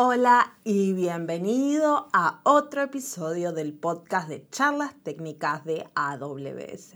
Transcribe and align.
Hola 0.00 0.56
y 0.62 0.92
bienvenido 0.92 2.08
a 2.12 2.40
otro 2.44 2.82
episodio 2.82 3.50
del 3.52 3.72
podcast 3.72 4.28
de 4.28 4.48
charlas 4.48 4.94
técnicas 5.02 5.64
de 5.64 5.90
AWS. 5.96 6.94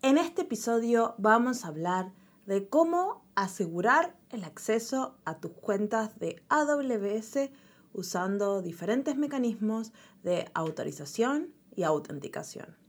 En 0.00 0.16
este 0.16 0.40
episodio 0.40 1.14
vamos 1.18 1.62
a 1.62 1.68
hablar 1.68 2.14
de 2.46 2.70
cómo 2.70 3.22
asegurar 3.34 4.16
el 4.30 4.44
acceso 4.44 5.18
a 5.26 5.40
tus 5.40 5.52
cuentas 5.52 6.18
de 6.18 6.42
AWS 6.48 7.50
usando 7.92 8.62
diferentes 8.62 9.18
mecanismos 9.18 9.92
de 10.22 10.50
autorización 10.54 11.52
y 11.74 11.82
autenticación. 11.82 12.85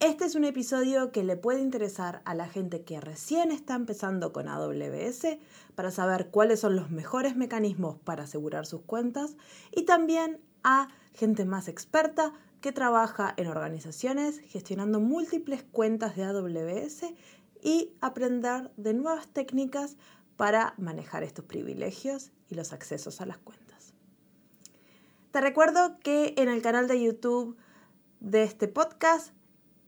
Este 0.00 0.26
es 0.26 0.34
un 0.34 0.44
episodio 0.44 1.10
que 1.10 1.24
le 1.24 1.38
puede 1.38 1.60
interesar 1.60 2.20
a 2.26 2.34
la 2.34 2.46
gente 2.46 2.82
que 2.82 3.00
recién 3.00 3.50
está 3.50 3.74
empezando 3.74 4.30
con 4.30 4.46
AWS 4.46 5.38
para 5.74 5.90
saber 5.90 6.28
cuáles 6.28 6.60
son 6.60 6.76
los 6.76 6.90
mejores 6.90 7.34
mecanismos 7.34 7.96
para 8.00 8.24
asegurar 8.24 8.66
sus 8.66 8.82
cuentas 8.82 9.36
y 9.74 9.84
también 9.84 10.38
a 10.62 10.88
gente 11.14 11.46
más 11.46 11.66
experta 11.66 12.34
que 12.60 12.72
trabaja 12.72 13.32
en 13.38 13.46
organizaciones 13.46 14.40
gestionando 14.40 15.00
múltiples 15.00 15.62
cuentas 15.62 16.14
de 16.14 16.24
AWS 16.24 17.14
y 17.62 17.94
aprender 18.02 18.70
de 18.76 18.92
nuevas 18.92 19.28
técnicas 19.28 19.96
para 20.36 20.74
manejar 20.76 21.22
estos 21.22 21.46
privilegios 21.46 22.32
y 22.50 22.54
los 22.54 22.74
accesos 22.74 23.22
a 23.22 23.26
las 23.26 23.38
cuentas. 23.38 23.94
Te 25.30 25.40
recuerdo 25.40 25.98
que 26.00 26.34
en 26.36 26.50
el 26.50 26.60
canal 26.60 26.86
de 26.86 27.02
YouTube 27.02 27.56
de 28.20 28.42
este 28.42 28.68
podcast 28.68 29.35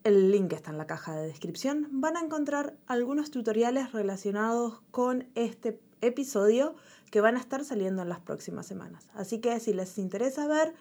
el 0.08 0.30
link 0.30 0.52
está 0.54 0.70
en 0.70 0.78
la 0.78 0.86
caja 0.86 1.14
de 1.14 1.26
descripción. 1.26 1.86
Van 1.92 2.16
a 2.16 2.20
encontrar 2.20 2.74
algunos 2.86 3.30
tutoriales 3.30 3.92
relacionados 3.92 4.80
con 4.90 5.28
este 5.34 5.80
episodio 6.00 6.74
que 7.10 7.20
van 7.20 7.36
a 7.36 7.40
estar 7.40 7.62
saliendo 7.64 8.02
en 8.02 8.08
las 8.08 8.20
próximas 8.20 8.66
semanas. 8.66 9.10
Así 9.14 9.40
que 9.40 9.60
si 9.60 9.74
les 9.74 9.98
interesa 9.98 10.46
ver 10.46 10.74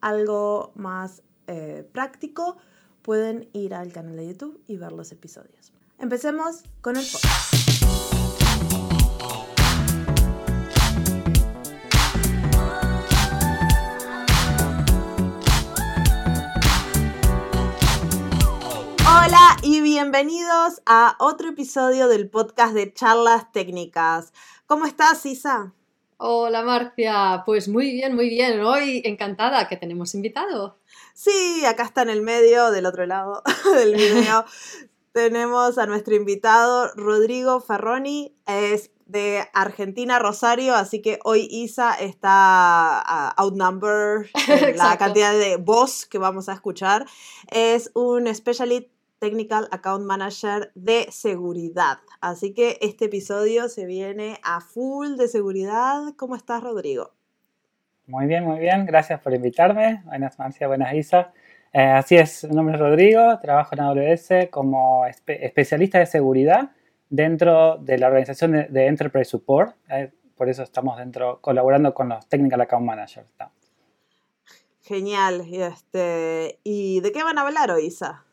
algo 0.00 0.72
más 0.74 1.22
eh, 1.46 1.88
práctico, 1.90 2.58
pueden 3.00 3.48
ir 3.54 3.74
al 3.74 3.92
canal 3.92 4.16
de 4.16 4.28
YouTube 4.28 4.62
y 4.66 4.76
ver 4.76 4.92
los 4.92 5.10
episodios. 5.10 5.72
Empecemos 5.98 6.62
con 6.82 6.96
el 6.96 7.04
podcast. 7.04 7.55
Bienvenidos 19.96 20.82
a 20.84 21.16
otro 21.20 21.48
episodio 21.48 22.06
del 22.08 22.28
podcast 22.28 22.74
de 22.74 22.92
charlas 22.92 23.50
técnicas. 23.50 24.34
¿Cómo 24.66 24.84
estás, 24.84 25.24
Isa? 25.24 25.72
Hola, 26.18 26.62
Marcia. 26.62 27.42
Pues 27.46 27.66
muy 27.66 27.92
bien, 27.92 28.14
muy 28.14 28.28
bien. 28.28 28.60
Hoy 28.60 29.00
encantada 29.06 29.68
que 29.68 29.78
tenemos 29.78 30.14
invitado. 30.14 30.76
Sí, 31.14 31.64
acá 31.64 31.84
está 31.84 32.02
en 32.02 32.10
el 32.10 32.20
medio, 32.20 32.70
del 32.72 32.84
otro 32.84 33.06
lado 33.06 33.42
del 33.74 33.94
video. 33.94 34.44
tenemos 35.12 35.78
a 35.78 35.86
nuestro 35.86 36.14
invitado 36.14 36.90
Rodrigo 36.94 37.60
Ferroni. 37.60 38.36
Es 38.46 38.90
de 39.06 39.48
Argentina, 39.54 40.18
Rosario, 40.18 40.74
así 40.74 41.00
que 41.00 41.20
hoy 41.24 41.48
Isa 41.50 41.94
está 41.94 43.32
uh, 43.38 43.40
outnumbered 43.40 44.26
en 44.46 44.76
la 44.76 44.98
cantidad 44.98 45.32
de 45.32 45.56
voz 45.56 46.04
que 46.04 46.18
vamos 46.18 46.50
a 46.50 46.52
escuchar. 46.52 47.06
Es 47.50 47.90
un 47.94 48.26
specialist 48.34 48.90
Technical 49.18 49.68
Account 49.70 50.04
Manager 50.04 50.70
de 50.74 51.06
seguridad. 51.10 51.98
Así 52.20 52.52
que 52.54 52.78
este 52.80 53.06
episodio 53.06 53.68
se 53.68 53.86
viene 53.86 54.38
a 54.42 54.60
full 54.60 55.16
de 55.16 55.28
seguridad. 55.28 56.14
¿Cómo 56.16 56.36
estás, 56.36 56.62
Rodrigo? 56.62 57.12
Muy 58.06 58.26
bien, 58.26 58.44
muy 58.44 58.58
bien. 58.58 58.86
Gracias 58.86 59.20
por 59.20 59.34
invitarme. 59.34 60.02
Buenas, 60.04 60.38
Marcia. 60.38 60.68
Buenas, 60.68 60.94
Isa. 60.94 61.32
Eh, 61.72 61.82
así 61.82 62.16
es, 62.16 62.44
mi 62.44 62.54
nombre 62.54 62.74
es 62.76 62.80
Rodrigo. 62.80 63.38
Trabajo 63.40 63.74
en 63.74 63.80
AWS 63.80 64.48
como 64.50 65.04
especialista 65.06 65.98
de 65.98 66.06
seguridad 66.06 66.70
dentro 67.08 67.78
de 67.78 67.98
la 67.98 68.06
organización 68.08 68.52
de, 68.52 68.86
Enterprise 68.86 69.30
Support. 69.30 69.76
Eh, 69.88 70.12
por 70.36 70.48
eso 70.48 70.62
estamos 70.62 70.98
dentro 70.98 71.40
colaborando 71.40 71.94
con 71.94 72.08
los 72.08 72.28
Technical 72.28 72.60
Account 72.60 72.86
Managers. 72.86 73.28
Genial. 74.82 75.44
Este, 75.50 76.60
¿Y 76.62 77.00
de 77.00 77.10
qué 77.10 77.24
van 77.24 77.38
a 77.38 77.42
hablar 77.42 77.70
hoy, 77.70 77.86
Isa? 77.86 78.25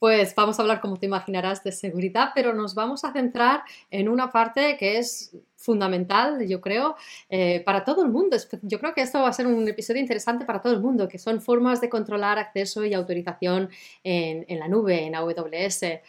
Pues 0.00 0.34
vamos 0.34 0.58
a 0.58 0.62
hablar, 0.62 0.80
como 0.80 0.96
te 0.96 1.04
imaginarás, 1.04 1.62
de 1.62 1.72
seguridad, 1.72 2.30
pero 2.34 2.54
nos 2.54 2.74
vamos 2.74 3.04
a 3.04 3.12
centrar 3.12 3.62
en 3.90 4.08
una 4.08 4.32
parte 4.32 4.78
que 4.78 4.96
es 4.96 5.36
fundamental, 5.56 6.48
yo 6.48 6.62
creo, 6.62 6.96
eh, 7.28 7.62
para 7.66 7.84
todo 7.84 8.02
el 8.02 8.10
mundo. 8.10 8.34
Yo 8.62 8.80
creo 8.80 8.94
que 8.94 9.02
esto 9.02 9.20
va 9.20 9.28
a 9.28 9.32
ser 9.34 9.46
un 9.46 9.68
episodio 9.68 10.00
interesante 10.00 10.46
para 10.46 10.62
todo 10.62 10.72
el 10.72 10.80
mundo, 10.80 11.06
que 11.06 11.18
son 11.18 11.42
formas 11.42 11.82
de 11.82 11.90
controlar 11.90 12.38
acceso 12.38 12.82
y 12.82 12.94
autorización 12.94 13.68
en, 14.02 14.46
en 14.48 14.58
la 14.58 14.68
nube, 14.68 15.04
en 15.04 15.14
AWS. 15.14 16.00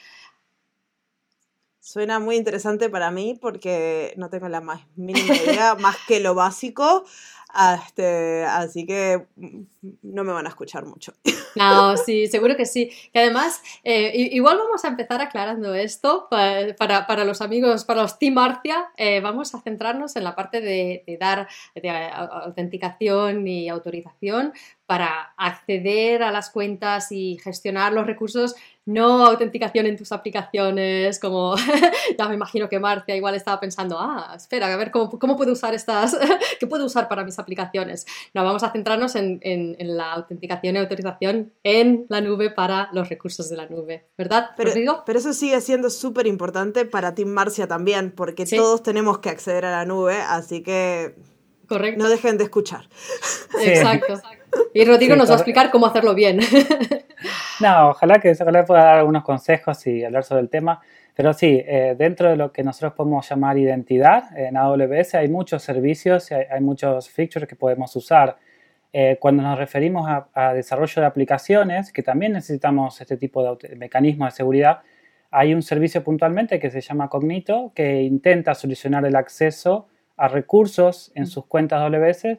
Suena 1.81 2.19
muy 2.19 2.38
interesante 2.38 2.90
para 2.90 3.12
mí 3.12 3.38
porque 3.41 4.13
no 4.16 4.29
tengo 4.29 4.47
la 4.47 4.62
más 4.62 4.81
mínima 4.96 5.35
idea, 5.35 5.75
más 5.79 5.97
que 6.08 6.22
lo 6.22 6.34
básico. 6.34 7.03
Este, 7.75 8.46
así 8.46 8.85
que 8.85 9.25
no 9.81 10.24
me 10.24 10.31
van 10.31 10.46
a 10.46 10.50
escuchar 10.50 10.86
mucho. 10.86 11.14
No, 11.53 11.97
sí, 11.97 12.28
seguro 12.28 12.56
que 12.56 12.66
sí. 12.66 12.90
Que 13.12 13.19
además, 13.19 13.62
eh, 13.84 14.30
igual 14.31 14.58
vamos 14.58 14.86
a 14.86 14.88
empezar 14.88 15.19
aclarando 15.19 15.75
esto 15.75 16.28
para, 16.30 17.06
para, 17.06 17.25
los 17.25 17.42
amigos, 17.42 17.84
para 17.84 18.03
los 18.03 18.18
Team 18.20 18.36
Marcia. 18.36 18.90
Eh, 18.96 19.20
vamos 19.20 19.53
a 19.53 19.59
centrarnos 19.59 20.16
en 20.16 20.24
la 20.24 20.34
parte 20.34 20.62
de, 20.62 21.03
dar 21.20 21.50
de 21.75 21.90
autenticación 21.90 23.46
y 23.46 23.68
autorización 23.68 24.53
para 24.91 25.34
acceder 25.38 26.22
a 26.22 26.34
las 26.34 26.50
cuentas 26.50 27.14
y 27.14 27.38
gestionar 27.41 27.94
los 27.94 28.06
recursos, 28.06 28.56
no 28.86 29.25
autenticación 29.25 29.86
en 29.86 29.96
tus 29.96 30.12
aplicaciones, 30.12 31.18
como 31.18 31.56
ya 32.20 32.28
me 32.28 32.36
imagino 32.36 32.68
que 32.68 32.78
Marcia 32.78 33.16
igual 33.16 33.36
estaba 33.36 33.58
pensando, 33.62 33.97
ah, 33.97 34.34
espera, 34.36 34.74
a 34.74 34.75
ver 34.75 34.91
cómo, 34.91 35.18
cómo 35.18 35.38
puedo 35.38 35.53
usar 35.53 35.74
estas, 35.74 36.18
qué 36.59 36.68
puedo 36.68 36.86
usar 36.86 37.08
para 37.08 37.24
mis 37.24 37.40
aplicaciones. 37.40 38.06
No, 38.34 38.44
vamos 38.44 38.64
a 38.64 38.72
centrarnos 38.72 39.16
en, 39.16 39.40
en, 39.44 39.71
la 39.80 40.14
autenticación 40.14 40.76
y 40.76 40.80
autorización 40.80 41.54
en 41.64 42.06
la 42.09 42.22
nube 42.22 42.50
para 42.50 42.90
los 42.94 43.09
recursos 43.09 43.50
de 43.50 43.58
la 43.58 43.68
nube, 43.68 44.08
¿verdad? 44.18 44.52
Pero, 44.58 45.04
pero 45.06 45.20
eso 45.20 45.34
sigue 45.34 45.59
siendo 45.62 45.90
súper 45.90 46.28
importante 46.28 46.86
para 46.86 47.14
Team 47.16 47.30
Marcia 47.30 47.68
también, 47.68 48.12
porque 48.12 48.46
todos 48.46 48.84
tenemos 48.84 49.20
que 49.20 49.30
acceder 49.30 49.66
a 49.66 49.72
la 49.72 49.86
nube, 49.86 50.18
así 50.22 50.64
que 50.64 51.16
Correcto. 51.68 52.04
no 52.04 52.09
dejen 52.09 52.38
de 52.38 52.46
escuchar. 52.46 52.86
Exacto. 53.64 54.22
Y 54.74 54.84
Rodrigo 54.84 55.16
nos 55.16 55.30
va 55.30 55.36
a 55.36 55.38
explicar 55.38 55.72
cómo 55.72 55.86
hacerlo 55.86 56.14
bien. 56.14 56.40
No, 57.62 57.90
ojalá 57.90 58.20
que 58.20 58.32
ojalá 58.32 58.66
pueda 58.66 58.84
dar 58.84 58.98
algunos 58.98 59.24
consejos 59.24 59.86
y 59.86 60.03
hablar 60.03 60.24
sobre 60.24 60.42
el 60.42 60.50
tema. 60.50 60.82
Pero 61.16 61.32
sí, 61.34 61.62
eh, 61.64 61.96
dentro 61.96 62.30
de 62.30 62.36
lo 62.36 62.52
que 62.52 62.64
nosotros 62.64 62.94
podemos 62.94 63.30
llamar 63.30 63.58
identidad, 63.58 64.36
en 64.36 64.58
AWS 64.58 65.16
hay 65.16 65.28
muchos 65.28 65.62
servicios, 65.62 66.32
hay, 66.32 66.46
hay 66.50 66.62
muchos 66.62 67.09
features 67.09 67.48
que 67.48 67.56
podemos 67.56 67.96
usar. 67.96 68.38
Eh, 68.94 69.18
cuando 69.22 69.41
nos 69.41 69.57
referimos 69.57 70.06
a, 70.34 70.53
desarrollo 70.53 71.02
de 71.02 71.07
aplicaciones, 71.07 71.94
que 71.94 72.03
también 72.03 72.34
necesitamos 72.34 73.00
este 73.00 73.16
tipo 73.16 73.56
de 73.56 73.75
mecanismos 73.78 74.34
de 74.34 74.35
seguridad, 74.35 74.81
hay 75.29 75.53
un 75.53 75.62
servicio 75.62 76.03
puntualmente 76.03 76.59
que 76.59 76.69
se 76.69 76.81
llama 76.81 77.07
Cognito 77.07 77.72
que 77.74 78.02
intenta 78.02 78.53
solucionar 78.53 79.06
el 79.06 79.16
acceso 79.16 79.88
a 80.18 80.28
recursos 80.28 81.12
en 81.16 81.25
sus 81.25 81.46
cuentas 81.46 81.81
AWS 81.81 82.38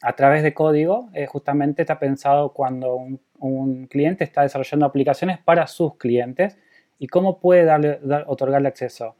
a 0.00 0.12
través 0.14 0.42
de 0.42 0.54
código, 0.54 1.10
eh, 1.12 1.26
justamente 1.26 1.82
está 1.82 1.98
pensado 1.98 2.54
cuando 2.54 2.96
un, 3.38 3.86
cliente 3.90 4.24
está 4.24 4.42
desarrollando 4.42 4.86
aplicaciones 4.86 5.38
para 5.38 5.66
sus 5.66 5.96
clientes 5.96 6.56
y 6.98 7.08
cómo 7.08 7.40
puede 7.40 7.64
darle, 7.64 7.98
otorgarle 8.26 8.68
acceso. 8.68 9.16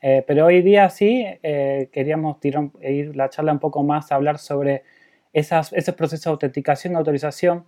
Eh, 0.00 0.24
pero 0.26 0.46
hoy 0.46 0.62
día 0.62 0.88
sí, 0.88 1.26
queríamos 1.42 2.38
ir 2.42 3.14
la 3.14 3.28
charla 3.28 3.52
un 3.52 3.58
poco 3.58 3.82
más 3.82 4.10
a 4.10 4.14
hablar 4.14 4.38
sobre 4.38 4.82
esas, 5.32 5.72
ese 5.72 5.92
proceso 5.92 6.30
de 6.30 6.32
autenticación 6.32 6.92
y 6.92 6.96
autorización 6.96 7.66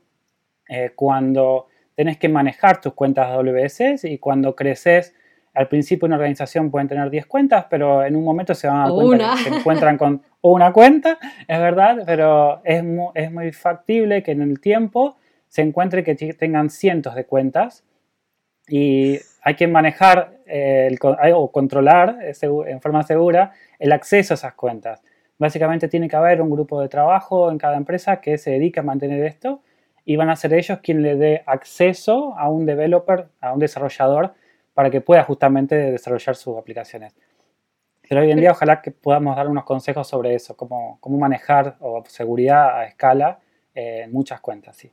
cuando 0.95 1.67
tenés 1.95 2.17
que 2.17 2.29
manejar 2.29 2.81
tus 2.81 2.95
cuentas 2.95 3.29
AWS 3.29 4.05
y 4.05 4.19
cuando 4.19 4.57
creces 4.57 5.15
al 5.55 5.69
principio 5.69 6.07
una 6.07 6.17
organización 6.17 6.71
pueden 6.71 6.89
tener 6.89 7.11
10 7.11 7.27
cuentas, 7.27 7.67
pero 7.69 8.05
en 8.05 8.17
un 8.17 8.25
momento 8.25 8.55
se 8.55 8.67
van 8.69 8.77
a 8.79 8.81
dar 8.85 8.93
cuenta 8.93 9.35
que 9.37 9.43
se 9.43 9.55
encuentran 9.57 9.99
con 9.99 10.23
una 10.41 10.73
cuenta, 10.73 11.19
es 11.47 11.59
verdad, 11.59 12.03
pero 12.07 12.63
es 12.65 12.83
muy, 12.83 13.09
es 13.15 13.31
muy 13.31 13.53
factible 13.53 14.23
que 14.23 14.33
en 14.33 14.43
el 14.43 14.61
tiempo 14.61 15.17
se 15.49 15.61
encuentre 15.61 16.03
que 16.03 16.15
tengan 16.15 16.71
cientos 16.71 17.15
de 17.15 17.27
cuentas 17.27 17.85
y 18.67 19.19
hay 19.43 19.55
que 19.57 19.67
manejar 19.67 20.39
el, 20.47 20.99
o 21.03 21.53
controlar 21.53 22.19
en 22.23 22.81
forma 22.81 23.03
segura 23.03 23.53
el 23.79 23.93
acceso 23.93 24.33
a 24.33 24.37
esas 24.37 24.55
cuentas. 24.55 25.03
Básicamente 25.39 25.89
tiene 25.89 26.09
que 26.09 26.17
haber 26.17 26.41
un 26.41 26.51
grupo 26.51 26.81
de 26.81 26.89
trabajo 26.89 27.51
en 27.51 27.59
cada 27.59 27.77
empresa 27.77 28.21
que 28.21 28.39
se 28.39 28.51
dedica 28.53 28.81
a 28.81 28.85
mantener 28.85 29.25
esto 29.25 29.63
y 30.05 30.17
van 30.17 30.31
a 30.31 30.37
ser 30.37 30.53
ellos 30.55 30.79
quienes 30.83 31.03
le 31.03 31.17
dé 31.17 31.43
acceso 31.47 32.37
a 32.39 32.49
un 32.49 32.67
developer, 32.67 33.29
a 33.41 33.53
un 33.53 33.59
desarrollador 33.59 34.35
para 34.75 34.91
que 34.91 35.01
pueda 35.01 35.25
justamente 35.25 35.75
desarrollar 35.75 36.37
sus 36.37 36.57
aplicaciones. 36.57 37.15
Pero 38.09 38.23
hoy 38.23 38.31
en 38.31 38.41
día 38.41 38.51
ojalá 38.51 38.83
que 38.83 38.91
podamos 38.91 39.37
dar 39.37 39.49
unos 39.49 39.65
consejos 39.65 40.09
sobre 40.09 40.35
eso, 40.35 40.57
cómo, 40.57 40.99
cómo 41.01 41.19
manejar 41.19 41.77
o 41.81 42.03
seguridad 42.07 42.79
a 42.79 42.85
escala 42.87 43.39
en 43.75 44.13
muchas 44.13 44.41
cuentas, 44.41 44.77
sí. 44.77 44.93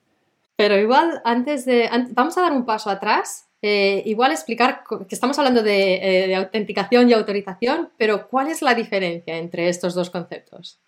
Pero 0.56 0.78
igual, 0.78 1.22
antes 1.24 1.66
de... 1.66 1.90
vamos 2.12 2.38
a 2.38 2.42
dar 2.42 2.52
un 2.54 2.66
paso 2.66 2.90
atrás 2.90 3.49
eh, 3.62 4.04
igual 4.06 4.32
explicar 4.32 4.84
que 4.88 5.16
estamos 5.16 5.38
hablando 5.38 5.62
eh, 5.66 6.26
de, 6.28 6.36
autenticación 6.36 7.10
y 7.10 7.14
autorización, 7.14 7.90
pero 7.98 8.30
¿cuál 8.30 8.48
es 8.48 8.62
la 8.62 8.74
diferencia 8.74 9.38
entre 9.38 9.68
estos 9.68 9.94
dos 9.96 10.10
conceptos? 10.10 10.80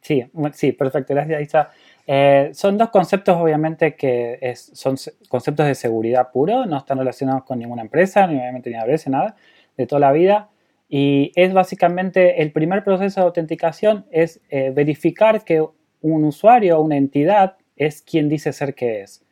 Sí, 0.00 0.24
sí, 0.52 0.72
perfecto, 0.72 1.14
gracias 1.14 1.42
Isa. 1.42 1.70
Eh, 2.06 2.50
son 2.52 2.76
dos 2.76 2.90
conceptos 2.90 3.36
obviamente 3.38 3.94
que 3.94 4.54
son 4.56 4.96
conceptos 5.28 5.66
de 5.66 5.74
seguridad 5.74 6.30
puro, 6.30 6.66
no 6.66 6.78
están 6.78 6.98
relacionados 6.98 7.44
con 7.44 7.58
ninguna 7.60 7.82
empresa, 7.82 8.26
ni 8.26 8.36
obviamente 8.36 8.70
ni 8.70 8.76
AWS, 8.76 9.08
nada, 9.08 9.36
de 9.76 9.86
toda 9.86 10.00
la 10.00 10.12
vida. 10.12 10.50
Y 10.88 11.32
es 11.36 11.54
básicamente 11.54 12.42
el 12.42 12.52
primer 12.52 12.84
proceso 12.84 13.20
de 13.20 13.26
autenticación 13.26 14.04
es 14.10 14.42
verificar 14.50 15.42
que 15.44 15.64
un 16.02 16.24
usuario 16.24 16.78
o 16.78 16.82
una 16.82 16.96
entidad 16.96 17.56
es 17.76 18.02
quien 18.02 18.28
dice 18.28 18.52
ser 18.52 18.74
que 18.74 19.00
es. 19.00 19.23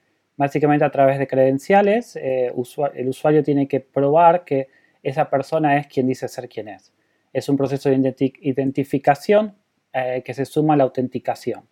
Básicamente 0.42 0.84
a 0.84 0.90
través 0.90 1.20
de 1.20 1.28
credenciales, 1.28 2.16
eh, 2.16 2.52
el 2.94 3.08
usuario 3.08 3.44
tiene 3.44 3.68
que 3.68 3.78
probar 3.78 4.42
que 4.44 4.66
esa 5.00 5.30
persona 5.30 5.76
es 5.76 5.86
quien 5.86 6.08
dice 6.08 6.26
ser 6.26 6.48
quien 6.48 6.66
es. 6.66 6.92
Es 7.32 7.48
un 7.48 7.56
proceso 7.56 7.88
de 7.88 8.32
identificación 8.40 9.54
eh, 9.92 10.20
que 10.24 10.34
se 10.34 10.44
suma 10.44 10.74
a 10.74 10.76
la 10.78 10.82
autenticación. 10.82 11.62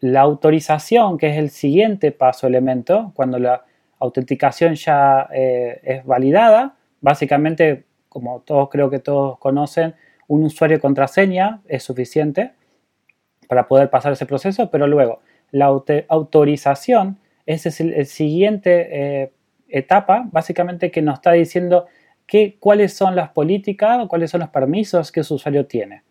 la 0.00 0.20
autorización, 0.20 1.18
que 1.18 1.30
es 1.30 1.38
el 1.38 1.50
siguiente 1.50 2.12
paso 2.12 2.46
elemento, 2.46 3.10
cuando 3.16 3.40
la 3.40 3.64
autenticación 3.98 4.76
ya 4.76 5.28
eh, 5.34 5.80
es 5.82 6.04
validada, 6.04 6.76
básicamente, 7.00 7.84
como 8.08 8.42
todos 8.42 8.68
creo 8.68 8.90
que 8.90 9.00
todos 9.00 9.40
conocen, 9.40 9.96
un 10.28 10.44
usuario 10.44 10.76
y 10.76 10.80
contraseña 10.80 11.62
es 11.66 11.82
suficiente 11.82 12.52
para 13.48 13.66
poder 13.66 13.90
pasar 13.90 14.12
ese 14.12 14.24
proceso, 14.24 14.70
pero 14.70 14.86
luego 14.86 15.18
la 15.50 15.66
autorización, 15.66 17.18
es 17.46 17.80
el, 17.80 18.06
siguiente 18.06 18.88
eh, 18.90 19.32
etapa, 19.68 20.28
básicamente 20.30 20.90
que 20.90 21.02
nos 21.02 21.14
está 21.14 21.32
diciendo 21.32 21.86
cuáles 22.58 22.92
son 22.92 23.16
las 23.16 23.30
políticas 23.30 24.00
o 24.00 24.08
cuáles 24.08 24.30
son 24.30 24.40
los 24.40 24.50
permisos 24.50 25.10
que 25.10 25.24
su 25.24 25.36
usuario 25.36 25.66
tiene. 25.66 26.02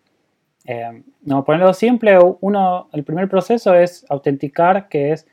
Eh, 0.65 1.03
no, 1.21 1.45
ponerlo 1.45 1.73
simple, 1.73 2.17
uno, 2.41 2.89
el 2.91 3.03
primer 3.03 3.29
proceso 3.29 3.75
es 3.75 4.05
autenticar, 4.09 4.89
que 4.89 5.11
es 5.11 5.27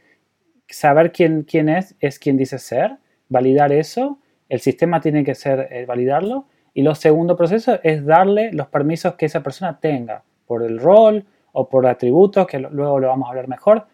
saber 0.68 1.10
quién, 1.10 1.42
quién 1.42 1.68
es, 1.68 1.96
es 2.00 2.18
quien 2.18 2.36
dice 2.36 2.58
ser, 2.58 2.96
validar 3.28 3.72
eso, 3.72 4.18
el 4.48 4.60
sistema 4.60 5.00
tiene 5.00 5.24
que 5.24 5.34
ser 5.34 5.68
eh, 5.70 5.86
validarlo, 5.86 6.46
y 6.74 6.82
lo 6.82 6.94
segundo 6.94 7.36
proceso 7.36 7.78
es 7.82 8.04
darle 8.04 8.52
los 8.52 8.68
permisos 8.68 9.14
que 9.14 9.26
esa 9.26 9.42
persona 9.42 9.80
tenga, 9.80 10.22
por 10.46 10.62
el 10.62 10.78
rol 10.78 11.24
o 11.52 11.68
por 11.68 11.86
atributos, 11.86 12.46
que 12.46 12.58
luego 12.58 12.98
lo 12.98 13.08
vamos 13.08 13.26
a 13.26 13.30
hablar 13.30 13.48
mejor, 13.48 13.86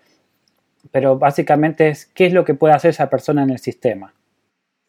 pero 0.90 1.18
básicamente 1.18 1.88
es 1.88 2.06
qué 2.06 2.26
es 2.26 2.32
lo 2.32 2.44
que 2.44 2.54
puede 2.54 2.74
hacer 2.74 2.90
esa 2.90 3.10
persona 3.10 3.42
en 3.42 3.50
el 3.50 3.58
sistema. 3.58 4.14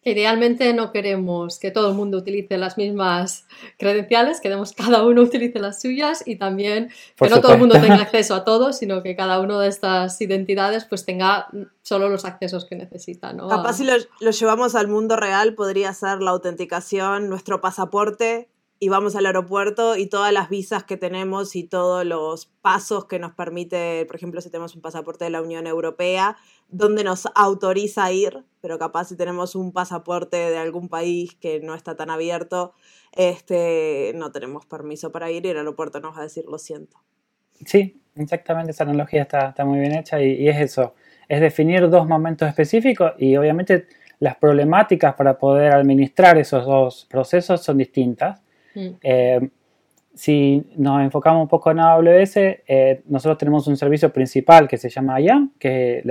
Idealmente 0.04 0.74
no 0.74 0.92
queremos 0.92 1.60
que 1.60 1.70
todo 1.70 1.90
el 1.90 1.96
mundo 1.96 2.18
utilice 2.18 2.58
las 2.58 2.76
mismas 2.76 3.46
credenciales, 3.78 4.42
queremos 4.42 4.74
que 4.74 4.82
cada 4.84 5.06
uno 5.06 5.22
utilice 5.22 5.60
las 5.60 5.80
suyas 5.80 6.24
y 6.26 6.38
también 6.38 6.90
que 7.16 7.30
no 7.30 7.40
todo 7.40 7.54
el 7.54 7.60
mundo 7.60 7.80
tenga 7.80 8.02
acceso 8.02 8.34
a 8.34 8.44
todo, 8.44 8.74
sino 8.74 9.04
que 9.04 9.16
cada 9.16 9.40
una 9.40 9.60
de 9.60 9.68
estas 9.68 10.20
identidades 10.20 10.86
pues 10.86 11.06
tenga 11.06 11.50
solo 11.84 12.10
los 12.10 12.26
accesos 12.26 12.66
que 12.66 12.76
necesita. 12.76 13.32
¿no? 13.34 13.48
Capaz 13.48 13.74
si 13.74 13.84
lo, 13.84 13.94
lo 14.22 14.32
llevamos 14.32 14.74
al 14.74 14.88
mundo 14.88 15.18
real 15.18 15.54
podría 15.54 15.94
ser 15.94 16.20
la 16.24 16.32
autenticación, 16.32 17.30
nuestro 17.30 17.62
pasaporte 17.62 18.50
y 18.84 18.90
vamos 18.90 19.16
al 19.16 19.28
aeropuerto 19.28 19.96
y 19.96 20.08
todas 20.08 20.34
las 20.34 20.50
visas 20.50 20.84
que 20.84 20.98
tenemos 20.98 21.56
y 21.56 21.64
todos 21.64 22.04
los 22.04 22.48
pasos 22.64 23.06
que 23.06 23.20
nos 23.20 23.32
permite, 23.32 24.08
por 24.08 24.16
ejemplo, 24.16 24.42
si 24.42 24.50
tenemos 24.50 24.76
un 24.76 24.82
pasaporte 24.82 25.24
de 25.24 25.30
la 25.30 25.44
Unión 25.44 25.68
Europea, 25.68 26.36
donde 26.68 27.04
nos 27.04 27.28
autoriza 27.36 28.12
ir, 28.12 28.44
pero 28.60 28.80
capaz 28.80 29.10
si 29.10 29.16
tenemos 29.16 29.54
un 29.54 29.72
pasaporte 29.72 30.36
de 30.36 30.58
algún 30.58 30.90
país 30.90 31.36
que 31.36 31.60
no 31.60 31.76
está 31.76 31.96
tan 31.96 32.10
abierto, 32.10 32.74
este, 33.12 34.14
no 34.16 34.32
tenemos 34.32 34.66
permiso 34.66 35.12
para 35.12 35.30
ir 35.30 35.46
y 35.46 35.50
el 35.50 35.58
aeropuerto 35.58 36.00
nos 36.00 36.16
va 36.16 36.22
a 36.22 36.24
decir 36.24 36.46
lo 36.50 36.58
siento. 36.58 36.98
Sí, 37.64 38.02
exactamente, 38.16 38.72
esa 38.72 38.84
analogía 38.84 39.22
está, 39.22 39.50
está 39.50 39.64
muy 39.64 39.80
bien 39.80 39.94
hecha 39.94 40.20
y, 40.20 40.42
y 40.42 40.50
es 40.50 40.60
eso, 40.60 40.96
es 41.30 41.40
definir 41.40 41.88
dos 41.88 42.08
momentos 42.08 42.50
específicos 42.50 43.12
y 43.20 43.38
obviamente 43.38 43.86
las 44.18 44.38
problemáticas 44.38 45.14
para 45.14 45.38
poder 45.38 45.72
administrar 45.72 46.40
esos 46.40 46.66
dos 46.66 47.06
procesos 47.12 47.64
son 47.64 47.78
distintas 47.78 48.42
Mm. 48.76 48.90
Eh, 49.02 49.50
si 50.14 50.64
nos 50.76 51.02
enfocamos 51.02 51.42
un 51.44 51.48
poco 51.48 51.72
en 51.72 51.80
AWS, 51.80 52.38
eh, 52.38 53.02
nosotros 53.06 53.38
tenemos 53.38 53.68
un 53.68 53.78
servicio 53.78 54.12
principal 54.12 54.68
que 54.68 54.78
se 54.78 54.90
llama 54.90 55.20
IAM, 55.22 55.54
que 55.58 56.00
es 56.00 56.06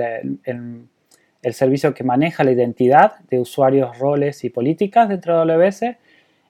el, 1.43 1.53
servicio 1.53 1.93
que 1.93 2.03
maneja 2.03 2.43
la 2.43 2.51
identidad 2.51 3.19
de 3.29 3.39
usuarios, 3.39 3.97
roles 3.99 4.43
y 4.43 4.49
políticas 4.49 5.09
dentro 5.09 5.45
de 5.45 5.53
AWS. 5.53 5.83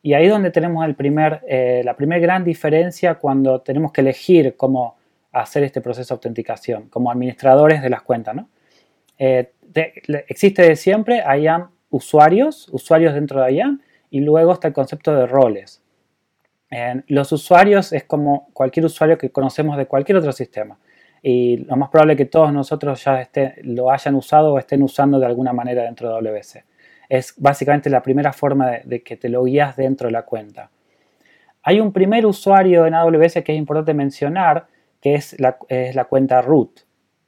Y 0.03 0.13
ahí 0.13 0.25
es 0.25 0.31
donde 0.31 0.51
tenemos 0.51 0.85
el 0.85 0.95
primer, 0.95 1.41
eh, 1.47 1.81
la 1.83 1.95
primera 1.95 2.21
gran 2.21 2.43
diferencia 2.43 3.15
cuando 3.15 3.61
tenemos 3.61 3.91
que 3.91 4.01
elegir 4.01 4.55
cómo 4.57 4.95
hacer 5.31 5.63
este 5.63 5.81
proceso 5.81 6.13
de 6.13 6.17
autenticación, 6.17 6.89
como 6.89 7.11
administradores 7.11 7.81
de 7.81 7.89
las 7.89 8.01
cuentas. 8.01 8.35
existe 10.27 10.63
de 10.63 10.75
siempre 10.75 11.23
IAM 11.39 11.69
usuarios, 11.89 12.69
usuarios 12.71 13.13
dentro 13.13 13.41
de 13.41 13.53
IAM, 13.53 13.81
y 14.09 14.21
luego 14.21 14.53
está 14.53 14.69
el 14.69 14.73
concepto 14.73 15.13
de 15.15 15.27
roles 15.27 15.80
los 17.07 17.31
usuarios 17.31 17.91
es 17.91 18.05
como 18.05 18.49
cualquier 18.53 18.85
usuario 18.85 19.17
que 19.17 19.29
conocemos 19.29 19.77
de 19.77 19.87
cualquier 19.87 20.17
otro 20.17 20.31
sistema. 20.31 20.77
Y 21.21 21.57
lo 21.57 21.75
más 21.75 21.89
probable 21.89 22.13
es 22.13 22.17
que 22.17 22.25
todos 22.25 22.51
nosotros 22.51 23.03
ya 23.03 23.29
lo 23.63 23.91
hayan 23.91 24.15
usado 24.15 24.53
o 24.53 24.59
estén 24.59 24.81
usando 24.81 25.19
de 25.19 25.25
alguna 25.25 25.53
manera 25.53 25.83
dentro 25.83 26.09
de 26.09 26.29
AWS. 26.29 26.59
Es 27.09 27.33
básicamente 27.37 27.89
la 27.89 28.01
primera 28.01 28.33
forma 28.33 28.71
de, 28.83 29.03
que 29.03 29.17
te 29.17 29.29
lo 29.29 29.43
guías 29.43 29.75
dentro 29.75 30.07
de 30.07 30.13
la 30.13 30.23
cuenta. 30.23 30.71
Hay 31.63 31.79
un 31.79 31.91
primer 31.91 32.25
usuario 32.25 32.87
en 32.87 32.95
AWS 32.95 33.33
que 33.43 33.51
es 33.51 33.57
importante 33.57 33.93
mencionar, 33.93 34.65
que 34.99 35.15
es 35.15 35.35
la, 35.39 35.57
cuenta 36.05 36.41
root. 36.41 36.79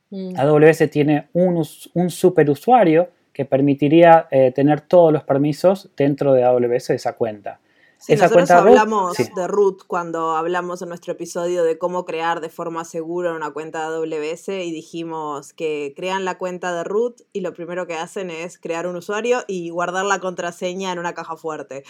Mm. 0.09 0.39
AWS 0.39 0.89
tiene 0.89 1.27
un, 1.33 1.63
un 1.93 2.09
superusuario 2.09 3.09
que 3.31 3.45
permitiría 3.45 4.27
eh, 4.31 4.51
tener 4.51 4.81
todos 4.81 5.11
los 5.11 5.23
permisos 5.23 5.91
dentro 5.97 6.33
de 6.33 6.43
AWS 6.43 6.87
de 6.87 6.95
esa 6.95 7.13
cuenta. 7.13 7.59
Sí, 8.05 8.17
nosotros 8.17 8.51
hablamos 8.51 9.15
de 9.15 9.47
root 9.47 9.83
cuando 9.87 10.35
hablamos 10.35 10.81
en 10.81 10.89
nuestro 10.89 11.13
episodio 11.13 11.63
de 11.63 11.77
cómo 11.77 12.03
crear 12.03 12.41
de 12.41 12.49
forma 12.49 12.83
segura 12.83 13.31
una 13.31 13.51
cuenta 13.51 13.89
de 13.89 13.95
AWS 13.95 14.49
y 14.49 14.73
dijimos 14.73 15.53
que 15.53 15.93
crean 15.95 16.25
la 16.25 16.37
cuenta 16.37 16.75
de 16.75 16.83
root 16.83 17.21
y 17.31 17.39
lo 17.39 17.53
primero 17.53 17.87
que 17.87 17.93
hacen 17.93 18.29
es 18.29 18.57
crear 18.57 18.87
un 18.87 18.97
usuario 18.97 19.45
y 19.47 19.69
guardar 19.69 20.03
la 20.03 20.19
contraseña 20.19 20.91
en 20.91 20.99
una 20.99 21.13
caja 21.13 21.37
fuerte. 21.37 21.83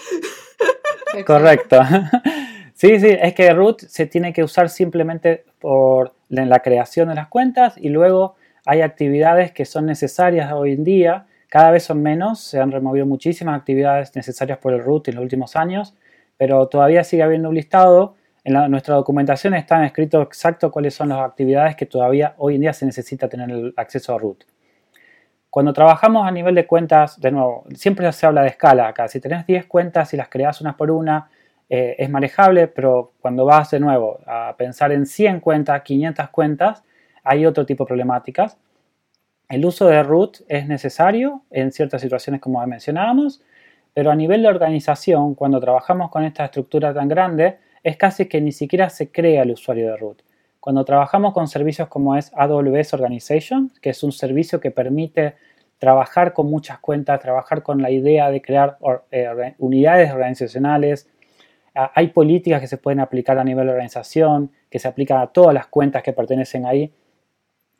Correcto. 1.25 1.79
Sí, 2.75 2.99
sí, 2.99 3.07
es 3.07 3.35
que 3.35 3.53
root 3.53 3.81
se 3.81 4.07
tiene 4.07 4.33
que 4.33 4.43
usar 4.43 4.67
simplemente 4.67 5.45
por 5.59 6.11
en 6.31 6.49
la 6.49 6.59
creación 6.59 7.07
de 7.09 7.15
las 7.15 7.27
cuentas 7.27 7.75
y 7.77 7.89
luego 7.89 8.35
hay 8.65 8.81
actividades 8.81 9.51
que 9.51 9.63
son 9.63 9.85
necesarias 9.85 10.51
hoy 10.51 10.73
en 10.73 10.83
día, 10.83 11.27
cada 11.49 11.69
vez 11.69 11.83
son 11.83 12.01
menos, 12.01 12.39
se 12.39 12.59
han 12.59 12.71
removido 12.71 13.05
muchísimas 13.05 13.59
actividades 13.59 14.15
necesarias 14.15 14.57
por 14.57 14.73
el 14.73 14.83
root 14.83 15.07
en 15.07 15.15
los 15.15 15.21
últimos 15.21 15.55
años 15.55 15.93
pero 16.37 16.67
todavía 16.67 17.03
sigue 17.03 17.23
habiendo 17.23 17.49
un 17.49 17.55
listado. 17.55 18.15
En 18.43 18.53
nuestra 18.69 18.95
documentación 18.95 19.53
están 19.53 19.83
escritos 19.83 20.25
exacto 20.25 20.71
cuáles 20.71 20.93
son 20.93 21.09
las 21.09 21.19
actividades 21.19 21.75
que 21.75 21.85
todavía 21.85 22.33
hoy 22.37 22.55
en 22.55 22.61
día 22.61 22.73
se 22.73 22.85
necesita 22.85 23.29
tener 23.29 23.49
el 23.49 23.73
acceso 23.77 24.13
a 24.13 24.17
root. 24.17 24.43
Cuando 25.49 25.71
trabajamos 25.71 26.27
a 26.27 26.31
nivel 26.31 26.55
de 26.55 26.65
cuentas, 26.65 27.21
de 27.21 27.31
nuevo, 27.31 27.65
siempre 27.75 28.11
se 28.11 28.25
habla 28.25 28.41
de 28.41 28.47
escala 28.47 28.87
acá. 28.87 29.07
Si 29.07 29.19
tenés 29.19 29.45
10 29.45 29.67
cuentas 29.67 30.11
y 30.13 30.17
las 30.17 30.27
creas 30.27 30.59
unas 30.61 30.73
por 30.73 30.89
una, 30.89 31.29
eh, 31.69 31.95
es 31.99 32.09
manejable, 32.09 32.67
pero 32.67 33.13
cuando 33.21 33.45
vas 33.45 33.71
de 33.71 33.79
nuevo 33.79 34.19
a 34.25 34.55
pensar 34.57 34.91
en 34.91 35.05
100 35.05 35.39
cuentas, 35.39 35.81
500 35.83 36.29
cuentas, 36.29 36.83
hay 37.23 37.45
otro 37.45 37.65
tipo 37.65 37.83
de 37.83 37.87
problemáticas. 37.87 38.57
El 39.47 39.65
uso 39.65 39.87
de 39.87 40.01
root 40.01 40.37
es 40.47 40.67
necesario 40.67 41.43
en 41.51 41.71
ciertas 41.71 42.01
situaciones 42.01 42.41
como 42.41 42.65
mencionábamos, 42.65 43.43
pero 43.93 44.11
a 44.11 44.15
nivel 44.15 44.41
de 44.41 44.47
organización, 44.47 45.35
cuando 45.35 45.59
trabajamos 45.59 46.09
con 46.09 46.23
esta 46.23 46.45
estructura 46.45 46.93
tan 46.93 47.07
grande, 47.07 47.57
es 47.83 47.97
casi 47.97 48.27
que 48.27 48.41
ni 48.41 48.51
siquiera 48.51 48.89
se 48.89 49.11
crea 49.11 49.43
el 49.43 49.51
usuario 49.51 49.91
de 49.91 49.97
root. 49.97 50.21
Cuando 50.59 50.85
trabajamos 50.85 51.33
con 51.33 51.47
servicios 51.47 51.89
como 51.89 52.15
es 52.15 52.31
AWS 52.35 52.93
Organization, 52.93 53.71
que 53.81 53.89
es 53.89 54.01
un 54.03 54.11
servicio 54.11 54.59
que 54.59 54.71
permite 54.71 55.35
trabajar 55.77 56.31
con 56.31 56.49
muchas 56.49 56.79
cuentas, 56.79 57.19
trabajar 57.19 57.61
con 57.61 57.81
la 57.81 57.91
idea 57.91 58.31
de 58.31 58.41
crear 58.41 58.77
eh, 59.11 59.53
unidades 59.57 60.11
organizacionales, 60.11 61.09
hay 61.75 62.07
políticas 62.07 62.61
que 62.61 62.67
se 62.67 62.77
pueden 62.77 62.99
aplicar 62.99 63.37
a 63.39 63.43
nivel 63.43 63.65
de 63.65 63.73
organización, 63.73 64.51
que 64.69 64.79
se 64.79 64.87
aplican 64.87 65.19
a 65.19 65.27
todas 65.27 65.53
las 65.53 65.67
cuentas 65.67 66.03
que 66.03 66.13
pertenecen 66.13 66.65
ahí, 66.65 66.93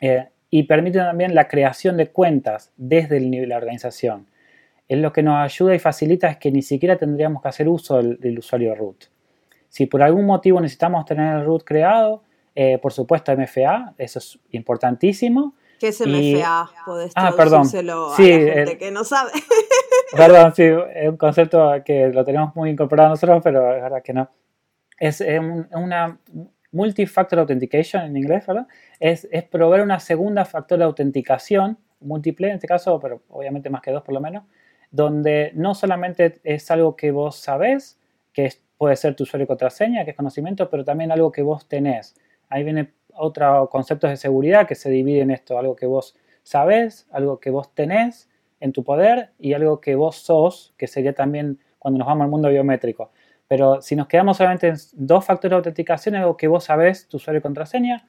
eh, 0.02 0.28
y 0.50 0.64
permiten 0.64 1.04
también 1.04 1.36
la 1.36 1.48
creación 1.48 1.96
de 1.98 2.10
cuentas 2.10 2.72
desde 2.76 3.18
el 3.18 3.30
nivel 3.32 3.50
de 3.50 3.56
organización. 3.56 4.28
Es 4.94 5.00
lo 5.00 5.12
que 5.12 5.24
nos 5.24 5.36
ayuda 5.36 5.76
y 5.76 5.80
facilita 5.80 6.28
es 6.28 6.38
que 6.38 6.52
ni 6.52 6.62
siquiera 6.62 6.98
tendríamos 6.98 7.42
que 7.42 7.48
hacer 7.48 7.68
uso 7.68 8.02
del, 8.02 8.38
usuario 8.38 8.76
root. 8.76 9.06
Si 9.70 9.86
por 9.86 10.04
algún 10.04 10.26
motivo 10.26 10.60
necesitamos 10.62 11.06
tener 11.06 11.38
el 11.38 11.46
root 11.46 11.64
creado, 11.64 12.24
eh, 12.56 12.78
por 12.78 12.94
supuesto 12.94 13.36
MFA, 13.36 13.96
eso 13.98 14.20
es 14.20 14.40
importantísimo. 14.52 15.56
¿Qué 15.80 15.88
es 15.88 16.00
MFA? 16.02 16.70
ah, 17.16 17.34
perdón. 17.36 17.66
sí, 17.66 17.78
a 17.80 17.84
la 17.84 18.16
gente 18.16 18.78
que 18.78 18.92
no 18.92 19.04
sabe. 19.04 19.32
perdón, 20.16 20.54
sí, 20.56 20.64
es 20.64 21.10
un 21.10 21.18
concepto 21.18 21.72
que 21.84 22.10
lo 22.10 22.24
tenemos 22.24 22.56
muy 22.56 22.70
incorporado 22.70 23.10
nosotros, 23.10 23.42
pero 23.44 23.76
es 23.76 23.82
verdad 23.82 24.04
que 24.04 24.14
no. 24.14 24.30
Es, 25.00 25.24
una 25.72 26.20
multifactor 26.72 27.40
authentication 27.40 28.04
en 28.04 28.18
inglés, 28.18 28.46
¿verdad? 28.46 28.68
Es, 29.00 29.28
es 29.32 29.44
proveer 29.44 29.84
una 29.84 30.00
segunda 30.00 30.46
factor 30.46 30.78
de 30.78 30.86
autenticación, 30.86 31.78
múltiple 32.00 32.50
en 32.50 32.56
este 32.56 32.68
caso, 32.68 33.00
pero 33.00 33.24
obviamente 33.30 33.70
más 33.70 33.82
que 33.82 33.92
dos 33.92 34.04
por 34.04 34.14
lo 34.14 34.22
menos, 34.22 34.44
donde 34.94 35.52
no 35.56 35.74
solamente 35.74 36.40
es 36.44 36.70
algo 36.70 36.96
que 36.96 37.12
vos 37.12 37.36
sabés, 37.36 38.00
que 38.32 38.54
puede 38.78 38.96
ser 38.96 39.16
tu 39.16 39.24
usuario 39.24 39.46
y 39.46 39.48
contraseña, 39.48 40.06
que 40.06 40.12
es 40.12 40.16
conocimiento, 40.16 40.70
pero 40.70 40.86
también 40.86 41.12
algo 41.12 41.32
que 41.32 41.42
vos 41.42 41.68
tenés. 41.68 42.16
Ahí 42.48 42.64
viene 42.64 42.94
otro 43.16 43.70
concepto 43.72 44.08
de 44.08 44.18
seguridad 44.18 44.68
que 44.68 44.76
se 44.76 44.92
divide 44.92 45.22
en 45.22 45.32
esto, 45.32 45.58
algo 45.58 45.76
que 45.76 45.88
vos 45.88 46.16
sabés, 46.44 47.08
algo 47.12 47.40
que 47.40 47.50
vos 47.50 47.74
tenés 47.74 48.30
en 48.60 48.72
tu 48.72 48.84
poder 48.84 49.32
y 49.40 49.54
algo 49.54 49.82
que 49.82 49.96
vos 49.96 50.18
sos, 50.18 50.76
que 50.78 50.86
sería 50.86 51.14
también 51.14 51.60
cuando 51.80 51.98
nos 51.98 52.08
vamos 52.08 52.26
al 52.26 52.30
mundo 52.30 52.50
biométrico. 52.50 53.12
Pero 53.48 53.82
si 53.82 53.96
nos 53.96 54.08
quedamos 54.08 54.38
solamente 54.38 54.68
en 54.68 54.76
dos 54.94 55.26
factores 55.26 55.52
de 55.54 55.56
autenticación, 55.56 56.16
algo 56.16 56.38
que 56.38 56.48
vos 56.48 56.66
sabés, 56.66 57.08
tu 57.08 57.18
usuario 57.18 57.40
y 57.40 57.42
contraseña, 57.42 58.08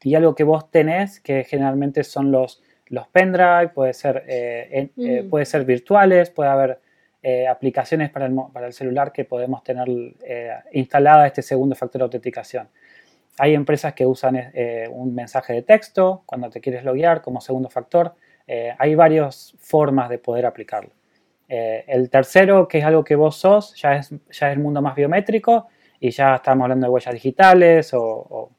y 0.00 0.14
algo 0.14 0.36
que 0.36 0.44
vos 0.44 0.70
tenés, 0.70 1.18
que 1.18 1.42
generalmente 1.42 2.04
son 2.04 2.30
los 2.30 2.62
los 2.90 3.08
pendrive, 3.08 3.68
puede 3.68 3.92
ser, 3.92 4.24
eh, 4.26 4.90
eh, 4.96 5.26
puede 5.28 5.44
ser 5.44 5.64
virtuales, 5.64 6.30
puede 6.30 6.50
haber 6.50 6.80
eh, 7.22 7.46
aplicaciones 7.46 8.10
para 8.10 8.26
el, 8.26 8.36
para 8.52 8.66
el, 8.66 8.72
celular 8.72 9.12
que 9.12 9.24
podemos 9.24 9.62
tener 9.62 9.88
instalada 10.72 11.26
este 11.26 11.42
segundo 11.42 11.74
factor 11.74 12.00
de 12.00 12.04
autenticación. 12.04 12.68
Hay 13.38 13.54
empresas 13.54 13.94
que 13.94 14.04
usan 14.04 14.52
un 14.90 15.14
mensaje 15.14 15.52
de 15.52 15.62
texto 15.62 16.22
cuando 16.26 16.50
te 16.50 16.60
quieres 16.60 16.84
loguear 16.84 17.22
como 17.22 17.40
segundo 17.40 17.68
factor. 17.68 18.14
hay 18.78 18.94
varias 18.96 19.54
formas 19.60 20.08
de 20.08 20.18
poder 20.18 20.44
aplicarlo. 20.44 20.90
el 21.48 22.10
tercero, 22.10 22.66
que 22.66 22.78
es 22.78 22.84
algo 22.84 23.04
que 23.04 23.14
vos 23.14 23.36
sos, 23.36 23.74
ya 23.76 23.94
es, 23.94 24.10
ya 24.10 24.50
es 24.50 24.56
el 24.56 24.58
mundo 24.58 24.82
más 24.82 24.96
biométrico 24.96 25.68
y 26.00 26.10
ya 26.10 26.36
estamos 26.36 26.64
hablando 26.64 26.86
de 26.86 26.90
huellas 26.90 27.14
digitales 27.14 27.90
o... 27.94 28.50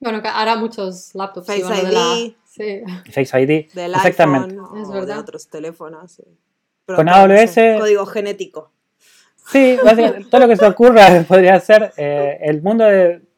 bueno, 0.00 0.22
ahora 0.24 0.56
muchos 0.56 1.14
laptops. 1.14 1.46
Face 1.46 1.60
ID. 1.60 2.34
Sí. 2.52 2.82
Face 3.10 3.40
ID. 3.40 3.50
Exactamente. 3.74 4.56
es 4.78 4.90
verdad. 4.90 5.14
de 5.14 5.20
otros 5.20 5.48
teléfonos. 5.48 6.22
Con 6.84 7.08
AWS. 7.08 7.54
Código 7.78 8.04
genético. 8.04 8.70
Sí, 9.50 9.78
todo 10.30 10.40
lo 10.40 10.48
que 10.48 10.56
se 10.56 10.66
ocurra 10.66 11.24
podría 11.26 11.58
ser. 11.60 11.92
Eh, 11.96 12.38
el 12.42 12.60
mundo 12.60 12.84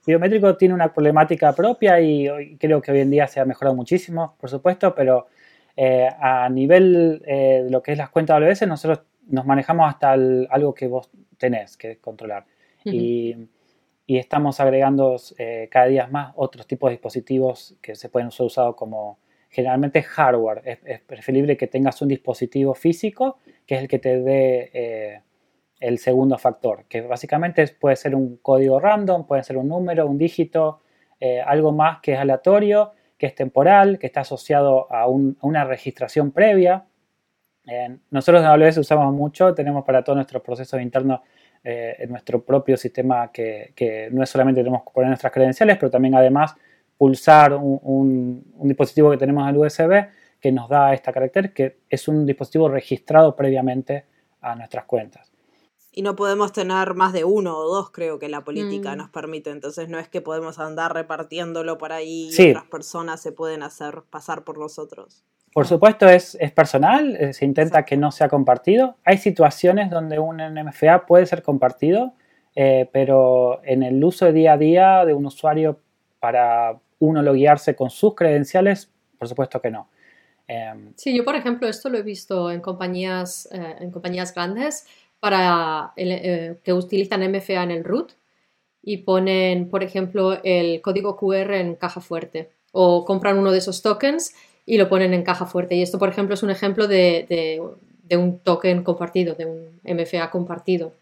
biométrico 0.04 0.56
tiene 0.56 0.74
una 0.74 0.92
problemática 0.92 1.52
propia 1.52 2.00
y 2.00 2.56
creo 2.58 2.82
que 2.82 2.90
hoy 2.90 3.00
en 3.00 3.10
día 3.10 3.28
se 3.28 3.38
ha 3.38 3.44
mejorado 3.44 3.76
muchísimo, 3.76 4.36
por 4.40 4.50
supuesto, 4.50 4.92
pero 4.96 5.28
eh, 5.76 6.08
a 6.18 6.48
nivel 6.48 7.22
eh, 7.24 7.62
de 7.64 7.70
lo 7.70 7.82
que 7.82 7.92
es 7.92 7.98
las 7.98 8.10
cuentas 8.10 8.42
AWS, 8.42 8.66
nosotros 8.66 9.02
nos 9.28 9.46
manejamos 9.46 9.88
hasta 9.88 10.10
algo 10.12 10.74
que 10.74 10.88
vos 10.88 11.08
tenés 11.38 11.76
que 11.76 11.98
controlar. 11.98 12.46
Y 12.84 13.36
y 14.06 14.18
estamos 14.18 14.60
agregando 14.60 15.16
eh, 15.38 15.68
cada 15.70 15.86
día 15.86 16.06
más 16.08 16.32
otros 16.36 16.66
tipos 16.66 16.88
de 16.88 16.96
dispositivos 16.96 17.76
que 17.80 17.94
se 17.94 18.08
pueden 18.08 18.30
ser 18.30 18.46
usados 18.46 18.76
como 18.76 19.18
generalmente 19.48 20.02
hardware. 20.02 20.62
Es, 20.84 21.00
preferible 21.00 21.56
que 21.56 21.68
tengas 21.68 22.02
un 22.02 22.08
dispositivo 22.08 22.74
físico 22.74 23.38
que 23.66 23.76
es 23.76 23.82
el 23.82 23.88
que 23.88 23.98
te 23.98 24.20
dé 24.20 24.70
eh, 24.74 25.22
el 25.80 25.98
segundo 25.98 26.36
factor, 26.38 26.84
que 26.88 27.00
básicamente 27.00 27.66
puede 27.68 27.96
ser 27.96 28.14
un 28.14 28.36
código 28.38 28.78
random, 28.78 29.26
puede 29.26 29.42
ser 29.42 29.56
un 29.56 29.68
número, 29.68 30.06
un 30.06 30.18
dígito, 30.18 30.80
eh, 31.20 31.40
algo 31.40 31.72
más 31.72 32.00
que 32.00 32.12
es 32.12 32.18
aleatorio, 32.18 32.92
que 33.16 33.26
es 33.26 33.34
temporal, 33.34 33.98
que 33.98 34.06
está 34.06 34.20
asociado 34.20 34.92
a, 34.92 35.06
una 35.08 35.64
registración 35.64 36.30
previa. 36.30 36.86
nosotros 38.10 38.42
en 38.42 38.48
AWS 38.48 38.78
usamos 38.78 39.14
mucho, 39.14 39.54
tenemos 39.54 39.84
para 39.84 40.04
todos 40.04 40.16
nuestros 40.16 40.42
procesos 40.42 40.80
internos 40.80 41.20
eh, 41.66 41.96
en 41.98 42.10
nuestro 42.10 42.44
propio 42.44 42.76
sistema 42.76 43.32
que, 43.32 44.10
no 44.12 44.22
es 44.22 44.28
solamente 44.28 44.60
tenemos 44.60 44.82
que 44.82 44.90
poner 44.92 45.08
nuestras 45.08 45.32
credenciales, 45.32 45.78
pero 45.78 45.90
también 45.90 46.14
además 46.14 46.54
pulsar 46.98 47.54
un, 47.54 48.44
dispositivo 48.64 49.10
que 49.10 49.16
tenemos 49.16 49.48
al 49.48 49.56
USB 49.56 50.08
que 50.38 50.52
nos 50.52 50.68
da 50.68 50.92
esta 50.92 51.10
carácter, 51.10 51.54
que 51.54 51.78
es 51.88 52.06
un 52.06 52.26
dispositivo 52.26 52.68
registrado 52.68 53.34
previamente 53.34 54.04
a 54.42 54.54
nuestras 54.54 54.84
cuentas. 54.84 55.32
Y 55.90 56.02
no 56.02 56.16
podemos 56.16 56.52
tener 56.52 56.92
más 56.92 57.14
de 57.14 57.24
uno 57.24 57.56
o 57.56 57.74
dos, 57.74 57.90
creo 57.90 58.18
que 58.18 58.28
la 58.28 58.44
política 58.44 58.94
mm. 58.94 58.98
nos 58.98 59.08
permite. 59.08 59.50
Entonces 59.50 59.88
no 59.88 59.98
es 59.98 60.08
que 60.08 60.20
podemos 60.20 60.58
andar 60.58 60.92
repartiéndolo 60.92 61.78
por 61.78 61.92
ahí 61.92 62.28
y 62.30 62.50
otras 62.50 62.64
personas 62.64 63.22
se 63.22 63.32
pueden 63.32 63.62
hacer 63.62 64.02
pasar 64.10 64.44
por 64.44 64.58
nosotros. 64.58 65.24
Por 65.54 65.68
supuesto 65.68 66.08
es, 66.08 66.36
personal, 66.52 67.14
eh, 67.14 67.32
se 67.32 67.44
intenta 67.44 67.84
que 67.84 67.96
no 67.96 68.10
sea 68.10 68.28
compartido. 68.28 68.96
Hay 69.04 69.18
situaciones 69.18 69.88
donde 69.88 70.18
un 70.18 70.38
NMFA 70.38 71.06
puede 71.06 71.26
ser 71.26 71.44
compartido, 71.44 72.14
eh, 72.56 72.90
pero 72.92 73.60
en 73.62 73.84
el 73.84 74.02
uso 74.02 74.24
de 74.24 74.32
día 74.32 74.54
a 74.54 74.58
día 74.58 75.04
de 75.04 75.14
un 75.14 75.26
usuario 75.26 75.78
para 76.18 76.76
uno 76.98 77.22
loguearse 77.22 77.76
con 77.76 77.88
sus 77.88 78.16
credenciales, 78.16 78.90
por 79.16 79.28
supuesto 79.28 79.60
que 79.60 79.70
no. 79.70 79.88
Em, 80.48 80.92
sí, 80.96 81.16
yo 81.16 81.24
por 81.24 81.36
ejemplo 81.36 81.68
esto 81.68 81.88
lo 81.88 81.98
he 81.98 82.02
visto 82.02 82.50
en 82.50 82.60
compañías, 82.60 83.48
eh, 83.52 83.76
en 83.78 83.92
compañías 83.92 84.34
grandes 84.34 84.88
para 85.20 85.92
que 85.94 86.72
utilizan 86.72 87.22
MFA 87.22 87.62
en 87.62 87.70
el 87.70 87.84
root 87.84 88.10
y 88.82 88.98
ponen, 88.98 89.70
por 89.70 89.84
ejemplo, 89.84 90.36
el 90.42 90.82
código 90.82 91.16
QR 91.16 91.60
en 91.60 91.76
caja 91.76 92.00
fuerte 92.00 92.50
o 92.72 93.04
compran 93.04 93.38
uno 93.38 93.52
de 93.52 93.58
esos 93.58 93.82
tokens 93.82 94.34
y 94.66 94.78
lo 94.78 94.88
ponen 94.88 95.14
en 95.14 95.22
caja 95.22 95.46
fuerte. 95.46 95.74
Y 95.74 95.82
esto, 95.82 95.98
por 95.98 96.08
ejemplo, 96.08 96.34
es 96.34 96.42
un 96.42 96.50
ejemplo 96.50 96.86
de, 96.88 97.60
un 98.12 98.38
token 98.38 98.82
compartido, 98.82 99.34
de 99.34 99.46
un 99.46 99.80
MFA 99.84 100.30
compartido. 100.30 100.94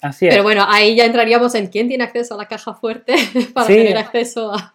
Así 0.00 0.26
es. 0.26 0.34
Pero 0.34 0.42
bueno, 0.42 0.64
ahí 0.68 0.94
ya 0.94 1.04
entraríamos 1.04 1.54
en 1.54 1.68
quién 1.68 1.88
tiene 1.88 2.04
acceso 2.04 2.34
a 2.34 2.38
la 2.38 2.46
caja 2.46 2.74
fuerte 2.74 3.14
para 3.54 3.66
tener 3.66 3.96
acceso 3.96 4.52
a... 4.52 4.74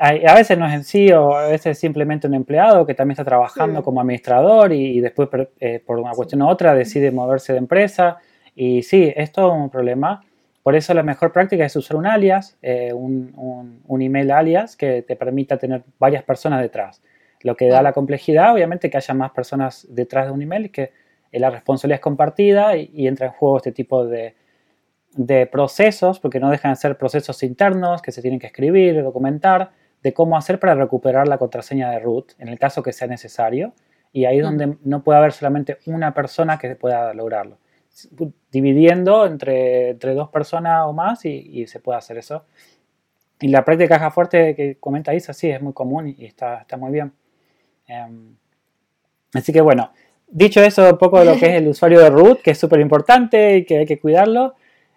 Eh, 0.00 0.26
a 0.26 0.34
veces 0.34 0.58
no 0.58 0.66
es 0.66 0.74
en 0.74 0.82
sí, 0.82 1.12
o 1.12 1.36
a 1.36 1.46
veces 1.46 1.66
es 1.66 1.78
simplemente 1.78 2.26
un 2.26 2.34
empleado 2.34 2.84
que 2.84 2.94
también 2.94 3.12
está 3.12 3.24
trabajando 3.24 3.84
como 3.84 4.00
administrador 4.00 4.72
y, 4.72 5.00
después 5.00 5.28
eh, 5.60 5.80
por 5.86 6.00
una 6.00 6.14
cuestión 6.14 6.42
u 6.42 6.48
otra 6.48 6.74
decide 6.74 7.12
moverse 7.12 7.52
de 7.52 7.58
empresa. 7.58 8.16
Y 8.56 8.82
sí, 8.82 9.12
es 9.14 9.30
todo 9.30 9.52
un 9.52 9.70
problema. 9.70 10.24
Por 10.68 10.76
eso 10.76 10.92
la 10.92 11.02
mejor 11.02 11.32
práctica 11.32 11.64
es 11.64 11.74
usar 11.76 11.96
un 11.96 12.06
alias, 12.06 12.58
eh, 12.60 12.92
un, 12.92 14.02
email 14.02 14.30
alias 14.30 14.76
que 14.76 15.00
te 15.00 15.16
permita 15.16 15.56
tener 15.56 15.82
varias 15.98 16.24
personas 16.24 16.60
detrás. 16.60 17.00
Lo 17.40 17.56
que 17.56 17.68
da 17.68 17.80
la 17.80 17.94
complejidad, 17.94 18.52
obviamente, 18.52 18.90
que 18.90 18.98
haya 18.98 19.14
más 19.14 19.30
personas 19.30 19.86
detrás 19.88 20.26
de 20.26 20.32
un 20.32 20.42
email 20.42 20.66
y 20.66 20.68
que 20.68 20.92
la 21.32 21.48
responsabilidad 21.48 21.94
es 21.94 22.02
compartida 22.02 22.76
y, 22.76 23.08
entra 23.08 23.28
en 23.28 23.32
juego 23.32 23.56
este 23.56 23.72
tipo 23.72 24.04
de, 24.04 24.34
procesos, 25.50 26.20
porque 26.20 26.38
no 26.38 26.50
dejan 26.50 26.72
de 26.72 26.76
ser 26.76 26.98
procesos 26.98 27.42
internos 27.42 28.02
que 28.02 28.12
se 28.12 28.20
tienen 28.20 28.38
que 28.38 28.48
escribir, 28.48 29.02
documentar, 29.02 29.70
de 30.02 30.12
cómo 30.12 30.36
hacer 30.36 30.60
para 30.60 30.74
recuperar 30.74 31.28
la 31.28 31.38
contraseña 31.38 31.92
de 31.92 32.00
root, 32.00 32.32
en 32.38 32.48
el 32.48 32.58
caso 32.58 32.82
que 32.82 32.92
sea 32.92 33.08
necesario. 33.08 33.72
y 34.12 34.26
ahí 34.26 34.36
es 34.36 34.44
donde 34.44 34.76
no 34.84 35.02
puede 35.02 35.18
haber 35.18 35.32
solamente 35.32 35.78
una 35.86 36.12
persona 36.12 36.58
que 36.58 36.76
pueda 36.76 37.14
lograrlo. 37.14 37.56
Dividiendo 38.50 39.26
entre, 39.26 39.90
entre 39.90 40.14
dos 40.14 40.28
personas 40.30 40.84
o 40.86 40.92
más 40.92 41.24
y, 41.24 41.66
se 41.66 41.80
puede 41.80 41.98
hacer 41.98 42.18
eso. 42.18 42.44
Y 43.40 43.48
la 43.48 43.64
práctica 43.64 43.94
de 43.94 43.98
caja 43.98 44.10
fuerte 44.10 44.54
que 44.54 44.76
comenta 44.78 45.14
Isa, 45.14 45.32
sí, 45.32 45.48
es 45.50 45.60
muy 45.62 45.72
común 45.72 46.14
y 46.16 46.24
está, 46.24 46.60
está 46.60 46.76
muy 46.76 46.90
bien. 46.90 47.12
Em, 47.86 48.36
así 49.34 49.52
que 49.52 49.60
bueno, 49.60 49.92
dicho 50.26 50.62
eso, 50.62 50.90
un 50.90 50.98
poco 50.98 51.20
de 51.20 51.24
lo 51.26 51.36
que 51.36 51.46
es 51.46 51.54
el 51.54 51.68
usuario 51.68 52.00
de 52.00 52.10
root, 52.10 52.42
que 52.42 52.52
es 52.52 52.58
súper 52.58 52.80
importante 52.80 53.58
y 53.58 53.64
que 53.64 53.78
hay 53.78 53.86
que 53.86 53.98
cuidarlo. 53.98 54.54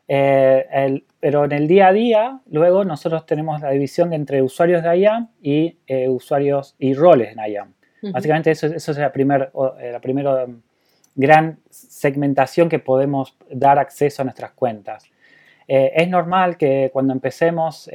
Eh, 0.08 1.02
pero 1.20 1.46
en 1.46 1.52
el 1.54 1.68
día 1.68 1.88
a 1.88 1.94
día, 1.94 2.42
luego 2.50 2.84
nosotros 2.84 3.26
tenemos 3.26 3.62
la 3.62 3.70
división 3.70 4.12
entre 4.14 4.42
usuarios 4.42 4.84
de 4.84 4.98
IAM 4.98 5.30
y 5.42 5.78
eh, 5.88 6.10
usuarios 6.10 6.76
y 6.80 6.94
roles 6.94 7.38
en 7.38 7.52
IAM. 7.52 7.74
Básicamente 8.12 8.52
eso, 8.52 8.68
eso 8.68 8.92
es 8.92 8.98
la 8.98 9.12
primera 9.12 9.52
la 9.54 10.00
primera 10.02 10.46
um, 10.46 10.62
gran 11.16 11.60
segmentación 11.70 12.70
que 12.70 12.80
podemos 12.80 13.38
dar 13.50 13.80
acceso 13.80 14.22
a 14.22 14.26
nuestras 14.26 14.52
cuentas. 14.52 15.06
Eh, 15.68 15.92
es 15.96 16.10
normal 16.10 16.58
que 16.58 16.90
cuando 16.92 17.14
empecemos 17.14 17.90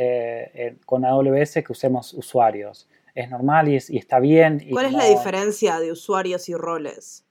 con 0.85 1.05
AWS 1.05 1.55
que 1.55 1.73
usemos 1.73 2.15
usuarios. 2.15 2.89
Es 3.15 3.31
normal 3.31 3.69
y, 3.69 3.77
está 3.77 4.21
bien. 4.21 4.63
¿Cuál 4.71 4.87
es 4.87 4.93
la 4.93 5.07
diferencia 5.07 5.81
de 5.81 5.91
usuarios 5.91 6.49
y 6.51 6.55
roles? 6.55 7.25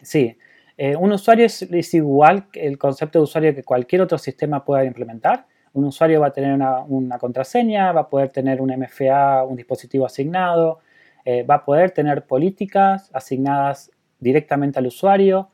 Sí, 0.00 0.36
eh, 0.76 0.96
un 0.96 1.12
usuario 1.12 1.46
es, 1.46 1.94
igual 1.94 2.50
que 2.50 2.66
el 2.66 2.78
concepto 2.78 3.18
de 3.18 3.24
usuario 3.24 3.54
que 3.54 3.62
cualquier 3.62 4.02
otro 4.02 4.18
sistema 4.18 4.64
pueda 4.64 4.84
implementar. 4.84 5.46
Un 5.74 5.84
usuario 5.84 6.20
va 6.20 6.28
a 6.28 6.32
tener 6.32 6.52
una, 6.54 7.18
contraseña, 7.18 7.92
va 7.92 8.02
a 8.02 8.08
poder 8.10 8.30
tener 8.30 8.60
un 8.60 8.70
MFA, 8.70 9.44
un 9.44 9.56
dispositivo 9.56 10.06
asignado, 10.06 10.80
eh, 11.24 11.44
va 11.44 11.56
a 11.56 11.64
poder 11.64 11.92
tener 11.92 12.26
políticas 12.26 13.10
asignadas 13.12 13.90
directamente 14.22 14.78
al 14.78 14.86
usuario, 14.86 15.48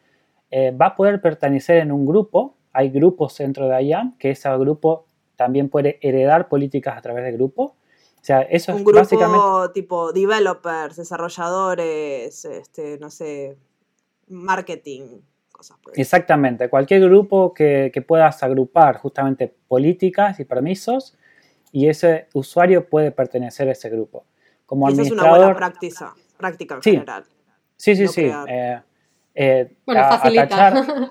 eh, 0.51 0.71
va 0.71 0.87
a 0.87 0.95
poder 0.95 1.21
pertenecer 1.21 1.79
en 1.79 1.91
un 1.91 2.07
grupo. 2.07 2.57
Hay 2.73 2.91
grupos 2.91 3.37
dentro 3.39 3.69
de 3.69 3.83
IAM 3.83 4.17
que 4.19 4.31
ese 4.31 4.49
grupo 4.59 5.07
también 5.37 5.69
puede 5.69 5.99
heredar 6.03 6.49
políticas 6.49 6.97
a 6.97 7.01
través 7.01 7.25
de 7.25 7.33
grupo. 7.33 7.77
O 8.21 8.25
sea, 8.29 8.43
eso 8.43 8.75
un 8.75 8.85
grupo 8.85 9.71
tipo 9.73 10.13
developers, 10.13 10.97
desarrolladores, 10.97 12.45
este, 12.45 12.99
no 12.99 13.11
sé, 13.11 13.57
marketing, 14.29 15.21
cosas 15.51 15.79
por 15.79 15.99
Exactamente, 15.99 16.69
cualquier 16.69 17.03
grupo 17.03 17.55
que, 17.55 18.05
puedas 18.07 18.43
agrupar 18.43 18.99
justamente 18.99 19.55
políticas 19.69 20.41
y 20.41 20.45
permisos 20.45 21.17
y 21.73 21.89
ese 21.89 22.29
usuario 22.35 22.89
puede 22.89 23.13
pertenecer 23.13 23.69
a 23.69 23.73
ese 23.73 23.89
grupo. 23.89 24.25
Como 24.67 24.89
Esa 24.89 25.03
es 25.03 25.11
una 25.11 25.31
buena 25.31 25.55
práctica, 25.55 26.15
práctica 26.37 26.75
en 26.75 26.83
general. 26.83 27.25
Sí, 27.79 27.97
sí, 27.97 28.09
sí. 28.09 28.31
Eh, 28.49 28.81
eh, 29.35 29.73
bueno, 29.87 30.03
facilita. 30.09 30.69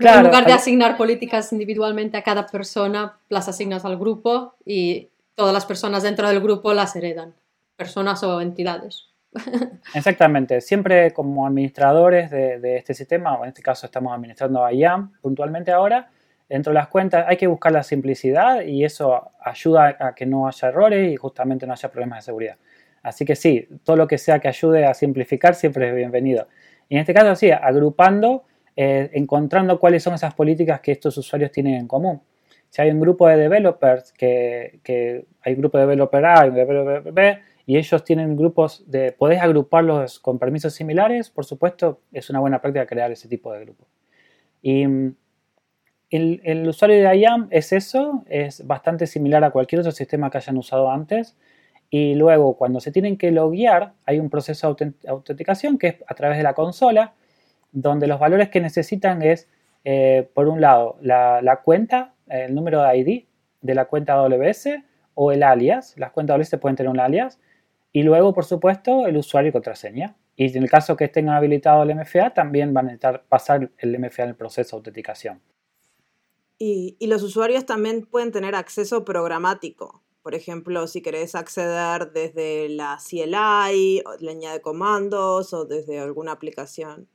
en 0.00 0.24
lugar 0.24 0.46
de 0.46 0.52
asignar 0.52 0.96
políticas 0.96 1.52
individualmente 1.52 2.16
a 2.16 2.22
cada 2.22 2.46
persona, 2.46 3.18
las 3.28 3.48
asignas 3.48 3.84
al 3.84 3.98
grupo 3.98 4.54
y 4.64 5.10
todas 5.34 5.52
las 5.52 5.66
personas 5.66 6.02
dentro 6.02 6.28
del 6.28 6.40
grupo 6.40 6.72
las 6.72 6.96
heredan, 6.96 7.34
personas 7.76 8.22
o 8.22 8.40
entidades. 8.40 9.08
Exactamente, 9.94 10.60
siempre 10.62 11.12
como 11.12 11.46
administradores 11.46 12.30
de, 12.30 12.76
este 12.76 12.94
sistema, 12.94 13.34
o 13.34 13.44
en 13.44 13.48
este 13.48 13.62
caso 13.62 13.86
estamos 13.86 14.14
administrando 14.14 14.64
a 14.64 14.72
IAM 14.72 15.12
puntualmente 15.20 15.72
ahora, 15.72 16.10
dentro 16.48 16.70
de 16.72 16.78
las 16.78 16.88
cuentas 16.88 17.26
hay 17.28 17.36
que 17.36 17.46
buscar 17.46 17.72
la 17.72 17.82
simplicidad 17.82 18.62
y 18.62 18.84
eso 18.84 19.30
ayuda 19.42 19.96
a 19.98 20.14
que 20.14 20.24
no 20.24 20.46
haya 20.46 20.68
errores 20.68 21.12
y 21.12 21.16
justamente 21.16 21.66
no 21.66 21.72
haya 21.74 21.90
problemas 21.90 22.18
de 22.18 22.22
seguridad. 22.22 22.56
Así 23.02 23.24
que 23.24 23.36
sí, 23.36 23.68
todo 23.84 23.96
lo 23.96 24.06
que 24.06 24.18
sea 24.18 24.38
que 24.38 24.48
ayude 24.48 24.86
a 24.86 24.94
simplificar 24.94 25.54
siempre 25.54 25.88
es 25.88 25.94
bienvenido. 25.94 26.48
Y 26.88 26.94
en 26.94 27.00
este 27.00 27.14
caso 27.14 27.34
sí, 27.34 27.50
agrupando, 27.50 28.44
eh, 28.76 29.10
encontrando 29.14 29.78
cuáles 29.78 30.02
son 30.02 30.14
esas 30.14 30.34
políticas 30.34 30.80
que 30.80 30.92
estos 30.92 31.16
usuarios 31.18 31.50
tienen 31.50 31.74
en 31.74 31.88
común. 31.88 32.22
Si 32.68 32.80
hay 32.80 32.90
un 32.90 33.00
grupo 33.00 33.28
de 33.28 33.36
developers, 33.36 34.12
que, 34.12 34.80
que 34.82 35.26
hay 35.42 35.54
un 35.54 35.60
grupo 35.60 35.78
de 35.78 35.84
developer 35.84 36.24
A 36.24 36.46
y 36.46 36.48
un 36.50 36.54
developer 36.54 37.12
B, 37.12 37.38
y 37.66 37.76
ellos 37.76 38.02
tienen 38.04 38.36
grupos 38.36 38.84
de, 38.90 39.12
podés 39.12 39.40
agruparlos 39.40 40.18
con 40.20 40.38
permisos 40.38 40.74
similares, 40.74 41.30
por 41.30 41.44
supuesto, 41.44 42.00
es 42.12 42.28
una 42.30 42.40
buena 42.40 42.60
práctica 42.60 42.86
crear 42.86 43.12
ese 43.12 43.28
tipo 43.28 43.52
de 43.52 43.60
grupo. 43.60 43.86
Y 44.62 44.86
mm, 44.86 45.14
el, 46.10 46.68
usuario 46.68 47.08
de 47.08 47.16
IAM 47.16 47.48
es 47.50 47.72
eso, 47.72 48.24
es 48.26 48.66
bastante 48.66 49.06
similar 49.06 49.44
a 49.44 49.50
cualquier 49.50 49.80
otro 49.80 49.92
sistema 49.92 50.30
que 50.30 50.38
hayan 50.38 50.56
usado 50.56 50.90
antes. 50.90 51.36
Y 51.94 52.14
luego, 52.14 52.56
cuando 52.56 52.80
se 52.80 52.90
tienen 52.90 53.18
que 53.18 53.30
loguear, 53.30 53.92
hay 54.06 54.18
un 54.18 54.30
proceso 54.30 54.72
de 54.72 54.94
autenticación 55.06 55.76
que 55.76 55.88
es 55.88 55.96
a 56.06 56.14
través 56.14 56.38
de 56.38 56.42
la 56.42 56.54
consola, 56.54 57.12
donde 57.70 58.06
los 58.06 58.18
valores 58.18 58.48
que 58.48 58.62
necesitan 58.62 59.20
es, 59.20 59.46
eh, 59.84 60.26
por 60.32 60.48
un 60.48 60.62
lado, 60.62 60.96
la, 61.02 61.60
cuenta, 61.62 62.14
el 62.28 62.54
número 62.54 62.82
de 62.82 62.96
ID 62.96 63.24
de 63.60 63.74
la 63.74 63.84
cuenta 63.84 64.14
AWS 64.14 64.68
o 65.12 65.32
el 65.32 65.42
alias. 65.42 65.92
Las 65.98 66.12
cuentas 66.12 66.36
AWS 66.36 66.58
pueden 66.58 66.76
tener 66.76 66.88
un 66.88 66.98
alias 66.98 67.38
y 67.92 68.04
luego, 68.04 68.32
por 68.32 68.46
supuesto, 68.46 69.06
el 69.06 69.18
usuario 69.18 69.50
y 69.50 69.52
contraseña. 69.52 70.16
Y 70.34 70.56
en 70.56 70.62
el 70.62 70.70
caso 70.70 70.96
que 70.96 71.04
estén 71.04 71.28
habilitado 71.28 71.82
el 71.82 71.94
MFA, 71.94 72.32
también 72.32 72.72
van 72.72 72.86
a 72.86 72.88
necesitar 72.92 73.24
pasar 73.28 73.70
el 73.76 73.98
MFA 73.98 74.22
en 74.22 74.28
el 74.30 74.34
proceso 74.34 74.76
de 74.76 74.80
autenticación. 74.80 75.42
Y, 76.58 76.96
los 77.06 77.22
usuarios 77.22 77.66
también 77.66 78.06
pueden 78.06 78.32
tener 78.32 78.54
acceso 78.54 79.04
programático. 79.04 80.00
Por 80.22 80.34
ejemplo, 80.34 80.86
si 80.86 81.02
querés 81.02 81.34
acceder 81.34 82.12
desde 82.12 82.68
la 82.68 82.98
CLI, 82.98 84.02
línea 84.20 84.52
de 84.52 84.60
comandos 84.60 85.52
o 85.52 85.64
desde 85.64 85.98
alguna 85.98 86.32
aplicación. 86.32 87.08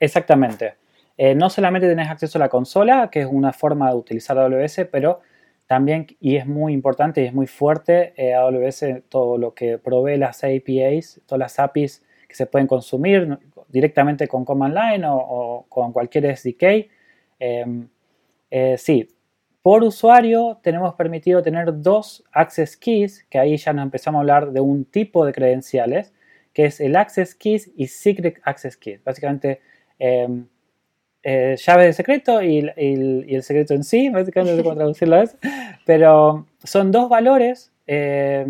Exactamente. 0.00 0.74
Eh, 1.16 1.34
no 1.34 1.50
solamente 1.50 1.88
tenés 1.88 2.08
acceso 2.08 2.38
a 2.38 2.40
la 2.40 2.48
consola, 2.48 3.10
que 3.10 3.20
es 3.20 3.26
una 3.30 3.52
forma 3.52 3.90
de 3.90 3.96
utilizar 3.96 4.36
AWS, 4.38 4.86
pero 4.90 5.20
también, 5.66 6.06
y 6.20 6.36
es 6.36 6.46
muy 6.46 6.72
importante 6.72 7.22
y 7.22 7.26
es 7.26 7.32
muy 7.32 7.46
fuerte, 7.46 8.12
eh, 8.16 8.34
AWS 8.34 9.04
todo 9.08 9.38
lo 9.38 9.54
que 9.54 9.78
provee 9.78 10.16
las 10.16 10.42
APIs, 10.42 11.20
todas 11.26 11.38
las 11.38 11.58
APIs 11.58 12.02
que 12.28 12.34
se 12.34 12.46
pueden 12.46 12.66
consumir 12.66 13.38
directamente 13.68 14.26
con 14.26 14.44
Command 14.44 14.74
Line 14.74 15.06
o, 15.08 15.66
con 15.68 15.92
cualquier 15.92 16.36
SDK. 16.36 16.90
Em, 17.38 17.88
eh, 18.50 18.76
sí, 18.78 19.08
por 19.62 19.84
usuario 19.84 20.58
tenemos 20.62 20.94
permitido 20.94 21.42
tener 21.42 21.80
dos 21.80 22.24
access 22.32 22.76
keys, 22.76 23.24
que 23.30 23.38
ahí 23.38 23.56
ya 23.56 23.72
nos 23.72 23.84
empezamos 23.84 24.18
a 24.18 24.20
hablar 24.20 24.52
de 24.52 24.60
un 24.60 24.84
tipo 24.84 25.24
de 25.24 25.32
credenciales, 25.32 26.12
que 26.52 26.66
es 26.66 26.80
el 26.80 26.96
access 26.96 27.34
keys 27.34 27.70
y 27.76 27.86
secret 27.86 28.40
access 28.44 28.76
keys. 28.76 29.02
Básicamente, 29.04 29.60
em, 29.98 30.46
eh, 31.22 31.56
llave 31.56 31.86
de 31.86 31.92
secreto 31.92 32.42
y, 32.42 32.58
el 32.76 33.42
secreto 33.44 33.74
en 33.74 33.84
sí, 33.84 34.08
básicamente 34.10 34.52
no 34.52 34.56
sé 34.58 34.64
cómo 34.64 34.76
traducirlo 34.76 35.16
es, 35.22 35.36
pero 35.86 36.46
son 36.64 36.90
dos 36.90 37.08
valores 37.08 37.72
eh, 37.86 38.46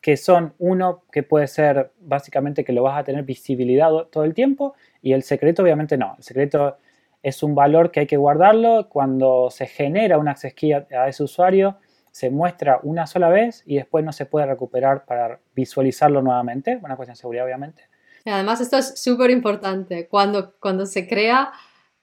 que 0.00 0.16
son 0.16 0.54
uno 0.58 1.02
que 1.12 1.22
puede 1.22 1.46
ser 1.46 1.92
básicamente 2.00 2.64
que 2.64 2.72
lo 2.72 2.82
vas 2.82 2.98
a 2.98 3.04
tener 3.04 3.24
visibilidad 3.24 3.90
todo 4.10 4.24
el 4.24 4.34
tiempo 4.34 4.74
y 5.02 5.12
el 5.12 5.22
secreto 5.22 5.62
obviamente 5.62 5.96
no, 5.96 6.14
el 6.16 6.22
secreto 6.22 6.78
es 7.22 7.42
un 7.42 7.54
valor 7.54 7.90
que 7.90 8.00
hay 8.00 8.06
que 8.06 8.16
guardarlo 8.16 8.88
cuando 8.88 9.50
se 9.50 9.66
genera 9.66 10.18
un 10.18 10.28
access 10.28 10.54
key 10.54 10.72
a, 10.72 11.08
ese 11.08 11.22
usuario 11.22 11.78
se 12.10 12.30
muestra 12.30 12.80
una 12.82 13.06
sola 13.06 13.28
vez 13.28 13.62
y 13.66 13.76
después 13.76 14.04
no 14.04 14.12
se 14.12 14.24
puede 14.24 14.46
recuperar 14.46 15.04
para 15.04 15.38
visualizarlo 15.54 16.22
nuevamente, 16.22 16.78
una 16.82 16.96
cuestión 16.96 17.14
de 17.14 17.20
seguridad 17.20 17.44
obviamente. 17.44 17.82
Además 18.24 18.60
esto 18.60 18.78
es 18.78 18.98
súper 18.98 19.30
importante, 19.30 20.08
cuando, 20.08 20.54
cuando 20.58 20.86
se 20.86 21.06
crea 21.06 21.52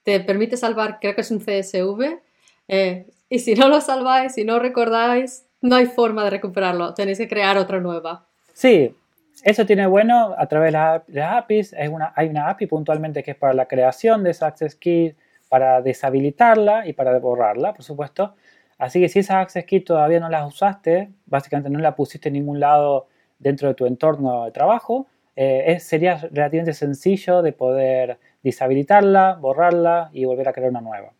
te 0.04 0.19
permite 0.19 0.58
salvar, 0.58 0.99
creo 0.99 1.15
que 1.15 1.21
es 1.21 1.32
un 1.32 1.39
CSV, 1.39 2.19
eh, 2.67 3.08
y 3.30 3.39
si 3.39 3.56
no 3.56 3.69
lo 3.69 3.82
salváis, 3.82 4.34
si 4.34 4.43
no 4.43 4.60
recordáis, 4.60 5.47
no 5.62 5.76
hay 5.78 5.88
forma 5.88 6.23
de 6.26 6.30
recuperarlo, 6.30 6.93
tenéis 6.93 7.17
que 7.17 7.28
crear 7.28 7.58
otra 7.58 7.80
nueva. 7.80 8.28
Sí, 8.54 8.95
eso 9.43 9.65
tiene 9.65 9.86
bueno 9.88 10.34
a 10.38 10.47
través 10.47 10.73
de 10.73 11.19
las 11.19 11.34
APIs, 11.36 11.73
hay 11.73 11.89
una, 11.89 12.13
hay 12.15 12.29
una 12.29 12.49
API 12.49 12.67
puntualmente 12.67 13.23
que 13.23 13.32
es 13.32 13.38
para 13.38 13.53
la 13.53 13.67
creación 13.67 14.23
de 14.23 14.32
esa 14.32 14.47
access 14.47 14.75
key, 14.75 15.15
para 15.49 15.82
deshabilitarla 15.82 16.88
y 16.88 16.93
para 16.93 17.19
borrarla, 17.19 17.73
por 17.73 17.84
supuesto. 17.84 18.36
Así 18.77 18.99
que 19.01 19.10
si 19.10 19.19
esa 19.19 19.41
access 19.41 19.65
key 19.65 19.82
todavía 19.82 20.19
no 20.19 20.29
la 20.29 20.45
usaste, 20.45 21.12
básicamente 21.25 21.69
no 21.69 21.79
la 21.79 21.95
pusiste 21.95 22.29
en 22.29 22.34
ningún 22.34 22.60
lado 22.60 23.08
dentro 23.38 23.67
de 23.67 23.75
tu 23.75 23.86
entorno 23.86 24.45
de 24.45 24.51
trabajo, 24.51 25.08
eh, 25.36 25.77
sería 25.79 26.15
relativamente 26.15 26.73
sencillo 26.73 27.41
de 27.41 27.53
poder 27.53 28.19
deshabilitarla, 28.43 29.36
borrarla 29.36 30.10
y 30.13 30.25
volver 30.25 30.47
a 30.47 30.53
crear 30.53 30.69
una 30.69 30.82
nueva. 30.82 31.13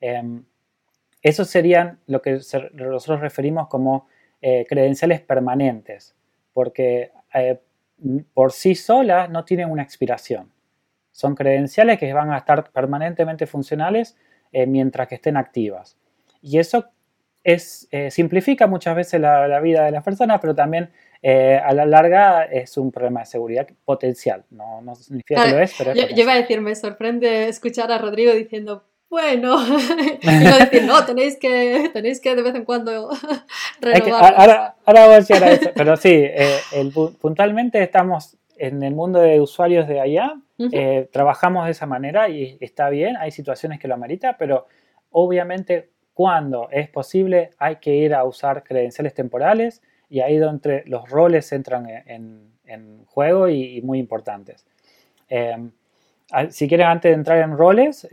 Eh, 0.00 0.40
esos 1.22 1.48
serían 1.48 1.98
lo 2.06 2.22
que 2.22 2.40
nosotros 2.74 3.20
referimos 3.20 3.68
como 3.68 4.06
eh, 4.40 4.64
credenciales 4.68 5.20
permanentes, 5.20 6.14
porque 6.52 7.10
eh, 7.36 7.60
por 8.34 8.52
sí 8.52 8.74
solas 8.74 9.30
no 9.30 9.44
tienen 9.44 9.70
una 9.70 9.82
expiración. 9.82 10.52
Son 11.12 11.34
credenciales 11.34 11.98
que 11.98 12.12
van 12.12 12.32
a 12.32 12.38
estar 12.38 12.70
permanentemente 12.70 13.46
funcionales 13.46 14.16
mientras 14.66 15.08
que 15.08 15.16
estén 15.16 15.36
activas. 15.36 15.98
Y 16.40 16.58
eso 16.58 16.86
es, 17.42 17.88
simplifica 18.10 18.66
muchas 18.66 18.96
veces 18.96 19.20
la, 19.20 19.60
vida 19.60 19.84
de 19.84 19.90
las 19.92 20.02
personas, 20.02 20.40
pero 20.40 20.54
también 20.54 20.90
eh, 21.22 21.60
a 21.64 21.72
la 21.72 21.86
larga 21.86 22.44
es 22.44 22.76
un 22.76 22.92
problema 22.92 23.20
de 23.20 23.26
seguridad 23.26 23.66
potencial. 23.84 24.44
No, 24.50 24.80
no 24.82 24.94
significa 24.94 25.44
que 25.44 25.50
lo 25.50 25.58
es, 25.58 25.74
pero 25.76 25.92
es 25.92 25.96
yo, 25.96 26.14
yo, 26.14 26.22
iba 26.22 26.32
a 26.32 26.36
decir, 26.36 26.60
me 26.60 26.74
sorprende 26.74 27.48
escuchar 27.48 27.90
a 27.90 27.98
Rodrigo 27.98 28.32
diciendo, 28.32 28.84
bueno, 29.16 29.56
y 30.20 30.26
no 30.26 30.58
decir, 30.58 30.84
no, 30.84 31.02
tenéis 31.06 31.38
que, 31.38 31.88
tenéis 31.90 32.20
que 32.20 32.36
de 32.36 32.42
vez 32.42 32.54
en 32.54 32.66
cuando 32.66 33.08
renovar. 33.80 34.34
Ahora, 34.36 34.74
ahora, 34.84 35.06
voy 35.06 35.14
a 35.14 35.16
decir 35.16 35.42
eso, 35.42 35.70
pero 35.74 35.96
sí, 35.96 36.12
eh, 36.12 36.58
el, 36.74 36.92
puntualmente 37.18 37.82
estamos 37.82 38.36
en 38.58 38.82
el 38.82 38.94
mundo 38.94 39.18
de 39.20 39.40
usuarios 39.40 39.88
de 39.88 40.00
allá, 40.00 40.34
eh, 40.70 41.08
trabajamos 41.10 41.64
de 41.64 41.70
esa 41.70 41.86
manera 41.86 42.28
y 42.28 42.58
está 42.60 42.90
bien, 42.90 43.16
hay 43.16 43.30
situaciones 43.30 43.80
que 43.80 43.88
lo 43.88 43.94
amerita, 43.94 44.36
pero 44.38 44.66
obviamente 45.12 45.88
cuando 46.12 46.68
es 46.70 46.90
posible 46.90 47.52
hay 47.58 47.76
que 47.76 47.94
ir 47.94 48.12
a 48.12 48.22
usar 48.24 48.64
credenciales 48.64 49.14
temporales 49.14 49.80
y 50.10 50.20
ahí 50.20 50.36
donde 50.36 50.82
los 50.86 51.08
roles 51.08 51.50
entran 51.52 51.86
en, 51.88 53.04
juego 53.06 53.48
y, 53.48 53.80
muy 53.80 53.98
importantes. 53.98 54.66
Eh, 55.30 55.56
si 56.50 56.68
quieren, 56.68 56.88
antes 56.88 57.10
de 57.10 57.14
entrar 57.14 57.38
en 57.38 57.56
roles, 57.56 58.06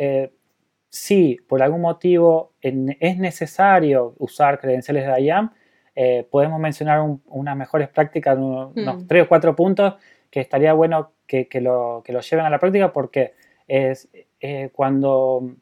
si 0.93 1.39
por 1.47 1.63
algún 1.63 1.81
motivo 1.81 2.53
es 2.61 3.17
necesario 3.17 4.13
usar 4.19 4.59
credenciales 4.59 5.07
de 5.07 5.23
IAM, 5.23 5.51
eh, 5.95 6.27
podemos 6.29 6.59
mencionar 6.59 7.01
unas 7.25 7.57
mejores 7.57 7.89
prácticas, 7.89 8.37
unos, 8.37 8.75
mm. 8.75 9.07
tres 9.07 9.23
o 9.23 9.27
cuatro 9.27 9.55
puntos 9.55 9.95
que 10.29 10.39
estaría 10.39 10.71
bueno 10.73 11.13
que, 11.25 11.47
lo, 11.61 12.03
lleven 12.03 12.45
a 12.45 12.49
la 12.51 12.59
práctica 12.59 12.93
porque 12.93 13.33
es 13.67 14.07
eh, 14.39 14.69
cuando 14.71 15.55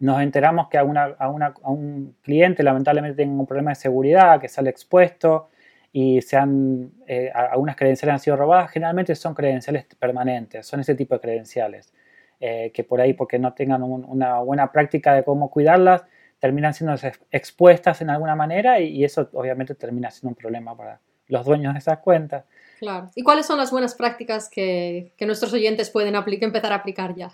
nos 0.00 0.20
enteramos 0.20 0.68
que 0.68 0.76
a, 0.76 0.84
un 0.84 2.16
cliente 2.20 2.62
lamentablemente 2.62 3.16
tiene 3.16 3.32
un 3.32 3.46
problema 3.46 3.70
de 3.70 3.76
seguridad, 3.76 4.38
que 4.38 4.50
sale 4.50 4.68
expuesto 4.68 5.48
y 5.92 6.20
se 6.20 6.36
han, 6.36 6.92
eh, 7.06 7.30
algunas 7.32 7.74
credenciales 7.74 8.12
han 8.12 8.20
sido 8.20 8.36
robadas, 8.36 8.70
generalmente 8.70 9.14
son 9.14 9.32
credenciales 9.32 9.86
permanentes, 9.98 10.66
son 10.66 10.80
ese 10.80 10.94
tipo 10.94 11.14
de 11.14 11.22
credenciales. 11.22 11.94
Eh, 12.40 12.70
que 12.72 12.84
por 12.84 13.00
ahí, 13.00 13.14
porque 13.14 13.36
no 13.36 13.52
tengan 13.52 13.82
una 13.82 14.38
buena 14.38 14.70
práctica 14.70 15.12
de 15.12 15.24
cómo 15.24 15.50
cuidarlas, 15.50 16.04
terminan 16.38 16.72
siendo 16.72 16.94
expuestas 17.32 18.00
en 18.00 18.10
alguna 18.10 18.36
manera 18.36 18.78
y, 18.78 19.02
eso 19.02 19.28
obviamente 19.32 19.74
termina 19.74 20.08
siendo 20.10 20.28
un 20.28 20.34
problema 20.36 20.76
para 20.76 21.00
los 21.26 21.44
dueños 21.44 21.72
de 21.72 21.80
esas 21.80 21.98
cuentas. 21.98 22.44
Claro. 22.78 23.10
¿Y 23.16 23.24
cuáles 23.24 23.44
son 23.44 23.58
las 23.58 23.72
buenas 23.72 23.96
prácticas 23.96 24.48
que, 24.48 25.12
que 25.16 25.26
nuestros 25.26 25.52
oyentes 25.52 25.90
pueden 25.90 26.14
empezar 26.14 26.72
a 26.72 26.76
aplicar 26.76 27.16
ya? 27.16 27.32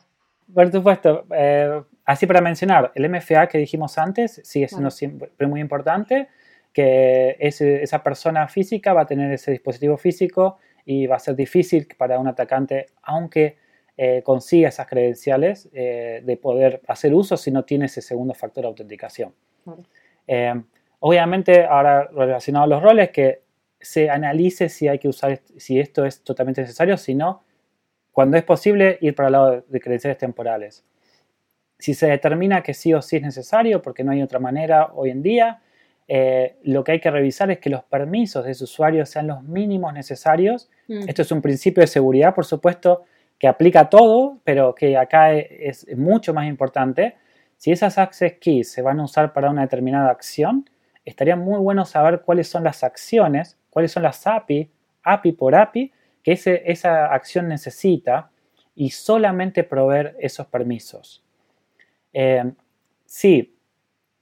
Por 0.52 0.72
supuesto, 0.72 1.26
eh, 1.34 1.82
así 2.06 2.26
para 2.26 2.40
mencionar, 2.40 2.90
el 2.94 3.08
MFA 3.10 3.46
que 3.46 3.58
dijimos 3.58 3.98
antes 3.98 4.40
sigue 4.42 4.68
siendo 4.68 4.90
siempre 4.90 5.46
muy 5.46 5.60
importante, 5.60 6.28
que 6.72 7.36
esa 7.38 8.02
persona 8.02 8.48
física 8.48 8.94
va 8.94 9.02
a 9.02 9.06
tener 9.06 9.30
ese 9.32 9.50
dispositivo 9.52 9.98
físico 9.98 10.58
y 10.86 11.06
va 11.06 11.16
a 11.16 11.18
ser 11.18 11.36
difícil 11.36 11.86
para 11.96 12.18
un 12.18 12.26
atacante, 12.26 12.86
aunque 13.02 13.58
eh, 13.96 14.22
consiga 14.24 14.70
esas 14.70 14.88
credenciales 14.88 15.68
eh, 15.72 16.20
de 16.24 16.36
poder 16.36 16.82
hacer 16.88 17.14
uso 17.14 17.36
si 17.36 17.52
no 17.52 17.64
tiene 17.64 17.86
ese 17.86 18.02
segundo 18.02 18.34
factor 18.34 18.62
de 18.62 18.68
autenticación. 18.68 19.32
Eh, 20.26 20.52
obviamente, 20.98 21.64
ahora 21.64 22.08
relacionado 22.12 22.64
a 22.64 22.68
los 22.68 22.82
roles, 22.82 23.10
que 23.10 23.42
se 23.80 24.10
analice 24.10 24.68
si 24.68 24.88
hay 24.88 24.98
que 24.98 25.06
usar, 25.06 25.40
si 25.58 25.78
esto 25.78 26.04
es 26.04 26.22
totalmente 26.22 26.62
necesario, 26.62 26.96
si 26.96 27.14
no, 27.14 27.44
cuando 28.10 28.36
es 28.36 28.42
posible, 28.42 28.98
ir 29.00 29.14
para 29.14 29.28
el 29.28 29.32
lado 29.32 29.64
de 29.68 29.80
credenciales 29.80 30.18
temporales. 30.18 30.84
Si 31.78 31.94
se 31.94 32.08
determina 32.08 32.64
que 32.64 32.74
sí 32.74 32.92
o 32.94 33.00
sí 33.00 33.16
es 33.16 33.22
necesario, 33.22 33.80
porque 33.80 34.02
no 34.02 34.10
hay 34.10 34.22
otra 34.22 34.40
manera 34.40 34.90
hoy 34.94 35.10
en 35.10 35.22
día, 35.22 35.60
lo 36.64 36.82
que 36.82 36.92
hay 36.92 37.00
que 37.00 37.10
revisar 37.12 37.50
es 37.52 37.58
que 37.58 37.70
los 37.70 37.84
permisos 37.84 38.44
de 38.44 38.52
ese 38.52 38.64
usuario 38.64 39.06
sean 39.06 39.28
los 39.28 39.42
mínimos 39.44 39.92
necesarios. 39.92 40.68
Mm. 40.88 41.08
Esto 41.08 41.22
es 41.22 41.30
un 41.30 41.42
principio 41.42 41.80
de 41.80 41.86
seguridad, 41.86 42.34
por 42.34 42.44
supuesto, 42.44 43.04
que 43.44 43.48
aplica 43.48 43.90
todo, 43.90 44.40
pero 44.42 44.74
que 44.74 44.96
acá 44.96 45.34
e, 45.34 45.68
es 45.68 45.86
mucho 45.98 46.32
más 46.32 46.46
importante. 46.46 47.18
Si 47.58 47.72
esas 47.72 47.98
access 47.98 48.38
keys 48.40 48.72
se 48.72 48.80
van 48.80 48.98
a 49.00 49.04
usar 49.04 49.34
para 49.34 49.50
una 49.50 49.60
determinada 49.60 50.08
acción, 50.08 50.70
estaría 51.04 51.36
muy 51.36 51.58
bueno 51.58 51.84
saber 51.84 52.22
cuáles 52.22 52.48
son 52.48 52.64
las 52.64 52.82
acciones, 52.82 53.58
cuáles 53.68 53.92
son 53.92 54.02
las 54.02 54.26
API, 54.26 54.70
API 55.02 55.32
por 55.32 55.54
API, 55.54 55.92
que 56.22 56.32
esa 56.64 57.12
acción 57.12 57.46
necesita 57.48 58.30
y 58.74 58.88
solamente 58.88 59.62
proveer 59.62 60.16
esos 60.20 60.46
permisos. 60.46 61.22
Eh, 62.14 62.50
si 63.04 63.54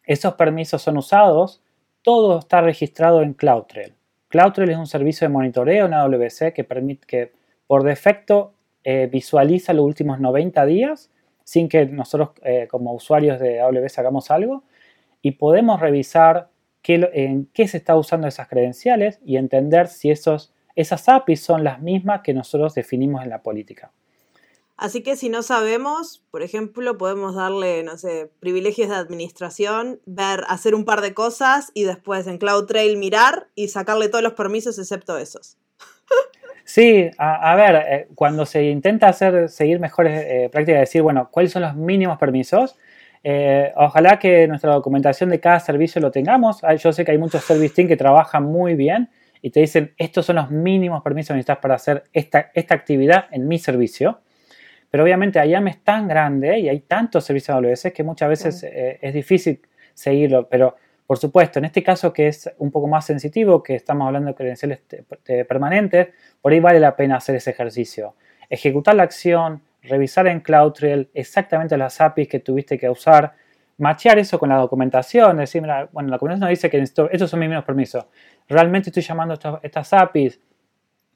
esos 0.03 0.35
permisos 0.35 0.83
son 0.83 0.97
usados, 0.97 1.63
todo 2.03 2.41
está 2.41 2.61
registrado 2.61 3.23
en 3.23 3.35
CloudTrail. 3.35 3.95
CloudTrail 4.31 4.71
es 4.71 4.79
un 4.79 4.89
servicio 4.89 5.29
de 5.29 5.33
monitoreo 5.33 5.87
en 5.87 5.95
AWS 5.95 6.53
que 6.53 6.65
permite 6.65 7.07
que 7.07 7.33
por 7.69 7.85
defecto 7.85 8.55
eh, 8.85 9.09
visualiza 9.11 9.73
los 9.73 9.85
últimos 9.85 10.21
90 10.21 10.67
días 10.67 11.11
sin 11.45 11.69
que 11.69 11.87
nosotros 11.87 12.31
eh, 12.43 12.69
como 12.71 12.95
usuarios 12.95 13.41
de 13.41 13.61
AWS 13.61 13.99
hagamos 13.99 14.31
algo 14.31 14.65
y 15.23 15.33
podemos 15.33 15.81
revisar 15.81 16.49
qué, 16.83 17.09
en 17.13 17.47
qué 17.53 17.69
se 17.69 17.77
está 17.79 17.97
usando 17.97 18.27
esas 18.27 18.49
credenciales 18.49 19.21
y 19.25 19.37
entender 19.37 19.89
si 19.89 20.11
esos, 20.11 20.53
esas 20.77 21.09
APIs 21.09 21.41
son 21.41 21.65
las 21.65 21.81
mismas 21.81 22.23
que 22.23 22.35
nosotros 22.35 22.75
definimos 22.75 23.23
en 23.23 23.31
la 23.31 23.43
política. 23.43 23.93
Así 24.77 25.03
que 25.03 25.17
si 25.17 25.29
no 25.29 25.43
sabemos, 25.43 26.25
por 26.31 26.43
ejemplo, 26.43 26.99
podemos 26.99 27.37
darle, 27.37 27.85
no 27.85 27.97
sé, 27.99 28.33
privilegios 28.41 28.89
de 28.89 28.97
administración, 28.97 30.01
ver, 30.07 30.43
hacer 30.49 30.75
un 30.75 30.85
par 30.85 31.03
de 31.03 31.15
cosas 31.15 31.71
y 31.73 31.85
después 31.85 32.27
en 32.27 32.39
CloudTrail 32.39 32.97
mirar 32.97 33.49
y 33.55 33.69
sacarle 33.69 34.09
todos 34.09 34.25
los 34.25 34.33
permisos 34.33 34.79
excepto 34.81 35.19
esos. 35.19 35.57
Sí, 36.75 37.11
a, 37.19 37.55
ver, 37.55 37.85
eh, 37.87 38.09
cuando 38.15 38.47
se 38.47 38.65
intenta 38.65 39.07
hacer, 39.07 39.51
seguir 39.51 39.79
mejores 39.79 40.25
eh, 40.27 40.49
prácticas, 40.51 40.81
decir, 40.81 41.03
bueno, 41.03 41.29
¿cuáles 41.31 41.53
son 41.53 41.61
los 41.61 41.77
mínimos 41.77 42.17
permisos? 42.17 42.79
Eh, 43.23 43.71
ojalá 43.77 44.19
que 44.19 44.49
nuestra 44.49 44.73
documentación 44.73 45.29
de 45.29 45.39
cada 45.39 45.61
servicio 45.61 46.01
lo 46.01 46.11
tengamos. 46.11 46.63
Yo 46.79 46.91
sé 46.95 47.05
que 47.05 47.11
hay 47.11 47.19
muchos 47.19 47.45
service 47.45 47.75
team 47.75 47.89
que 47.89 47.99
trabajan 47.99 48.45
muy 48.45 48.75
bien 48.75 49.11
y 49.43 49.51
te 49.51 49.61
dicen, 49.61 49.93
estos 49.99 50.25
son 50.25 50.37
los 50.37 50.51
mínimos 50.51 51.03
permisos 51.03 51.35
que 51.35 51.35
necesitas 51.35 51.59
para 51.59 51.75
hacer 51.75 52.05
esta, 52.15 52.51
esta 52.55 52.75
actividad 52.75 53.27
en 53.33 53.47
mi 53.47 53.59
servicio. 53.59 54.23
Pero 54.91 55.05
obviamente 55.05 55.47
IAM 55.47 55.69
es 55.69 55.85
tan 55.85 56.09
grande 56.09 56.59
y 56.59 56.71
hay 56.71 56.81
tantos 56.81 57.23
servicios 57.25 57.55
AWS 57.55 57.93
que 57.93 58.03
muchas 58.03 58.31
veces 58.31 58.67
es 58.67 59.13
difícil 59.13 59.61
seguirlo. 59.93 60.49
Pero 60.49 60.77
por 61.13 61.19
supuesto, 61.19 61.59
en 61.59 61.67
este 61.67 61.83
caso 61.83 62.11
que 62.11 62.29
es 62.29 62.51
un 62.57 62.71
poco 62.71 62.87
más 62.89 63.05
sensitivo, 63.05 63.63
que 63.63 63.75
estamos 63.75 64.07
hablando 64.07 64.29
de 64.29 64.35
credenciales 64.35 64.81
permanentes, 65.47 66.09
por 66.41 66.53
ahí 66.53 66.59
vale 66.59 66.81
la 66.81 66.97
pena 66.97 67.17
hacer 67.17 67.35
ese 67.35 67.51
ejercicio. 67.51 68.15
Ejecutar 68.49 68.95
la 68.95 69.03
acción, 69.03 69.61
revisar 69.83 70.27
en 70.27 70.41
CloudTrail 70.41 71.11
exactamente 71.13 71.77
las 71.77 72.01
APIs 72.01 72.29
que 72.29 72.41
tuviste 72.41 72.79
que 72.79 72.89
usar, 72.89 73.35
machear 73.77 74.19
eso 74.21 74.39
con 74.39 74.49
la 74.49 74.57
documentación, 74.57 75.37
decir, 75.37 75.61
mira, 75.61 75.87
bueno, 75.93 76.09
la 76.09 76.17
documentación 76.17 76.49
dice 76.49 76.71
que 76.71 76.79
estos 76.79 77.31
son 77.31 77.41
mis 77.41 77.51
mismos 77.51 77.67
permisos. 77.67 78.07
Realmente 78.49 78.89
estoy 78.89 79.03
llamando 79.03 79.39
estas 79.63 79.93
APIs 79.93 80.41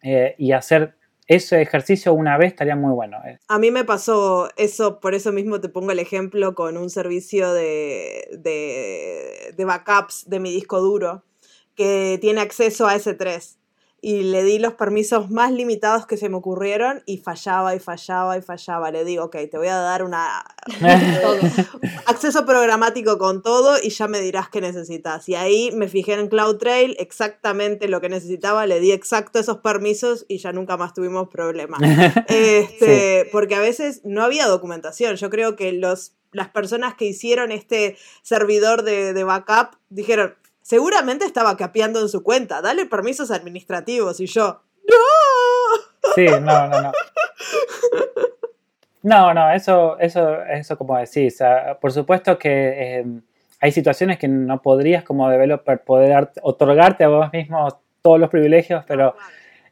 eh, 0.02 0.35
y 0.37 0.52
hacer 0.52 0.94
ese 1.27 1.61
ejercicio 1.61 2.15
una 2.15 2.39
vez 2.39 2.53
estaría 2.53 2.77
muy 2.77 2.93
bueno. 2.93 3.19
Eh. 3.27 3.39
A 3.49 3.59
mí 3.59 3.71
me 3.71 3.85
pasó 3.85 4.49
eso, 4.57 5.01
por 5.01 5.15
eso 5.15 5.33
mismo 5.33 5.61
te 5.61 5.69
pongo 5.69 5.91
el 5.91 5.99
ejemplo 5.99 6.55
con 6.55 6.77
un 6.77 6.91
servicio 6.91 7.53
de, 7.53 8.29
de, 8.39 9.65
backups 9.65 10.29
de 10.29 10.41
mi 10.41 10.53
disco 10.53 10.81
duro 10.81 11.25
que 11.75 12.19
tiene 12.21 12.41
acceso 12.41 12.87
a 12.87 12.95
S3 12.95 13.57
y 14.07 14.23
le 14.23 14.45
di 14.45 14.61
los 14.61 14.75
permisos 14.75 15.33
más 15.33 15.51
limitados 15.51 16.07
que 16.07 16.16
se 16.16 16.29
me 16.29 16.37
ocurrieron 16.37 17.03
y 17.07 17.19
fallaba 17.19 17.75
y 17.75 17.81
fallaba 17.81 18.38
y 18.38 18.40
fallaba. 18.40 18.92
Le 18.92 19.05
digo, 19.05 19.25
ok, 19.25 19.37
te 19.51 19.59
voy 19.59 19.66
a 19.66 19.75
dar 19.79 20.05
una 20.05 20.45
acceso 22.07 22.47
programático 22.47 23.19
con 23.19 23.42
todo 23.42 23.79
y 23.83 23.90
ya 23.90 24.07
me 24.07 24.21
dirás 24.21 24.49
qué 24.49 24.61
necesitas. 24.61 25.29
Y 25.29 25.35
ahí 25.35 25.73
me 25.75 25.88
fijé 25.88 26.12
en 26.12 26.29
CloudTrail 26.29 26.95
exactamente 27.01 27.88
lo 27.88 28.01
que 28.01 28.09
necesitaba, 28.09 28.64
le 28.66 28.79
di 28.79 28.92
exacto 28.92 29.40
esos 29.40 29.57
permisos 29.57 30.25
y 30.29 30.38
ya 30.38 30.53
nunca 30.53 30.77
más 30.77 30.95
tuvimos 30.95 31.29
problemas. 31.29 31.81
Este, 32.29 33.29
porque 33.33 33.57
a 33.57 33.61
veces 33.61 34.03
no 34.05 34.23
había 34.23 34.47
documentación. 34.47 35.16
Yo 35.16 35.31
creo 35.31 35.57
que 35.57 35.73
los, 35.73 36.12
las 36.31 36.49
personas 36.49 36.95
que 36.95 37.07
hicieron 37.07 37.51
este 37.51 37.97
servidor 38.23 38.85
de, 38.85 39.12
de 39.14 39.25
backup 39.25 39.79
dijeron, 39.88 40.37
seguramente 40.66 41.24
estaba 41.24 41.57
capeando 41.57 42.00
en 42.00 42.09
su 42.09 42.24
cuenta. 42.24 42.61
Dale 42.61 42.87
permisos 42.87 43.31
administrativos. 43.31 44.18
Y 44.18 44.26
yo, 44.26 44.62
¡No! 44.88 46.12
Sí, 46.16 46.26
no, 46.26 46.66
no, 46.68 46.83
no. 46.83 46.92
No, 49.02 49.33
no, 49.33 49.52
eso, 49.52 49.96
eso, 50.00 50.42
eso 50.42 50.76
como 50.76 50.98
decís. 50.98 51.38
por 51.81 51.92
supuesto 51.92 52.37
que 52.37 52.98
em, 52.98 53.22
hay 53.61 53.70
situaciones 53.70 54.18
que 54.18 54.26
no 54.26 54.61
podrías 54.61 55.05
como 55.05 55.31
developer 55.31 55.85
poder 55.85 56.31
otorgarte 56.42 57.05
a 57.05 57.09
vos 57.09 57.33
mismo 57.33 57.68
todos 58.02 58.18
los 58.18 58.29
privilegios, 58.29 58.85
pero, 58.88 59.14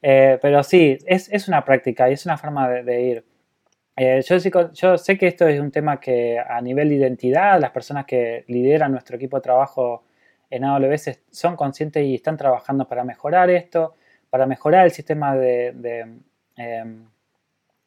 eh, 0.01 0.39
pero 0.41 0.63
sí, 0.63 0.97
es, 1.05 1.29
es, 1.33 1.49
una 1.49 1.65
práctica 1.65 2.09
y 2.09 2.13
es 2.13 2.25
una 2.25 2.39
forma 2.39 2.69
de, 2.69 3.03
ir. 3.03 3.25
Eh, 3.97 4.23
yo, 4.25 4.73
yo 4.73 4.99
sé 4.99 5.19
que 5.19 5.27
esto 5.27 5.49
es 5.49 5.59
un 5.59 5.73
tema 5.73 5.99
que 5.99 6.39
a 6.39 6.61
nivel 6.61 6.89
de 6.91 6.95
identidad, 6.95 7.61
las 7.61 7.73
personas 7.73 8.07
que 8.07 8.45
lideran 8.47 8.93
nuestro 8.93 9.17
equipo 9.17 9.39
de 9.39 9.43
trabajo 9.43 10.05
en 10.51 10.65
AWS 10.65 11.21
son 11.31 11.57
conscientes 11.57 12.05
y 12.05 12.15
están 12.15 12.37
trabajando 12.37 12.87
para 12.87 13.05
mejorar 13.05 13.51
esto, 13.51 13.95
para 14.31 14.47
mejorar 14.47 14.85
el 14.85 14.91
sistema 14.91 15.37
de, 15.37 15.73
de, 15.75 16.07
em, 16.57 17.07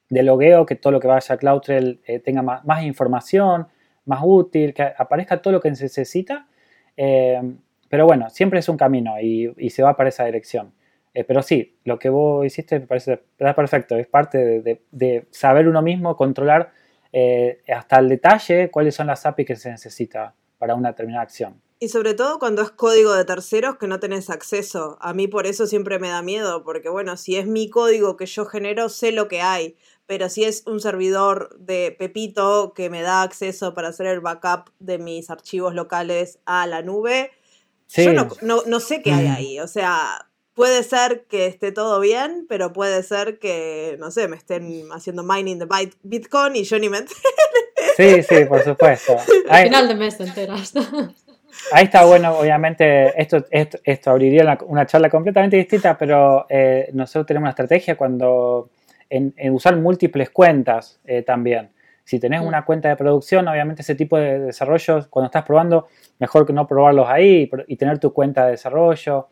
logueo, 0.10 0.65
que 0.65 0.76
todo 0.76 0.91
lo 0.91 1.00
que 1.00 1.08
vaya 1.08 1.36
a 1.36 1.38
CloudTrail 1.38 2.02
eh, 2.06 2.20
tenga 2.20 2.41
más, 2.41 2.84
información, 2.84 3.67
más 4.06 4.22
útil, 4.24 4.74
que 4.74 4.84
aparezca 4.98 5.41
todo 5.41 5.54
lo 5.54 5.62
que 5.62 5.76
se 5.76 5.86
necesita. 5.86 6.48
Em, 6.96 7.58
pero 7.89 8.06
bueno, 8.06 8.30
siempre 8.30 8.60
es 8.60 8.70
un 8.70 8.78
camino 8.78 9.20
y, 9.20 9.70
se 9.70 9.84
va 9.84 9.96
para 9.96 10.10
esa 10.10 10.26
dirección. 10.26 10.74
Eh, 11.13 11.24
pero 11.24 11.41
sí, 11.41 11.80
lo 11.84 11.98
que 11.98 12.10
vos 12.10 12.46
hiciste 12.46 12.80
me 12.80 12.88
parece 12.88 13.22
perfecto. 13.38 13.98
Es 13.98 14.08
parte 14.08 14.62
de, 14.62 15.28
saber 15.32 15.67
uno 15.67 15.82
mismo, 15.82 16.15
controlar 16.15 16.72
eh, 17.12 17.62
hasta 17.74 18.00
el 18.00 18.10
detalle 18.10 18.70
cuáles 18.70 18.96
son 18.96 19.08
las 19.08 19.26
APIs 19.26 19.48
que 19.48 19.56
se 19.56 19.72
necesita 19.72 20.34
para 20.58 20.76
una 20.76 20.89
determinada 20.89 21.24
acción. 21.24 21.62
Y 21.80 21.90
sobre 21.90 22.16
todo 22.16 22.40
cuando 22.40 22.63
es 22.63 22.72
código 22.72 23.13
de 23.13 23.24
terceros 23.24 23.78
que 23.78 23.88
no 23.88 24.00
tenés 24.00 24.30
acceso. 24.30 24.98
A 25.00 25.13
mí 25.13 25.28
por 25.28 25.46
eso 25.46 25.68
siempre 25.68 26.00
me 26.00 26.10
da 26.10 26.24
miedo, 26.24 26.63
porque 26.63 26.90
bueno, 26.90 27.18
si 27.18 27.36
es 27.36 27.46
mi 27.46 27.70
código 27.70 28.18
que 28.18 28.26
yo 28.26 28.46
genero, 28.46 28.90
sé 28.90 29.12
lo 29.12 29.28
que 29.28 29.42
hay. 29.42 29.78
Pero 30.08 30.30
si 30.30 30.44
es 30.44 30.63
un 30.66 30.80
servidor 30.80 31.56
de 31.60 31.96
Pepito 31.98 32.74
que 32.74 32.90
me 32.90 33.02
da 33.02 33.22
acceso 33.22 33.74
para 33.74 33.90
hacer 33.90 34.08
el 34.08 34.22
backup 34.22 34.72
de 34.80 34.98
mis 34.98 35.30
archivos 35.30 35.76
locales 35.76 36.40
a 36.46 36.66
la 36.66 36.82
nube, 36.82 37.32
yo 37.90 38.13
no, 38.42 38.80
sé 38.80 39.02
qué 39.02 39.12
hay 39.12 39.28
mm. 39.28 39.32
ahí. 39.32 39.60
O 39.60 39.68
sea, 39.68 40.28
puede 40.54 40.84
ser 40.84 41.26
que 41.26 41.46
esté 41.46 41.72
todo 41.72 42.00
bien, 42.00 42.48
pero 42.50 42.74
puede 42.74 43.04
ser 43.04 43.38
que, 43.38 43.98
no 44.00 44.10
sé, 44.10 44.28
me 44.28 44.36
estén 44.36 44.90
haciendo 44.92 45.24
mining 45.24 45.60
de 45.60 45.68
Bitcoin 46.02 46.56
y 46.56 46.63
yo 46.63 46.80
ni 46.80 46.90
me 46.90 47.06
Sí, 47.96 48.24
sí, 48.24 48.46
por 48.46 48.63
supuesto. 48.63 49.18
Al 49.50 49.63
final 49.66 49.88
de 49.88 49.96
mes 49.96 50.18
te 50.18 50.24
enteras. 50.24 50.74
Ahí 51.72 51.86
está 51.86 52.06
bueno, 52.06 52.38
obviamente, 52.38 53.20
esto, 53.22 53.46
esto, 53.52 54.12
abriría 54.12 54.58
una 54.65 54.86
charla 54.86 55.10
completamente 55.10 55.58
distinta, 55.58 55.98
pero 55.98 56.46
eh, 56.50 56.89
nosotros 56.93 57.26
tenemos 57.26 57.46
una 57.46 57.50
estrategia 57.52 57.98
cuando 57.98 58.70
en, 59.10 59.34
usar 59.52 59.76
múltiples 59.76 60.30
cuentas 60.30 61.00
eh, 61.06 61.24
también. 61.24 61.70
Si 62.04 62.20
tenés 62.20 62.41
una 62.41 62.63
cuenta 62.63 62.88
de 62.88 62.96
producción, 62.96 63.48
obviamente 63.50 63.82
ese 63.82 63.96
tipo 63.96 64.17
de 64.17 64.39
desarrollos, 64.39 65.08
cuando 65.08 65.26
estás 65.26 65.43
probando, 65.43 65.88
mejor 66.20 66.46
que 66.46 66.54
no 66.54 66.65
probarlos 66.65 67.08
ahí 67.10 67.50
y, 67.67 67.76
tener 67.76 68.00
tu 68.00 68.13
cuenta 68.13 68.46
de 68.46 68.52
desarrollo. 68.52 69.28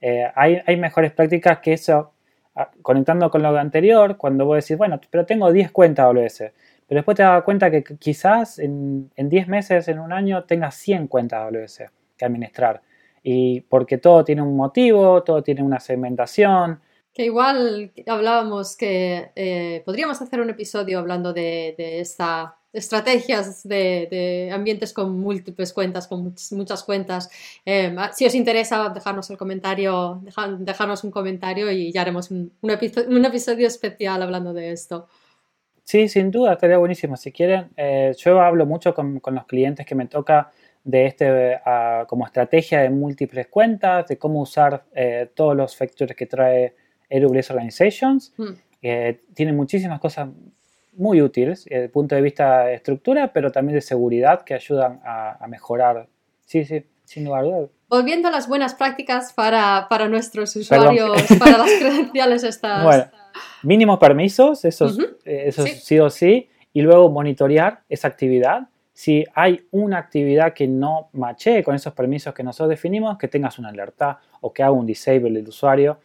Eh, 0.00 0.30
hay, 0.36 0.62
hay, 0.64 0.76
mejores 0.76 1.10
prácticas 1.10 1.58
que 1.58 1.72
eso, 1.72 2.12
ah, 2.54 2.70
conectando 2.82 3.30
con 3.30 3.42
lo 3.42 3.56
anterior, 3.58 4.16
cuando 4.16 4.44
vos 4.46 4.64
decís, 4.64 4.78
bueno, 4.78 5.00
pero 5.10 5.26
tengo 5.26 5.52
10 5.52 5.72
cuentas 5.72 6.06
AWS 6.06 6.52
pero 6.90 6.98
después 6.98 7.16
te 7.16 7.22
das 7.22 7.44
cuenta 7.44 7.70
que 7.70 7.84
quizás 7.84 8.58
en, 8.58 9.12
10 9.16 9.46
meses, 9.46 9.86
en 9.86 10.00
un 10.00 10.12
año, 10.12 10.42
tengas 10.42 10.74
100 10.74 11.06
cuentas 11.06 11.38
AWS 11.40 11.84
que 12.16 12.24
administrar. 12.24 12.82
Y 13.22 13.60
porque 13.60 13.98
todo 13.98 14.24
tiene 14.24 14.42
un 14.42 14.56
motivo, 14.56 15.22
todo 15.22 15.40
tiene 15.40 15.62
una 15.62 15.78
segmentación. 15.78 16.80
Que 17.14 17.26
igual 17.26 17.92
hablábamos 18.08 18.76
que 18.76 19.30
eh, 19.36 19.82
podríamos 19.84 20.20
hacer 20.20 20.40
un 20.40 20.50
episodio 20.50 20.98
hablando 20.98 21.32
de, 21.32 21.76
de 21.78 22.00
esta 22.00 22.56
estrategias 22.72 23.62
de, 23.68 24.50
ambientes 24.52 24.92
con 24.92 25.18
múltiples 25.20 25.72
cuentas, 25.72 26.08
con 26.08 26.34
muchas, 26.52 26.82
cuentas. 26.82 27.30
Eh, 27.64 27.94
si 28.14 28.26
os 28.26 28.34
interesa, 28.34 28.88
dejarnos 28.88 29.30
el 29.30 29.36
comentario, 29.36 30.20
dejarnos 30.58 31.04
un 31.04 31.12
comentario 31.12 31.70
y 31.70 31.92
ya 31.92 32.02
haremos 32.02 32.32
un, 32.32 32.52
un, 32.60 33.24
episodio 33.24 33.68
especial 33.68 34.22
hablando 34.22 34.52
de 34.52 34.72
esto. 34.72 35.08
Sí, 35.90 36.08
sin 36.08 36.30
duda, 36.30 36.52
estaría 36.52 36.78
buenísimo. 36.78 37.16
Si 37.16 37.32
quieren, 37.32 37.70
eh, 37.76 38.14
yo 38.16 38.40
hablo 38.40 38.64
mucho 38.64 38.94
con, 38.94 39.20
los 39.20 39.44
clientes 39.46 39.84
que 39.84 39.96
me 39.96 40.06
toca 40.06 40.52
de 40.84 41.06
este 41.06 41.58
como 42.06 42.24
estrategia 42.26 42.82
de 42.82 42.90
múltiples 42.90 43.48
cuentas, 43.48 44.06
de 44.06 44.16
cómo 44.16 44.40
usar 44.40 44.84
eh, 44.94 45.28
todos 45.34 45.56
los 45.56 45.74
factores 45.76 46.16
que 46.16 46.26
trae 46.26 46.76
AWS 47.10 47.50
Organizations. 47.50 48.32
Hmm. 48.36 48.52
Eh, 48.80 49.22
tiene 49.34 49.52
muchísimas 49.52 49.98
cosas 49.98 50.28
muy 50.92 51.20
útiles 51.20 51.64
desde 51.64 51.86
el 51.86 51.90
punto 51.90 52.14
de 52.14 52.20
vista 52.20 52.66
de 52.66 52.74
estructura, 52.74 53.32
pero 53.32 53.50
también 53.50 53.74
de 53.74 53.80
seguridad 53.80 54.42
que 54.42 54.54
ayudan 54.54 55.00
a, 55.04 55.44
mejorar. 55.48 56.06
Sí, 56.44 56.64
sí, 56.64 56.84
sin 57.04 57.24
lugar 57.24 57.40
a 57.40 57.46
dudas. 57.46 57.70
Volviendo 57.88 58.28
a 58.28 58.30
las 58.30 58.46
buenas 58.46 58.76
prácticas 58.76 59.32
para, 59.32 59.88
nuestros 60.08 60.54
usuarios, 60.54 61.20
para 61.40 61.58
las 61.58 61.70
credenciales 61.80 62.44
estas 62.44 63.10
mínimos 63.62 63.98
permisos, 63.98 64.64
eso, 64.64 64.90
eh, 65.24 65.52
sí. 65.52 65.98
o 65.98 66.10
sí, 66.10 66.48
y 66.72 66.82
luego 66.82 67.10
monitorear 67.10 67.82
esa 67.88 68.08
actividad. 68.08 68.68
Si 68.92 69.24
hay 69.34 69.66
una 69.70 69.98
actividad 69.98 70.52
que 70.52 70.68
no 70.68 71.08
mache 71.12 71.62
con 71.62 71.74
esos 71.74 71.92
permisos 71.94 72.34
que 72.34 72.42
nosotros 72.42 72.70
definimos, 72.70 73.16
que 73.18 73.28
tengas 73.28 73.58
una 73.58 73.70
alerta 73.70 74.18
o 74.40 74.52
que 74.52 74.62
haga 74.62 74.72
un 74.72 74.86
disable 74.86 75.30
del 75.30 75.48
usuario. 75.48 75.98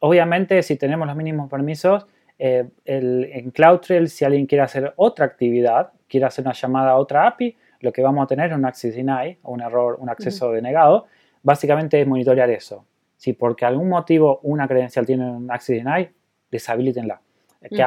Obviamente, 0.00 0.62
si 0.62 0.76
tenemos 0.76 1.06
los 1.06 1.16
mínimos 1.16 1.48
permisos, 1.48 2.06
eh, 2.38 2.68
en 2.84 3.50
CloudTrail, 3.50 4.08
si 4.08 4.24
alguien 4.24 4.46
quiere 4.46 4.62
hacer 4.62 4.92
otra 4.96 5.24
actividad, 5.24 5.90
quiere 6.08 6.26
hacer 6.26 6.44
una 6.44 6.54
llamada 6.54 6.90
a 6.90 6.96
otra 6.96 7.26
API, 7.26 7.56
lo 7.80 7.92
que 7.92 8.02
vamos 8.02 8.24
a 8.24 8.26
tener 8.26 8.50
es 8.50 8.56
un 8.56 8.64
access 8.64 8.94
deny 8.94 9.38
o 9.42 9.52
un 9.52 9.60
error, 9.60 9.96
un 10.00 10.08
acceso 10.08 10.50
denegado. 10.52 11.06
Básicamente 11.42 12.00
es 12.00 12.06
monitorear 12.06 12.50
eso. 12.50 12.84
Si 13.16 13.32
por 13.32 13.56
algún 13.62 13.88
motivo 13.88 14.40
una 14.42 14.66
credencial 14.66 15.06
tiene 15.06 15.30
un 15.30 15.50
access 15.50 15.76
deny, 15.76 16.08
deshabilitenla. 16.50 17.20
Que 17.60 17.82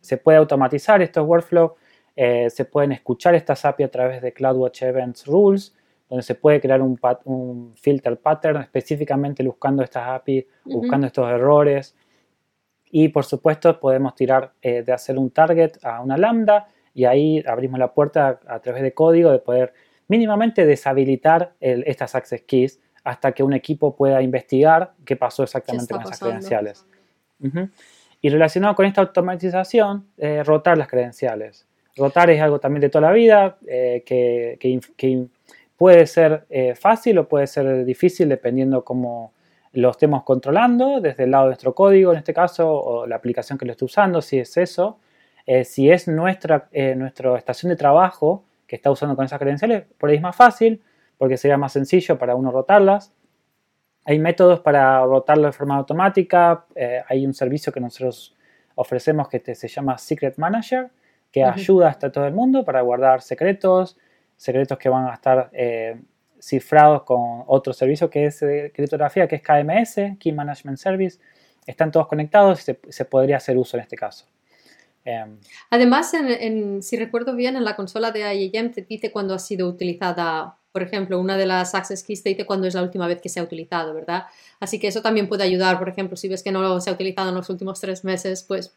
se 0.00 0.16
puede 0.16 0.38
automatizar 0.38 1.00
estos 1.00 1.26
workflows, 1.26 1.72
eh, 2.16 2.50
se 2.50 2.64
pueden 2.64 2.92
escuchar 2.92 3.34
estas 3.34 3.64
API 3.64 3.84
a 3.84 3.90
través 3.90 4.20
de 4.20 4.32
CloudWatch 4.32 4.82
Events 4.82 5.26
Rules, 5.26 5.74
donde 6.08 6.22
se 6.22 6.34
puede 6.34 6.60
crear 6.60 6.82
un, 6.82 6.98
un 7.24 7.74
filter 7.74 8.18
pattern 8.18 8.60
específicamente 8.60 9.42
buscando 9.42 9.82
estas 9.82 10.08
API, 10.08 10.46
buscando 10.64 11.06
estos 11.06 11.30
errores. 11.30 11.96
Y 12.90 13.08
por 13.08 13.24
supuesto 13.24 13.80
podemos 13.80 14.14
tirar 14.14 14.52
eh, 14.60 14.82
de 14.82 14.92
hacer 14.92 15.18
un 15.18 15.30
target 15.30 15.78
a 15.82 16.02
una 16.02 16.18
lambda 16.18 16.68
y 16.92 17.06
ahí 17.06 17.42
abrimos 17.46 17.78
la 17.78 17.94
puerta 17.94 18.40
a, 18.46 18.60
través 18.60 18.82
de 18.82 18.92
código 18.92 19.30
de 19.30 19.38
poder 19.38 19.72
mínimamente 20.08 20.66
deshabilitar 20.66 21.54
estas 21.60 22.14
access 22.14 22.42
keys 22.42 22.80
hasta 23.02 23.32
que 23.32 23.42
un 23.42 23.54
equipo 23.54 23.96
pueda 23.96 24.20
investigar 24.20 24.92
qué 25.06 25.16
pasó 25.16 25.42
exactamente 25.42 25.94
con 25.94 26.02
esas 26.02 26.20
credenciales. 26.20 26.86
Y 28.20 28.28
relacionado 28.28 28.76
con 28.76 28.86
esta 28.86 29.00
automatización, 29.00 30.06
eh, 30.16 30.44
rotar 30.44 30.78
las 30.78 30.88
credenciales. 30.88 31.66
Rotar 31.96 32.30
es 32.30 32.40
algo 32.40 32.60
también 32.60 32.80
de 32.80 32.88
toda 32.88 33.08
la 33.08 33.12
vida, 33.12 33.58
eh, 33.66 34.04
que, 34.06 35.28
puede 35.76 36.06
ser 36.06 36.44
eh, 36.48 36.76
fácil 36.76 37.18
o 37.18 37.28
puede 37.28 37.48
ser 37.48 37.84
difícil 37.84 38.28
dependiendo 38.28 38.84
cómo 38.84 39.32
lo 39.72 39.90
estemos 39.90 40.22
controlando, 40.22 41.00
desde 41.00 41.24
el 41.24 41.32
lado 41.32 41.44
de 41.44 41.48
nuestro 41.48 41.74
código 41.74 42.12
en 42.12 42.18
este 42.18 42.32
caso, 42.32 42.72
o 42.72 43.06
la 43.06 43.16
aplicación 43.16 43.58
que 43.58 43.66
lo 43.66 43.72
esté 43.72 43.84
usando, 43.84 44.22
si 44.22 44.38
es 44.38 44.56
eso. 44.56 44.98
si 45.64 45.90
es 45.90 46.06
nuestra, 46.06 46.68
nuestra 46.94 47.36
estación 47.36 47.70
de 47.70 47.76
trabajo 47.76 48.44
que 48.68 48.76
está 48.76 48.92
usando 48.92 49.16
con 49.16 49.24
esas 49.24 49.40
credenciales, 49.40 49.84
por 49.98 50.10
ahí 50.10 50.16
es 50.16 50.22
más 50.22 50.36
fácil, 50.36 50.80
porque 51.18 51.36
sería 51.36 51.56
más 51.56 51.72
sencillo 51.72 52.16
para 52.16 52.36
uno 52.36 52.52
rotarlas. 52.52 53.12
Hay 54.04 54.18
métodos 54.18 54.60
para 54.60 55.00
rotarlo 55.04 55.46
de 55.46 55.52
forma 55.52 55.76
automática. 55.76 56.66
Eh, 56.74 57.02
hay 57.08 57.24
un 57.24 57.34
servicio 57.34 57.72
que 57.72 57.80
nosotros 57.80 58.34
ofrecemos 58.74 59.28
que 59.28 59.54
se 59.54 59.68
llama 59.68 59.96
Secret 59.98 60.38
Manager, 60.38 60.90
que 61.30 61.44
ayuda 61.44 61.88
hasta 61.88 62.10
todo 62.10 62.26
el 62.26 62.34
mundo 62.34 62.64
para 62.64 62.80
guardar 62.80 63.22
secretos, 63.22 63.96
secretos 64.36 64.76
que 64.78 64.88
van 64.88 65.06
a 65.06 65.14
estar 65.14 65.50
eh, 65.52 66.00
cifrados 66.40 67.04
con 67.04 67.44
otro 67.46 67.72
servicio 67.72 68.10
que 68.10 68.26
es 68.26 68.40
de 68.40 68.72
criptografía, 68.74 69.28
que 69.28 69.36
es 69.36 69.42
KMS, 69.42 70.18
Key 70.18 70.32
Management 70.32 70.78
Service. 70.78 71.20
Están 71.64 71.92
todos 71.92 72.08
conectados 72.08 72.68
y 72.68 72.76
se, 72.90 73.04
podría 73.04 73.36
hacer 73.36 73.56
uso 73.56 73.76
en 73.76 73.84
este 73.84 73.96
caso. 73.96 74.26
Em, 75.04 75.38
Además, 75.70 76.12
si 76.80 76.96
recuerdo 76.96 77.36
bien, 77.36 77.56
en 77.56 77.64
la 77.64 77.76
consola 77.76 78.10
de 78.10 78.34
IAM 78.34 78.72
te 78.72 78.82
dice 78.82 79.12
cuándo 79.12 79.34
ha 79.34 79.38
sido 79.38 79.68
utilizada 79.68 80.56
por 80.72 80.82
ejemplo, 80.82 81.20
una 81.20 81.36
de 81.36 81.46
las 81.46 81.74
access 81.74 82.02
keys 82.02 82.22
te 82.22 82.30
dice 82.30 82.46
cuándo 82.46 82.66
es 82.66 82.74
la 82.74 82.82
última 82.82 83.06
vez 83.06 83.20
que 83.20 83.28
se 83.28 83.40
ha 83.40 83.42
utilizado, 83.42 83.92
¿verdad? 83.94 84.24
Así 84.58 84.78
que 84.78 84.88
eso 84.88 85.02
también 85.02 85.28
puede 85.28 85.44
ayudar, 85.44 85.78
por 85.78 85.88
ejemplo, 85.88 86.16
si 86.16 86.28
ves 86.28 86.42
que 86.42 86.50
no 86.50 86.80
se 86.80 86.90
ha 86.90 86.92
utilizado 86.94 87.28
en 87.28 87.34
los 87.34 87.50
últimos 87.50 87.78
tres 87.78 88.04
meses, 88.04 88.42
pues 88.42 88.74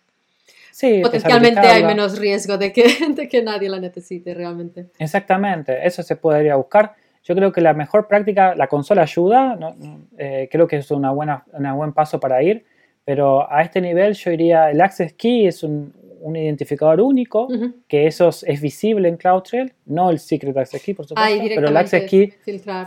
sí, 0.72 1.00
potencialmente 1.02 1.62
hay 1.62 1.84
menos 1.86 2.20
riesgo 2.20 2.58
de 2.58 2.74
que, 2.74 2.84
de 3.16 3.30
que 3.30 3.42
nadie 3.42 3.70
la 3.70 3.80
necesite 3.80 4.34
realmente. 4.34 4.88
Exactamente, 5.00 5.86
eso 5.88 6.04
se 6.04 6.18
podría 6.18 6.58
buscar. 6.58 6.94
Yo 7.24 7.34
creo 7.34 7.52
que 7.52 7.62
la 7.62 7.74
mejor 7.74 8.08
práctica, 8.08 8.54
la 8.56 8.68
consola 8.68 9.02
ayuda, 9.02 9.58
eh, 10.18 10.48
creo 10.52 10.68
que 10.68 10.78
es 10.78 10.92
una 10.92 11.12
buena, 11.12 11.44
un 11.54 11.76
buen 11.76 11.94
paso 11.94 12.20
para 12.20 12.44
ir, 12.44 12.66
pero 13.04 13.52
a 13.52 13.62
este 13.62 13.82
nivel 13.82 14.14
yo 14.14 14.32
diría, 14.32 14.70
el 14.70 14.82
Access 14.82 15.14
Key 15.14 15.48
es 15.48 15.64
un, 15.64 15.94
un 16.26 16.36
identificador 16.36 17.02
único, 17.02 17.48
que 17.88 18.08
eso 18.08 18.30
es 18.30 18.60
visible 18.60 19.08
en 19.08 19.16
CloudTrail, 19.16 19.72
no 19.86 20.10
el 20.10 20.18
Secret 20.18 20.58
Access 20.58 20.82
Key, 20.82 20.96
por 20.96 21.06
supuesto, 21.06 21.44
pero 21.54 21.68
el 21.68 21.78
Access 21.78 22.10
Key 22.10 22.34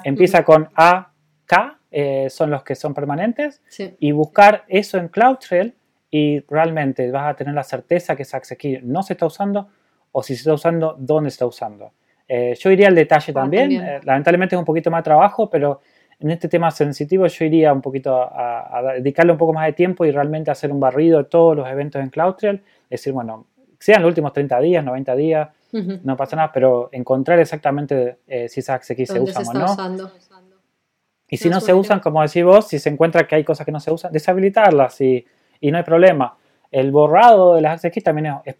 empieza 0.03 0.45
con 0.45 0.69
A, 0.75 1.13
K, 1.47 1.79
eh, 1.89 2.27
son 2.31 2.51
los 2.51 2.65
que 2.65 2.75
son 2.75 2.95
permanentes, 2.95 3.63
y 4.01 4.11
buscar 4.11 4.65
eso 4.67 4.99
en 4.99 5.07
CloudTrail 5.07 5.73
y 6.11 6.41
realmente 6.49 7.09
vas 7.13 7.31
a 7.31 7.37
tener 7.37 7.55
la 7.55 7.63
certeza 7.63 8.17
que 8.17 8.25
ese 8.25 8.37
Access 8.37 8.59
Key 8.59 8.81
no 8.83 9.05
se 9.05 9.13
está 9.13 9.27
usando 9.27 9.69
o 10.11 10.21
si 10.21 10.35
se 10.35 10.41
está 10.41 10.55
usando, 10.55 10.97
dónde 10.99 11.31
se 11.31 11.35
está 11.35 11.47
usando. 11.47 11.93
Eh, 12.27 12.57
yo 12.59 12.73
iría 12.73 12.89
al 12.89 12.97
detalle 12.97 13.31
ah, 13.31 13.35
también, 13.35 13.73
eh, 13.73 14.01
lamentablemente 14.03 14.57
es 14.57 14.59
un 14.59 14.65
poquito 14.65 14.91
más 14.91 15.05
trabajo, 15.05 15.49
pero 15.49 15.81
en 16.21 16.31
este 16.31 16.49
tema 16.49 16.71
sensitivo 16.71 17.27
yo 17.27 17.45
iría 17.45 17.73
un 17.73 17.81
poquito 17.81 18.15
a, 18.15 18.95
dedicarle 18.97 19.33
un 19.33 19.39
poco 19.39 19.53
más 19.53 19.67
de 19.67 19.73
tiempo 19.73 20.05
y 20.05 20.11
realmente 20.11 20.51
hacer 20.51 20.73
un 20.73 20.81
barrido 20.81 21.19
de 21.19 21.25
todos 21.25 21.57
los 21.57 21.69
eventos 21.69 22.03
en 22.03 22.11
CloudTrail. 22.11 22.57
Es 22.91 23.01
decir, 23.01 23.13
bueno, 23.13 23.47
sean 23.79 24.03
los 24.03 24.09
últimos 24.09 24.33
30 24.33 24.61
días, 24.61 24.85
90 24.85 25.15
días, 25.15 25.49
no 25.73 26.17
pasa 26.17 26.35
nada, 26.35 26.51
pero 26.53 26.89
encontrar 26.93 27.39
exactamente 27.39 28.19
eh, 28.27 28.49
si 28.49 28.61
esas 28.61 28.77
AXX 28.77 29.09
se 29.09 29.21
usan 29.21 29.47
o 29.47 29.53
no. 29.55 30.11
Y 31.31 31.37
si 31.37 31.51
no, 31.51 31.61
se 31.61 31.75
usan, 31.75 32.01
como 32.01 32.23
decís 32.23 32.43
vos, 32.43 32.67
si 32.67 32.79
se 32.79 32.89
encuentra 32.89 33.27
que 33.27 33.35
hay 33.35 33.45
cosas 33.45 33.67
que 33.67 33.73
no 33.73 33.81
se 33.81 33.93
usan, 33.93 34.11
deshabilitarlas 34.11 35.01
y, 35.03 35.25
y 35.61 35.71
no 35.71 35.77
hay 35.77 35.85
problema. 35.85 36.37
El 36.71 36.91
borrado 36.91 37.55
de 37.55 37.61
las 37.61 37.85
AXX 37.85 38.03
también 38.03 38.35
es, 38.45 38.57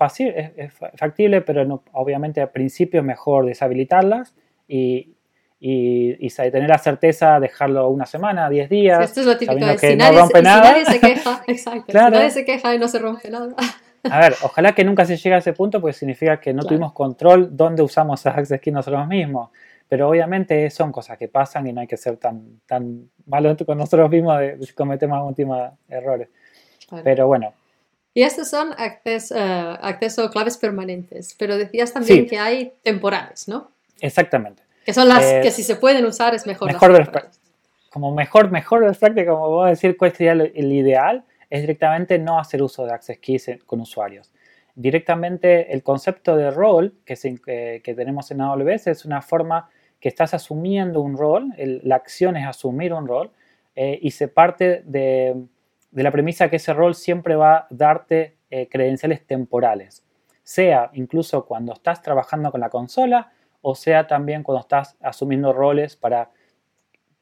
es, 0.57 0.73
factible, 0.95 1.41
pero 1.41 1.83
obviamente 1.93 2.43
al 2.43 2.51
principio 2.51 3.01
es 3.01 3.07
mejor 3.07 3.47
deshabilitarlas 3.47 4.35
y, 4.69 5.15
y, 5.61 6.29
tener 6.29 6.69
la 6.69 6.79
certeza, 6.79 7.41
dejarlo 7.41 7.89
una 7.89 8.07
semana, 8.07 8.49
10 8.49 8.69
días. 8.69 9.03
esto 9.03 9.21
es 9.21 9.27
lo 9.27 9.37
típico 9.37 9.67
de 9.67 9.79
si, 9.79 9.97
nadie, 9.97 10.23
si 10.27 10.43
nadie, 10.43 10.85
se 10.85 11.01
queja, 11.01 11.43
exacto, 11.47 11.93
si 11.93 11.99
nadie 11.99 12.31
se 12.31 12.45
queja 12.45 12.75
y 12.75 12.79
no 12.79 12.89
se 12.89 12.99
rompe 12.99 13.31
nada. 13.31 13.55
A 14.05 14.21
ver, 14.21 14.35
ojalá 14.43 14.73
que 14.73 14.85
nunca 14.85 15.05
se 15.05 15.17
llegue 15.17 15.35
a 15.35 15.39
ese 15.39 15.53
punto, 15.53 15.81
porque 15.81 15.95
significa 15.95 16.41
que 16.41 16.53
no 16.53 16.63
tuvimos 16.63 16.93
control 16.93 17.57
dónde 17.57 17.83
usamos 17.83 18.21
esas 18.21 18.37
access 18.37 18.61
keys 18.61 18.75
nosotros 18.75 19.07
mismos. 19.09 19.51
Pero 19.89 20.09
obviamente 20.09 20.69
son 20.71 20.93
cosas 20.93 21.17
que 21.17 21.29
pasan 21.29 21.67
y 21.67 21.73
no 21.73 21.81
hay 21.81 21.87
que 21.87 21.97
ser 21.97 22.19
tan, 22.19 22.61
tan 22.67 23.11
malos 23.27 23.57
con 23.65 23.79
nosotros 23.79 24.11
mismos 24.11 24.39
de 24.39 24.59
si 24.65 24.73
cometemos 24.75 25.27
últimos 25.27 25.73
errores. 25.89 26.29
Pero 27.03 27.27
bueno. 27.27 27.55
Y 28.15 28.23
estos 28.23 28.49
son 28.49 28.73
acceso, 28.77 29.35
uh, 29.35 29.79
acceso 29.81 30.31
claves 30.31 30.59
permanentes, 30.59 31.35
pero 31.39 31.57
decías 31.57 31.93
también 31.93 32.27
que 32.27 32.39
hay 32.39 32.73
temporales, 32.83 33.49
¿no? 33.49 33.71
Exactamente. 34.01 34.68
Que 34.89 34.95
son 34.95 35.07
las 35.07 35.23
eh, 35.23 35.41
que 35.43 35.51
si 35.51 35.65
se 35.65 35.77
pueden 35.77 36.07
usar 36.07 36.35
es 36.35 36.47
mejor. 36.47 36.73
Mejor 36.73 37.13
como 37.91 38.15
mejor, 38.15 38.51
mejor 38.51 38.87
best 38.87 38.99
practice, 38.99 39.27
como 39.27 39.51
vos 39.51 39.69
decir 39.69 39.99
cuál 39.99 40.15
sería 40.15 40.33
el 40.33 40.73
ideal, 40.73 41.27
es 41.51 41.61
directamente 41.61 42.19
no 42.19 42.39
hacer 42.41 42.63
uso 42.63 42.87
de 42.87 42.95
access 42.95 43.19
keys 43.19 43.51
con 43.67 43.83
usuarios. 43.83 44.33
Directamente 44.75 45.75
el 45.75 45.83
concepto 45.83 46.39
de 46.39 46.51
role 46.51 46.93
que, 47.05 47.17
que, 47.85 47.95
tenemos 47.95 48.31
en 48.31 48.41
AWS 48.41 48.87
es 48.87 49.05
una 49.05 49.21
forma 49.21 49.69
que 50.01 50.09
estás 50.09 50.33
asumiendo 50.33 51.03
un 51.03 51.19
rol, 51.19 51.53
la 51.59 51.97
acción 51.97 52.39
es 52.39 52.47
asumir 52.47 52.95
un 52.95 53.07
rol 53.07 53.31
eh, 53.77 53.99
y 54.01 54.13
se 54.13 54.29
parte 54.29 54.85
de, 54.87 55.37
la 55.93 56.11
premisa 56.11 56.49
que 56.49 56.57
ese 56.57 56.73
rol 56.73 56.95
siempre 56.95 57.37
va 57.37 57.57
a 57.57 57.67
darte 57.69 58.37
eh, 58.49 58.71
credenciales 58.71 59.27
temporales, 59.27 60.03
sea 60.43 60.89
incluso 60.95 61.45
cuando 61.45 61.75
estás 61.75 62.01
trabajando 62.01 62.51
con 62.51 62.63
la 62.63 62.71
consola 62.71 63.33
o 63.61 63.75
sea 63.75 64.07
también 64.07 64.43
cuando 64.43 64.61
estás 64.61 64.97
asumiendo 65.01 65.53
roles 65.53 65.97
para 65.97 66.31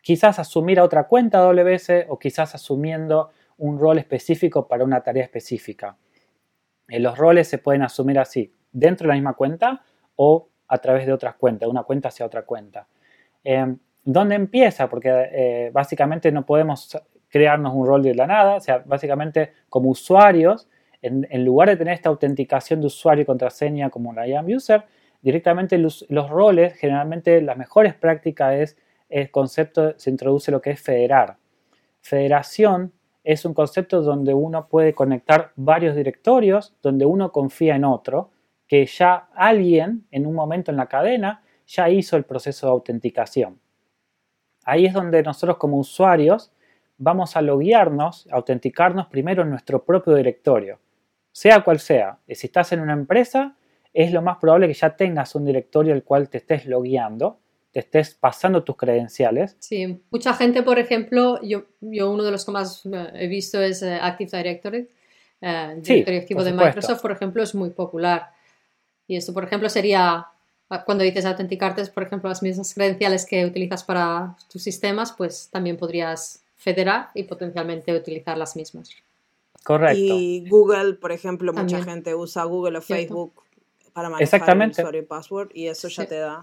quizás 0.03 0.38
asumir 0.38 0.79
a 0.79 0.85
otra 0.85 1.09
cuenta 1.09 1.38
AWS 1.38 2.07
o 2.09 2.18
quizás 2.18 2.55
asumiendo 2.55 3.31
un 3.59 3.79
rol 3.79 3.99
específico 3.99 4.68
para 4.68 4.85
una 4.85 5.03
tarea 5.03 5.25
específica. 5.25 5.96
Eh, 6.88 7.01
los 7.01 7.18
roles 7.18 7.49
se 7.49 7.59
pueden 7.59 7.83
asumir 7.83 8.18
así, 8.18 8.53
dentro 8.72 9.05
de 9.05 9.09
la 9.09 9.14
misma 9.14 9.35
cuenta 9.35 9.83
o 10.16 10.49
a 10.68 10.79
través 10.79 11.07
de 11.07 11.12
otras 11.12 11.35
cuentas, 11.37 11.68
una 11.68 11.83
cuenta 11.83 12.09
hacia 12.09 12.27
otra 12.27 12.42
cuenta. 12.42 12.87
Em, 13.42 13.79
¿Dónde 14.05 14.37
empieza? 14.37 14.88
Porque 14.88 15.11
eh, 15.11 15.70
básicamente 15.72 16.31
no 16.31 16.46
podemos 16.46 16.96
crearnos 17.29 17.75
un 17.75 17.87
rol 17.87 18.03
de 18.03 18.14
la 18.14 18.27
nada, 18.27 18.55
o 18.55 18.61
sea, 18.61 18.83
básicamente 18.85 19.53
como 19.68 19.90
usuarios, 19.90 20.68
en, 21.03 21.44
lugar 21.44 21.68
de 21.68 21.77
tener 21.77 21.94
esta 21.94 22.09
autenticación 22.09 22.81
de 22.81 22.87
usuario 22.87 23.22
y 23.22 23.27
contraseña 23.27 23.90
como 23.90 24.11
un 24.11 24.16
IAM 24.16 24.46
user, 24.46 24.85
directamente 25.22 25.79
los, 25.79 26.07
roles, 26.09 26.74
generalmente 26.74 27.40
las 27.42 27.57
mejores 27.57 27.94
prácticas 27.94 28.55
es 28.55 28.76
el 29.09 29.31
concepto, 29.31 29.98
se 29.98 30.11
introduce 30.11 30.50
lo 30.50 30.61
que 30.61 30.70
es 30.70 30.81
federar. 30.81 31.37
Federación 32.00 32.92
es 33.24 33.44
un 33.44 33.55
concepto 33.55 34.02
donde 34.02 34.35
uno 34.35 34.68
puede 34.68 34.94
conectar 34.94 35.52
varios 35.57 35.96
directorios, 35.96 36.74
donde 36.83 37.05
uno 37.05 37.33
confía 37.33 37.76
en 37.76 37.85
otro, 37.85 38.31
que 38.68 38.87
ya 38.87 39.29
alguien 39.35 40.07
en 40.11 40.26
un 40.26 40.35
momento 40.35 40.70
en 40.70 40.76
la 40.76 40.87
cadena 40.87 41.42
ya 41.66 41.88
hizo 41.88 42.16
el 42.16 42.24
proceso 42.24 42.66
de 42.66 42.72
autenticación. 42.72 43.59
Ahí 44.64 44.87
es 44.87 44.92
donde 44.92 45.22
nosotros 45.22 45.57
como 45.59 45.79
usuarios 45.79 46.52
vamos 46.98 47.37
a 47.37 47.42
loguearnos, 47.42 48.29
autenticarnos 48.31 49.07
primero 49.07 49.42
en 49.42 49.50
nuestro 49.50 49.85
propio 49.85 50.14
directorio, 50.14 50.81
sea 51.31 51.62
cual 51.62 51.79
sea. 51.79 52.18
Si 52.29 52.46
estás 52.46 52.72
en 52.72 52.81
una 52.81 52.92
empresa, 52.92 53.57
es 53.96 54.12
lo 54.12 54.22
más 54.22 54.37
probable 54.38 54.68
que 54.68 54.74
ya 54.74 54.96
tengas 54.96 55.35
un 55.35 55.44
directorio 55.44 55.94
al 55.94 56.04
cual 56.04 56.28
te 56.28 56.38
estés 56.38 56.66
logueando 56.66 57.38
estés 57.78 58.14
pasando 58.14 58.64
tus 58.64 58.76
credenciales. 58.76 59.56
Sí, 59.59 60.00
mucha 60.11 60.32
gente, 60.35 60.62
por 60.62 60.78
ejemplo, 60.78 61.38
yo, 61.42 61.64
yo 61.80 62.11
uno 62.11 62.22
de 62.22 62.30
los 62.30 62.44
que 62.44 62.52
más 62.52 62.82
he 63.14 63.26
visto 63.26 63.61
es 63.61 63.82
eh, 63.82 63.98
Active 64.00 64.30
Directory. 64.32 64.88
Eh, 65.42 65.74
directorio 65.82 66.20
activo 66.20 66.42
de 66.42 66.52
Microsoft, 66.54 67.02
por 67.02 67.12
ejemplo, 67.12 67.42
es 67.42 67.54
muy 67.54 67.70
popular. 67.70 68.30
Y 69.06 69.16
esto, 69.16 69.35
por 69.35 69.44
ejemplo, 69.44 69.68
sería 69.68 70.26
ah, 70.70 70.85
cuando 70.85 71.04
dices 71.04 71.26
autenticarte, 71.26 71.85
por 71.88 72.04
ejemplo, 72.04 72.30
las 72.30 72.42
mismas 72.42 72.72
credenciales 72.72 73.26
que 73.26 73.44
utilizas 73.44 73.85
para 73.85 74.37
tus 74.50 74.62
sistemas, 74.62 75.12
pues 75.12 75.50
también 75.52 75.76
podrías 75.76 76.42
federar 76.54 77.11
y 77.14 77.24
potencialmente 77.24 77.94
utilizar 77.94 78.38
las 78.38 78.56
mismas. 78.56 78.88
Correcto. 79.62 79.98
Y 79.98 80.48
Google, 80.48 80.94
por 80.94 81.12
ejemplo, 81.12 81.52
mucha 81.52 81.82
gente 81.82 82.14
usa 82.14 82.44
Google 82.44 82.78
o 82.78 82.80
Facebook 82.80 83.45
para 83.96 84.11
manejar 84.11 84.61
el 84.61 84.70
usuario 84.70 85.00
y 85.00 85.04
password 85.06 85.48
y 85.54 85.68
eso 85.68 85.88
ya 85.88 86.04
te 86.04 86.18
da 86.18 86.40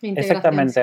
Exactamente. 0.00 0.82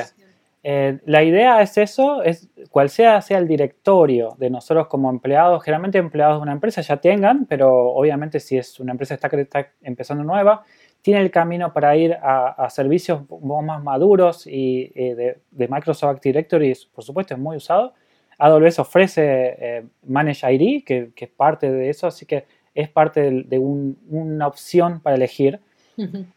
Eh, 0.61 0.99
la 1.05 1.23
idea 1.23 1.61
es 1.61 1.77
eso, 1.77 2.21
es 2.21 2.49
cual 2.69 2.89
sea 2.89 3.21
sea 3.21 3.37
el 3.37 3.47
directorio 3.47 4.35
de 4.37 4.49
nosotros 4.49 4.87
como 4.87 5.09
empleados, 5.09 5.63
generalmente 5.63 5.99
empleados 5.99 6.37
de 6.37 6.41
una 6.41 6.51
empresa 6.51 6.81
ya 6.81 6.97
tengan, 6.97 7.45
pero 7.45 7.91
obviamente 7.91 8.41
si 8.41 8.57
es 8.57 8.79
una 8.79 8.91
empresa 8.91 9.17
que 9.17 9.41
está, 9.41 9.71
empezando 9.81 10.23
nueva, 10.23 10.63
tiene 11.01 11.21
el 11.21 11.31
camino 11.31 11.71
para 11.71 11.95
ir 11.95 12.13
a, 12.21 12.67
servicios 12.69 13.21
más 13.41 13.81
maduros 13.81 14.45
y 14.45 14.89
de, 14.89 15.39
Microsoft 15.51 16.15
Active 16.15 16.33
Directory, 16.33 16.73
por 16.93 17.03
supuesto, 17.05 17.33
es 17.35 17.39
muy 17.39 17.55
usado. 17.55 17.93
AWS 18.37 18.79
ofrece 18.79 19.23
eh, 19.25 19.83
Manage 20.05 20.53
ID, 20.53 20.83
que, 20.83 21.11
es 21.15 21.29
parte 21.29 21.71
de 21.71 21.89
eso, 21.89 22.07
así 22.07 22.25
que 22.25 22.45
es 22.75 22.89
parte 22.89 23.31
de, 23.31 23.57
una 23.57 24.47
opción 24.47 24.99
para 24.99 25.15
elegir. 25.15 25.59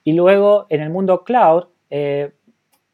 Y 0.03 0.13
luego 0.13 0.67
en 0.69 0.81
el 0.81 0.91
mundo 0.91 1.25
cloud, 1.25 1.65
eh, 1.91 2.33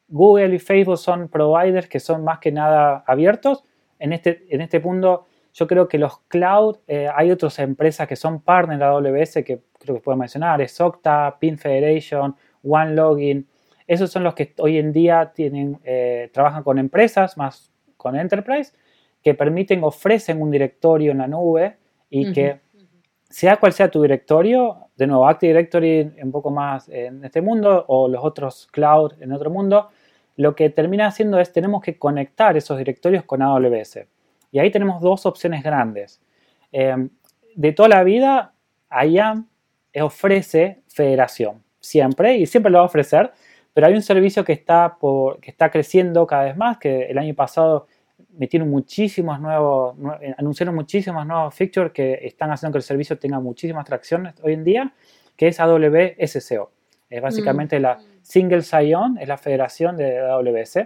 Google 0.08 0.54
y 0.54 0.58
Facebook 0.58 0.98
son 0.98 1.28
providers 1.28 1.88
que 1.88 2.00
son 2.00 2.24
más 2.24 2.38
que 2.38 2.52
nada 2.52 3.04
abiertos. 3.06 3.64
En 3.98 4.12
este, 4.12 4.46
en 4.50 4.60
este 4.60 4.80
punto, 4.80 5.26
yo 5.52 5.66
creo 5.66 5.88
que 5.88 5.98
los 5.98 6.18
cloud, 6.28 6.78
eh, 6.86 7.08
hay 7.14 7.30
otras 7.30 7.58
empresas 7.58 8.06
que 8.08 8.16
son 8.16 8.40
partners 8.40 8.78
de 8.78 8.84
AWS 8.84 9.34
que 9.44 9.62
creo 9.78 9.96
que 9.96 10.02
puedo 10.02 10.16
mencionar, 10.16 10.60
es 10.60 10.80
Okta, 10.80 11.36
Pin 11.40 11.58
Federation, 11.58 12.34
OneLogin. 12.62 13.46
Esos 13.86 14.10
son 14.10 14.22
los 14.22 14.34
que 14.34 14.54
hoy 14.58 14.78
en 14.78 14.92
día 14.92 15.32
tienen, 15.34 15.78
eh, 15.84 16.30
trabajan 16.32 16.62
con 16.62 16.78
empresas, 16.78 17.36
más 17.36 17.72
con 17.96 18.16
enterprise, 18.16 18.72
que 19.22 19.34
permiten, 19.34 19.82
ofrecen 19.82 20.40
un 20.40 20.50
directorio 20.50 21.12
en 21.12 21.18
la 21.18 21.26
nube 21.26 21.76
y 22.08 22.32
que 22.32 22.60
sea 23.28 23.58
cual 23.58 23.72
sea 23.72 23.90
tu 23.90 24.02
directorio, 24.02 24.89
de 25.00 25.06
nuevo, 25.06 25.26
Active 25.26 25.54
Directory 25.54 26.12
un 26.22 26.30
poco 26.30 26.50
más 26.50 26.90
en 26.90 27.24
este 27.24 27.40
mundo 27.40 27.86
o 27.88 28.06
los 28.06 28.22
otros 28.22 28.68
cloud 28.70 29.14
en 29.20 29.32
otro 29.32 29.48
mundo, 29.48 29.88
lo 30.36 30.54
que 30.54 30.68
termina 30.68 31.06
haciendo 31.06 31.40
es 31.40 31.50
tenemos 31.54 31.82
que 31.82 31.98
conectar 31.98 32.54
esos 32.54 32.76
directorios 32.76 33.24
con 33.24 33.40
AWS. 33.40 34.00
Y 34.52 34.58
ahí 34.58 34.70
tenemos 34.70 35.00
dos 35.00 35.24
opciones 35.24 35.62
grandes. 35.62 36.20
Eh, 36.70 37.08
de 37.54 37.72
toda 37.72 37.88
la 37.88 38.04
vida, 38.04 38.52
IAM 38.90 39.48
ofrece 40.02 40.82
federación, 40.86 41.62
siempre, 41.80 42.36
y 42.36 42.44
siempre 42.44 42.70
lo 42.70 42.78
va 42.78 42.84
a 42.84 42.86
ofrecer, 42.86 43.32
pero 43.72 43.86
hay 43.86 43.94
un 43.94 44.02
servicio 44.02 44.44
que 44.44 44.52
está, 44.52 44.98
que 45.40 45.50
está 45.50 45.70
creciendo 45.70 46.26
cada 46.26 46.44
vez 46.44 46.58
más, 46.58 46.76
que 46.76 47.06
el 47.06 47.16
año 47.16 47.34
pasado 47.34 47.86
metieron 48.36 48.68
muchísimos 48.70 49.40
nuevos, 49.40 49.96
anunciaron 50.36 50.74
muchísimos 50.74 51.26
nuevos 51.26 51.54
features 51.54 51.92
que 51.92 52.20
están 52.22 52.50
haciendo 52.50 52.74
que 52.74 52.78
el 52.78 52.84
servicio 52.84 53.18
tenga 53.18 53.40
muchísimas 53.40 53.84
tracciones 53.84 54.34
hoy 54.42 54.54
en 54.54 54.64
día, 54.64 54.92
que 55.36 55.48
es 55.48 55.60
AWS 55.60 56.32
SCO. 56.40 56.70
Es 57.08 57.20
básicamente 57.20 57.78
mm. 57.78 57.82
la 57.82 57.98
Single 58.22 58.62
Sign-On, 58.62 59.18
es 59.18 59.28
la 59.28 59.36
federación 59.36 59.96
de 59.96 60.20
AWS. 60.20 60.78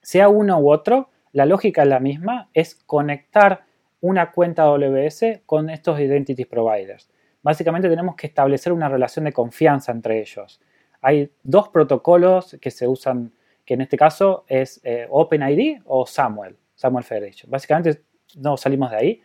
Sea 0.00 0.28
uno 0.28 0.58
u 0.60 0.70
otro, 0.70 1.10
la 1.32 1.46
lógica 1.46 1.82
es 1.82 1.88
la 1.88 1.98
misma, 1.98 2.48
es 2.54 2.76
conectar 2.86 3.64
una 4.00 4.30
cuenta 4.30 4.64
AWS 4.64 5.40
con 5.46 5.70
estos 5.70 5.98
Identity 5.98 6.44
Providers. 6.44 7.08
Básicamente 7.42 7.88
tenemos 7.88 8.16
que 8.16 8.26
establecer 8.26 8.72
una 8.72 8.88
relación 8.88 9.24
de 9.24 9.32
confianza 9.32 9.92
entre 9.92 10.20
ellos. 10.20 10.60
Hay 11.00 11.30
dos 11.42 11.68
protocolos 11.68 12.56
que 12.60 12.70
se 12.70 12.86
usan, 12.86 13.32
que 13.64 13.74
en 13.74 13.80
este 13.80 13.96
caso 13.96 14.44
es 14.48 14.80
eh, 14.84 15.06
OpenID 15.08 15.80
o 15.86 16.06
Samuel, 16.06 16.56
Samuel 16.74 17.04
Federation. 17.04 17.50
Básicamente 17.50 18.02
no 18.36 18.56
salimos 18.56 18.90
de 18.90 18.96
ahí. 18.96 19.22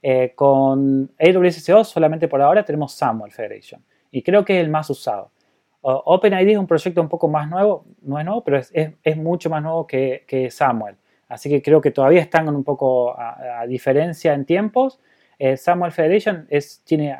Eh, 0.00 0.32
con 0.34 1.10
AWS 1.18 1.56
SEO 1.56 1.82
solamente 1.82 2.28
por 2.28 2.40
ahora 2.40 2.64
tenemos 2.64 2.92
Samuel 2.92 3.32
Federation 3.32 3.84
y 4.12 4.22
creo 4.22 4.44
que 4.44 4.58
es 4.58 4.64
el 4.64 4.70
más 4.70 4.88
usado. 4.90 5.32
OpenID 5.80 6.50
es 6.50 6.58
un 6.58 6.66
proyecto 6.66 7.00
un 7.00 7.08
poco 7.08 7.28
más 7.28 7.48
nuevo, 7.48 7.86
no 8.02 8.18
es 8.18 8.24
nuevo, 8.24 8.42
pero 8.44 8.58
es, 8.58 9.16
mucho 9.16 9.48
más 9.48 9.62
nuevo 9.62 9.86
que, 9.86 10.48
Samuel. 10.50 10.96
Así 11.28 11.48
que 11.48 11.62
creo 11.62 11.80
que 11.80 11.92
todavía 11.92 12.20
están 12.20 12.48
un 12.48 12.64
poco 12.64 13.14
a, 13.18 13.64
diferencia 13.66 14.34
en 14.34 14.44
tiempos. 14.44 15.00
Eh, 15.38 15.56
Samuel 15.56 15.92
Federation 15.92 16.46
es, 16.50 16.82
tiene 16.84 17.16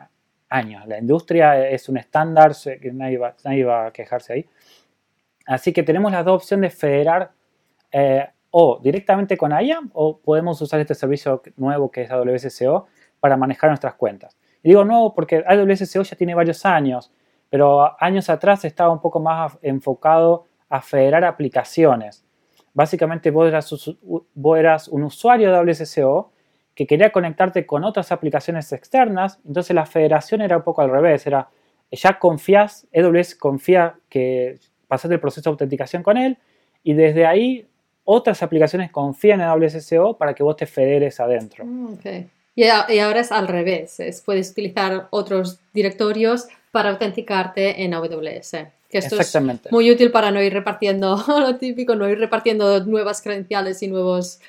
años. 0.48 0.86
La 0.86 0.98
industria 0.98 1.68
es 1.68 1.88
un 1.88 1.98
estándar, 1.98 2.52
que 2.80 2.92
nadie 2.92 3.18
va, 3.18 3.34
nadie 3.44 3.64
va, 3.64 3.86
a 3.86 3.92
quejarse 3.92 4.32
ahí. 4.32 4.46
Así 5.49 5.72
que 5.72 5.82
tenemos 5.82 6.12
las 6.12 6.26
dos 6.26 6.42
opciones 6.42 6.72
de 6.72 6.78
federar 6.78 7.32
eh, 7.90 8.28
o 8.51 8.78
directamente 8.82 9.38
con 9.38 9.51
IAM 9.51 9.90
o 9.94 10.18
podemos 10.18 10.61
usar 10.61 10.78
este 10.80 10.94
servicio 10.94 11.42
nuevo 11.57 11.90
que 11.90 12.03
es 12.03 12.11
AWS 12.11 12.62
para 13.18 13.34
manejar 13.38 13.70
nuestras 13.70 13.94
cuentas. 13.94 14.36
Y 14.62 14.68
digo 14.68 14.84
nuevo 14.84 15.14
porque 15.14 15.42
AWS 15.46 15.90
ya 16.07 16.16
tiene 16.16 16.34
varios 16.34 16.66
años, 16.66 17.11
pero 17.49 17.96
años 17.99 18.28
atrás 18.28 18.66
estaba 18.66 18.92
un 18.92 19.01
poco 19.01 19.20
más 19.20 19.57
enfocado 19.62 20.44
a 20.68 20.82
federar 20.82 21.24
aplicaciones. 21.24 22.26
Básicamente 22.74 23.30
vos 23.30 23.49
eras, 23.49 24.88
un 24.88 25.03
usuario 25.03 25.51
de 25.51 25.57
AWS 25.57 25.99
que 26.74 26.86
quería 26.86 27.11
conectarte 27.11 27.64
con 27.64 27.84
otras 27.84 28.12
aplicaciones 28.12 28.70
externas, 28.72 29.40
entonces 29.46 29.74
la 29.74 29.86
federación 29.86 30.42
era 30.42 30.59
un 30.59 30.62
poco 30.62 30.82
al 30.82 30.90
revés, 30.90 31.26
era 31.26 31.49
ya 31.90 32.18
confías, 32.18 32.86
AWS 32.94 33.34
confía 33.34 33.96
que 34.11 34.59
pasaste 34.89 35.14
el 35.14 35.20
proceso 35.20 35.51
de 35.51 35.53
autenticación 35.53 36.03
con 36.03 36.16
él 36.16 36.39
y 36.82 36.95
desde 36.95 37.26
ahí 37.26 37.66
otras 38.05 38.43
aplicaciones 38.43 38.91
confían 38.91 39.41
en 39.41 39.49
AWS 39.49 39.91
para 40.18 40.34
que 40.34 40.43
vos 40.43 40.57
te 40.57 40.66
federes 40.66 41.20
adentro. 41.20 41.64
Mm, 41.64 41.99
y, 42.55 42.64
ahora 42.68 43.20
es 43.20 43.30
al 43.30 43.47
revés, 43.47 44.22
puedes 44.24 44.51
utilizar 44.51 45.07
otros 45.11 45.61
directorios 45.72 46.49
para 46.72 46.91
autenticarte 46.91 47.84
en 47.84 47.95
AWS. 47.95 48.53
Que 48.91 48.99
esto 48.99 49.20
es 49.20 49.39
muy 49.70 49.91
útil 49.91 50.11
para 50.11 50.30
no 50.30 50.43
ir 50.43 50.53
repartiendo, 50.55 51.22
lo 51.28 51.57
típico, 51.57 51.95
no 51.95 52.09
ir 52.09 52.18
repartiendo 52.18 52.84
nuevas 52.84 53.22
credenciales 53.22 53.82
y 53.82 53.89
nuevos... 53.89 54.41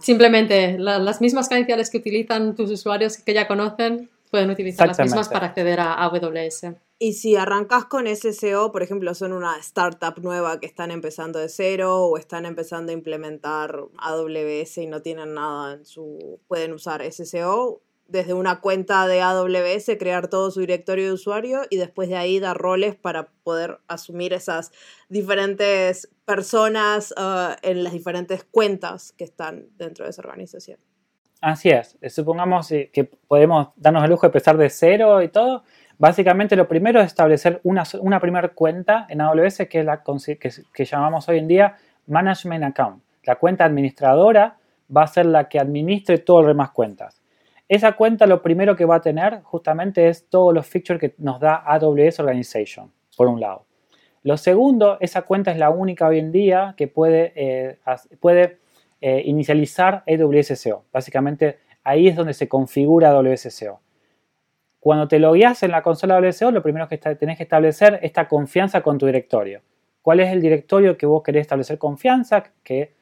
Simplemente 0.00 0.76
las 0.78 1.20
mismas 1.20 1.48
credenciales 1.48 1.88
que 1.88 1.98
utilizan 1.98 2.56
tus 2.56 2.70
usuarios 2.70 3.18
que 3.18 3.32
ya 3.32 3.46
conocen, 3.46 4.08
pueden 4.30 4.50
utilizar 4.50 4.88
las 4.88 4.98
mismas 4.98 5.28
para 5.28 5.46
acceder 5.46 5.78
a 5.78 5.94
AWS. 6.02 6.66
Y 6.98 7.14
si 7.14 7.36
arrancas 7.36 7.86
con 7.86 8.06
SSO, 8.06 8.70
por 8.70 8.82
ejemplo, 8.82 9.14
son 9.14 9.32
una 9.32 9.58
startup 9.58 10.20
nueva 10.22 10.60
que 10.60 10.66
están 10.66 10.90
empezando 10.90 11.38
de 11.38 11.48
cero 11.48 12.04
o 12.04 12.16
están 12.16 12.46
empezando 12.46 12.92
a 12.92 12.94
implementar 12.94 13.84
AWS 13.98 14.78
y 14.78 14.86
no 14.86 15.02
tienen 15.02 15.34
nada 15.34 15.74
en 15.74 15.84
su... 15.84 16.40
pueden 16.46 16.72
usar 16.72 17.02
SSO, 17.02 17.82
desde 18.06 18.34
una 18.34 18.60
cuenta 18.60 19.06
de 19.06 19.22
AWS, 19.22 19.96
crear 19.98 20.28
todo 20.28 20.50
su 20.50 20.60
directorio 20.60 21.06
de 21.06 21.12
usuario 21.12 21.62
y 21.68 21.78
después 21.78 22.08
de 22.08 22.16
ahí 22.16 22.38
dar 22.38 22.56
roles 22.56 22.94
para 22.94 23.30
poder 23.42 23.80
asumir 23.88 24.32
esas 24.32 24.72
diferentes 25.08 26.08
personas 26.24 27.12
uh, 27.16 27.56
en 27.62 27.82
las 27.82 27.92
diferentes 27.92 28.44
cuentas 28.44 29.12
que 29.12 29.24
están 29.24 29.68
dentro 29.76 30.04
de 30.04 30.10
esa 30.10 30.22
organización. 30.22 30.78
Así 31.40 31.68
es. 31.68 31.98
Supongamos 32.08 32.68
que 32.68 33.04
podemos 33.28 33.68
darnos 33.76 34.04
el 34.04 34.10
lujo 34.10 34.22
de 34.22 34.28
empezar 34.28 34.56
de 34.56 34.70
cero 34.70 35.20
y 35.22 35.28
todo. 35.28 35.64
Básicamente 35.98 36.56
lo 36.56 36.66
primero 36.66 37.00
es 37.00 37.06
establecer 37.06 37.60
una, 37.62 38.20
primera 38.20 38.48
cuenta 38.48 39.06
en 39.08 39.20
AWS 39.20 39.62
que 39.68 40.84
llamamos 40.84 41.28
hoy 41.28 41.38
en 41.38 41.48
día 41.48 41.76
Management 42.06 42.64
Account. 42.64 43.02
La 43.24 43.36
cuenta 43.36 43.64
administradora 43.64 44.56
va 44.94 45.02
a 45.02 45.06
ser 45.06 45.26
la 45.26 45.48
que 45.48 45.58
administre 45.58 46.18
todo 46.18 46.40
el 46.40 46.46
demás 46.48 46.70
cuentas. 46.70 47.20
Esa 47.68 47.92
cuenta 47.92 48.26
lo 48.26 48.42
primero 48.42 48.76
que 48.76 48.84
va 48.84 48.96
a 48.96 49.00
tener 49.00 49.40
justamente 49.42 50.08
es 50.08 50.28
todos 50.28 50.52
los 50.52 50.66
features 50.66 51.00
que 51.00 51.14
nos 51.18 51.40
da 51.40 51.62
AWS 51.66 52.20
Organization, 52.20 52.92
por 53.16 53.26
un 53.28 53.40
lado. 53.40 53.64
Lo 54.22 54.36
segundo, 54.36 54.98
esa 55.00 55.22
cuenta 55.22 55.50
es 55.50 55.58
la 55.58 55.70
única 55.70 56.06
hoy 56.06 56.18
en 56.18 56.32
día 56.32 56.74
que 56.76 56.88
puede, 56.88 57.32
eh, 57.36 57.78
eh, 59.00 59.22
inicializar 59.24 60.02
AWS 60.06 60.58
SEO. 60.58 60.84
Básicamente 60.92 61.58
ahí 61.82 62.08
es 62.08 62.16
donde 62.16 62.34
se 62.34 62.48
configura 62.48 63.10
AWS 63.10 63.52
SEO. 63.52 63.80
Cuando 64.84 65.08
te 65.08 65.18
logueas 65.18 65.62
en 65.62 65.70
la 65.70 65.80
consola 65.80 66.16
AWS 66.16 66.36
SEO, 66.36 66.50
lo 66.50 66.62
primero 66.62 66.86
que 66.86 66.98
tenés 66.98 67.38
que 67.38 67.44
establecer 67.44 67.94
es 67.94 68.00
esta 68.02 68.28
confianza 68.28 68.82
con 68.82 68.98
tu 68.98 69.06
directorio. 69.06 69.62
¿Cuál 70.02 70.20
es 70.20 70.30
el 70.30 70.42
directorio 70.42 70.98
que 70.98 71.06
vos 71.06 71.22
querés 71.22 71.40
establecer 71.40 71.78
confianza? 71.78 72.52
Que, 72.62 72.92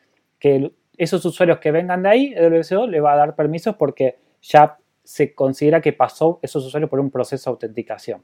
esos 0.97 1.24
usuarios 1.24 1.59
que 1.59 1.72
vengan 1.72 2.05
de 2.05 2.09
ahí, 2.09 2.35
AWS 2.37 2.68
SEO 2.68 2.87
le 2.87 3.01
va 3.01 3.14
a 3.14 3.16
dar 3.16 3.35
permisos 3.35 3.74
porque 3.74 4.16
ya 4.41 4.78
se 5.03 5.35
considera 5.35 5.80
que 5.80 5.93
pasó 5.93 6.39
esos 6.41 6.64
usuarios 6.64 6.89
por 6.89 7.01
un 7.01 7.11
proceso 7.11 7.51
de 7.51 7.55
autenticación. 7.55 8.22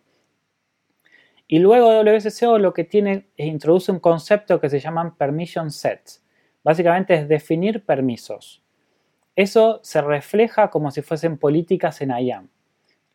Y 1.48 1.58
luego 1.58 2.00
WSO 2.02 2.60
lo 2.60 2.72
que 2.72 2.84
tiene 2.84 3.26
es 3.36 3.48
introduce 3.48 3.90
un 3.90 3.98
concepto 3.98 4.60
que 4.60 4.70
se 4.70 4.78
llaman 4.78 5.16
permission 5.16 5.72
sets. 5.72 6.24
Básicamente 6.62 7.14
es 7.14 7.26
definir 7.26 7.84
permisos. 7.84 8.62
Eso 9.34 9.80
se 9.82 10.00
refleja 10.00 10.70
como 10.70 10.92
si 10.92 11.02
fuesen 11.02 11.38
políticas 11.38 12.00
en 12.02 12.10
IAM. 12.10 12.50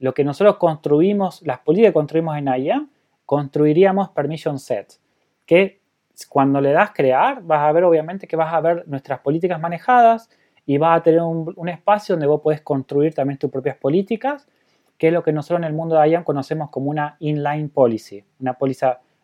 Lo 0.03 0.13
que 0.13 0.25
nosotros 0.25 0.57
construimos, 0.57 1.41
las 1.43 1.59
políticas 1.59 1.91
que 1.91 1.93
construimos 1.93 2.35
en 2.37 2.47
IAM, 2.47 2.89
construiríamos 3.25 4.09
permission 4.09 4.59
sets, 4.59 4.99
que 5.45 5.79
cuando 6.27 6.59
le 6.59 6.73
das 6.73 6.91
crear, 6.93 7.41
vas 7.41 7.61
a 7.61 7.71
ver 7.71 7.85
obviamente 7.85 8.27
que 8.27 8.35
vas 8.35 8.53
a 8.53 8.59
ver 8.59 8.85
nuestras 8.85 9.21
políticas 9.21 9.61
manejadas, 9.61 10.29
y 10.65 10.77
vas 10.77 10.99
a 10.99 11.03
tener 11.03 11.21
un, 11.21 11.69
espacio 11.69 12.15
donde 12.15 12.27
vos 12.27 12.41
podés 12.41 12.59
construir 12.59 13.13
también 13.13 13.39
tus 13.39 13.49
propias 13.49 13.77
políticas, 13.77 14.45
que 14.97 15.07
es 15.07 15.13
lo 15.13 15.23
que 15.23 15.31
nosotros 15.31 15.59
en 15.59 15.63
el 15.63 15.73
mundo 15.73 15.97
de 15.97 16.09
IAM 16.09 16.25
conocemos 16.25 16.69
como 16.69 16.89
una 16.89 17.15
inline 17.19 17.69
policy, 17.69 18.25
una, 18.41 18.57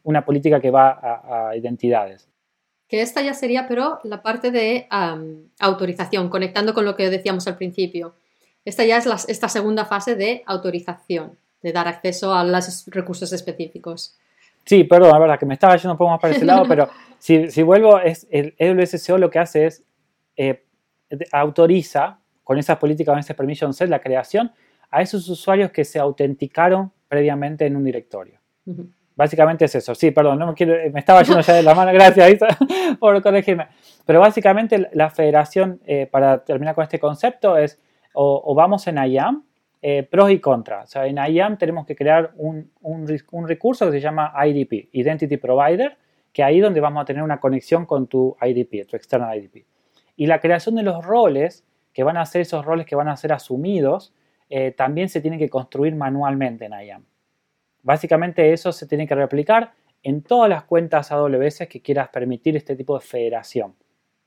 una 0.03 0.23
política 0.23 0.61
que 0.61 0.71
va 0.71 1.49
a, 1.49 1.57
identidades. 1.57 2.29
Que 2.87 3.01
esta 3.01 3.21
ya 3.21 3.33
sería, 3.33 3.67
pero 3.67 3.99
la 4.05 4.21
parte 4.21 4.49
de 4.49 4.87
autorización, 5.59 6.29
conectando 6.29 6.73
con 6.73 6.85
lo 6.85 6.95
que 6.95 7.09
decíamos 7.09 7.47
al 7.49 7.57
principio. 7.57 8.13
Esta 8.69 8.85
ya 8.85 8.97
es 8.97 9.27
esta 9.27 9.49
segunda 9.49 9.83
fase 9.83 10.15
de 10.15 10.43
autorización, 10.45 11.35
de 11.63 11.71
dar 11.71 11.87
acceso 11.87 12.35
a 12.35 12.43
los 12.43 12.85
recursos 12.85 13.33
específicos. 13.33 14.15
Sí, 14.63 14.83
perdón, 14.83 15.09
la 15.09 15.17
verdad 15.17 15.39
que 15.39 15.47
me 15.47 15.55
estaba 15.55 15.75
yendo 15.75 15.93
un 15.93 15.97
poco 15.97 16.11
más 16.11 16.19
para 16.19 16.35
ese 16.35 16.45
lado, 16.45 16.65
pero 16.69 16.87
si, 17.17 17.49
si, 17.49 17.63
vuelvo, 17.63 17.99
es, 17.99 18.27
el 18.29 18.53
EWSCO 18.59 19.17
lo 19.17 19.31
que 19.31 19.39
hace 19.39 19.65
es 19.65 19.83
eh, 20.37 20.65
autoriza 21.31 22.19
con 22.43 22.59
esas 22.59 22.77
políticas, 22.77 23.13
con 23.13 23.19
ese 23.19 23.33
permission 23.33 23.73
set, 23.73 23.89
la 23.89 24.01
creación 24.01 24.51
a 24.91 25.01
esos 25.01 25.27
usuarios 25.29 25.71
que 25.71 25.83
se 25.83 25.97
autenticaron 25.97 26.91
previamente 27.07 27.65
en 27.65 27.75
un 27.75 27.83
directorio. 27.83 28.39
Básicamente 29.15 29.65
es 29.65 29.73
eso. 29.73 29.95
Sí, 29.95 30.11
perdón, 30.11 30.37
no 30.37 30.45
me, 30.45 30.53
quiero, 30.53 30.75
me 30.93 30.99
estaba 30.99 31.23
yendo 31.23 31.41
ya 31.41 31.53
de 31.55 31.63
la 31.63 31.73
mano, 31.73 31.91
gracias 31.91 32.37
por 32.99 33.19
corregirme. 33.23 33.67
Pero 34.05 34.19
básicamente 34.19 34.89
la 34.93 35.09
federación, 35.09 35.81
eh, 35.87 36.05
para 36.05 36.43
terminar 36.43 36.75
con 36.75 36.83
este 36.83 36.99
concepto, 36.99 37.57
es 37.57 37.79
o, 38.13 38.53
vamos 38.55 38.87
en 38.87 38.97
IAM, 38.97 39.43
eh, 39.81 40.03
pros 40.03 40.31
y 40.31 40.39
contras. 40.39 40.85
O 40.85 40.87
sea, 40.87 41.07
en 41.07 41.17
IAM 41.17 41.57
tenemos 41.57 41.85
que 41.85 41.95
crear 41.95 42.31
un, 42.35 42.71
un, 42.81 43.07
recurso 43.47 43.85
que 43.85 43.93
se 43.93 44.01
llama 44.01 44.33
IDP, 44.45 44.89
Identity 44.91 45.37
Provider, 45.37 45.97
que 46.33 46.43
ahí 46.43 46.59
donde 46.59 46.81
vamos 46.81 47.01
a 47.01 47.05
tener 47.05 47.23
una 47.23 47.39
conexión 47.39 47.85
con 47.85 48.07
tu 48.07 48.35
IDP, 48.41 48.87
tu 48.87 48.95
external 48.95 49.37
IDP. 49.37 49.65
Y 50.15 50.27
la 50.27 50.39
creación 50.39 50.75
de 50.75 50.83
los 50.83 51.05
roles, 51.05 51.65
que 51.93 52.03
van 52.03 52.17
a 52.17 52.25
ser 52.25 52.41
esos 52.41 52.65
roles 52.65 52.85
que 52.85 52.95
van 52.95 53.07
a 53.07 53.15
ser 53.15 53.31
asumidos, 53.31 54.13
eh, 54.49 54.71
también 54.71 55.09
se 55.09 55.21
tiene 55.21 55.37
que 55.37 55.49
construir 55.49 55.95
manualmente 55.95 56.65
en 56.65 56.73
IAM. 56.73 57.05
Básicamente 57.83 58.51
eso 58.51 58.71
se 58.71 58.87
tiene 58.87 59.07
que 59.07 59.15
replicar 59.15 59.73
en 60.03 60.21
todas 60.21 60.49
las 60.49 60.63
cuentas 60.63 61.11
AWS 61.11 61.67
que 61.69 61.81
quieras 61.81 62.09
permitir 62.09 62.55
este 62.55 62.75
tipo 62.75 62.97
de 62.97 63.05
federación. 63.05 63.75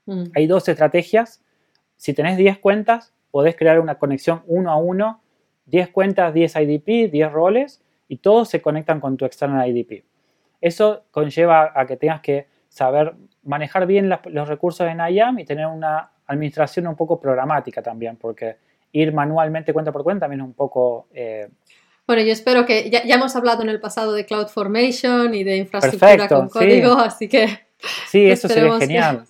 Mm. 0.06 0.24
Hay 0.34 0.46
dos 0.46 0.68
estrategias. 0.68 1.42
Si 1.96 2.14
tenés 2.14 2.36
10 2.36 2.58
cuentas, 2.58 3.14
podés 3.32 3.56
crear 3.56 3.80
una 3.80 3.96
conexión 3.96 4.42
uno 4.46 4.70
a 4.70 4.76
uno, 4.76 5.20
10 5.66 5.88
cuentas, 5.88 6.32
10 6.32 6.54
IDP, 6.54 7.10
10 7.10 7.32
roles, 7.32 7.82
y 8.06 8.18
todos 8.18 8.48
se 8.48 8.62
conectan 8.62 9.00
con 9.00 9.16
tu 9.16 9.24
external 9.24 9.68
IDP. 9.68 10.04
Eso 10.60 11.04
conlleva 11.10 11.72
a 11.74 11.86
que 11.86 11.96
tengas 11.96 12.20
que 12.20 12.46
saber 12.68 13.14
manejar 13.42 13.86
bien 13.86 14.08
los 14.26 14.48
recursos 14.48 14.86
en 14.86 14.98
IAM 15.00 15.38
y 15.40 15.44
tener 15.44 15.66
una 15.66 16.12
administración 16.26 16.86
un 16.86 16.94
poco 16.94 17.18
programática 17.18 17.82
también, 17.82 18.16
porque 18.16 18.56
ir 18.92 19.12
manualmente 19.12 19.72
cuenta 19.72 19.90
por 19.90 20.04
cuenta 20.04 20.24
también 20.24 20.42
es 20.42 20.46
un 20.46 20.54
poco... 20.54 21.08
Eh, 21.12 21.48
bueno, 22.06 22.22
yo 22.22 22.32
espero 22.32 22.66
que 22.66 22.90
ya, 22.90 23.00
hemos 23.04 23.34
hablado 23.34 23.62
en 23.62 23.70
el 23.70 23.80
pasado 23.80 24.12
de 24.12 24.26
CloudFormation 24.26 25.34
y 25.34 25.44
de 25.44 25.56
infraestructura 25.56 26.28
con 26.28 26.48
código, 26.48 26.92
así 26.92 27.28
que... 27.28 27.48
Sí, 28.08 28.30
eso 28.30 28.46
sería 28.46 28.78
genial. 28.78 29.24